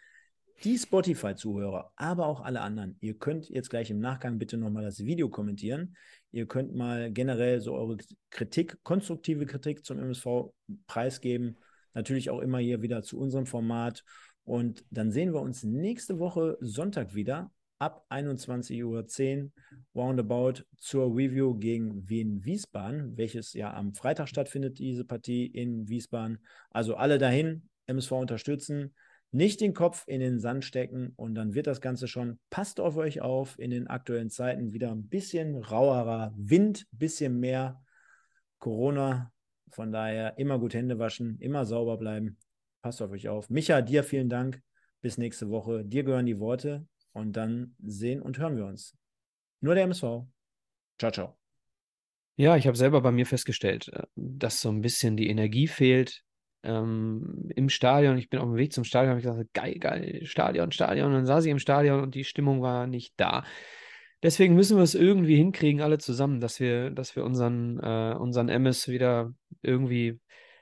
[0.64, 5.04] die Spotify-Zuhörer, aber auch alle anderen, ihr könnt jetzt gleich im Nachgang bitte nochmal das
[5.04, 5.94] Video kommentieren.
[6.32, 7.98] Ihr könnt mal generell so eure
[8.30, 10.54] Kritik, konstruktive Kritik zum MSV
[10.86, 11.58] preisgeben
[11.96, 14.04] Natürlich auch immer hier wieder zu unserem Format.
[14.44, 17.50] Und dann sehen wir uns nächste Woche Sonntag wieder.
[17.78, 19.50] ab 21.10 Uhr
[19.94, 26.38] roundabout zur Review gegen Wien Wiesbaden, welches ja am Freitag stattfindet, diese Partie in Wiesbaden.
[26.70, 28.94] Also alle dahin, MSV unterstützen,
[29.30, 32.38] nicht den Kopf in den Sand stecken und dann wird das Ganze schon.
[32.50, 37.82] Passt auf euch auf in den aktuellen Zeiten wieder ein bisschen rauerer Wind, bisschen mehr
[38.58, 39.32] Corona.
[39.70, 42.38] Von daher immer gut Hände waschen, immer sauber bleiben.
[42.82, 43.50] Passt auf euch auf.
[43.50, 44.62] Micha, dir vielen Dank.
[45.00, 45.84] Bis nächste Woche.
[45.84, 48.96] Dir gehören die Worte und dann sehen und hören wir uns.
[49.60, 50.26] Nur der MSV.
[50.98, 51.36] Ciao, ciao.
[52.36, 56.22] Ja, ich habe selber bei mir festgestellt, äh, dass so ein bisschen die Energie fehlt
[56.62, 58.18] ähm, im Stadion.
[58.18, 61.08] Ich bin auf dem Weg zum Stadion, habe ich gesagt, geil, geil, Stadion, Stadion.
[61.08, 63.44] Und dann saß ich im Stadion und die Stimmung war nicht da.
[64.26, 68.48] Deswegen müssen wir es irgendwie hinkriegen, alle zusammen, dass wir, dass wir unseren, äh, unseren
[68.48, 69.32] MS wieder
[69.62, 70.18] irgendwie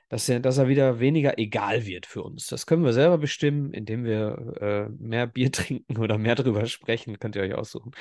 [0.07, 2.45] dass er, dass er wieder weniger egal wird für uns.
[2.45, 7.17] Das können wir selber bestimmen, indem wir äh, mehr Bier trinken oder mehr drüber sprechen.
[7.17, 7.91] Könnt ihr euch aussuchen.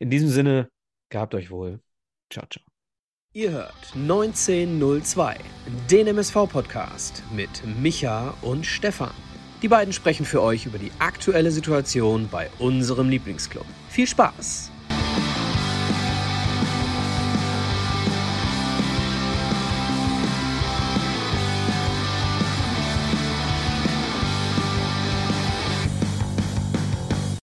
[0.00, 0.68] In diesem Sinne,
[1.10, 1.78] gehabt euch wohl.
[2.28, 2.64] Ciao, ciao.
[3.34, 5.36] Ihr hört 1902,
[5.92, 7.48] den MSV-Podcast mit
[7.80, 9.14] Micha und Stefan.
[9.62, 13.66] Die beiden sprechen für euch über die aktuelle Situation bei unserem Lieblingsclub.
[13.90, 14.73] Viel Spaß!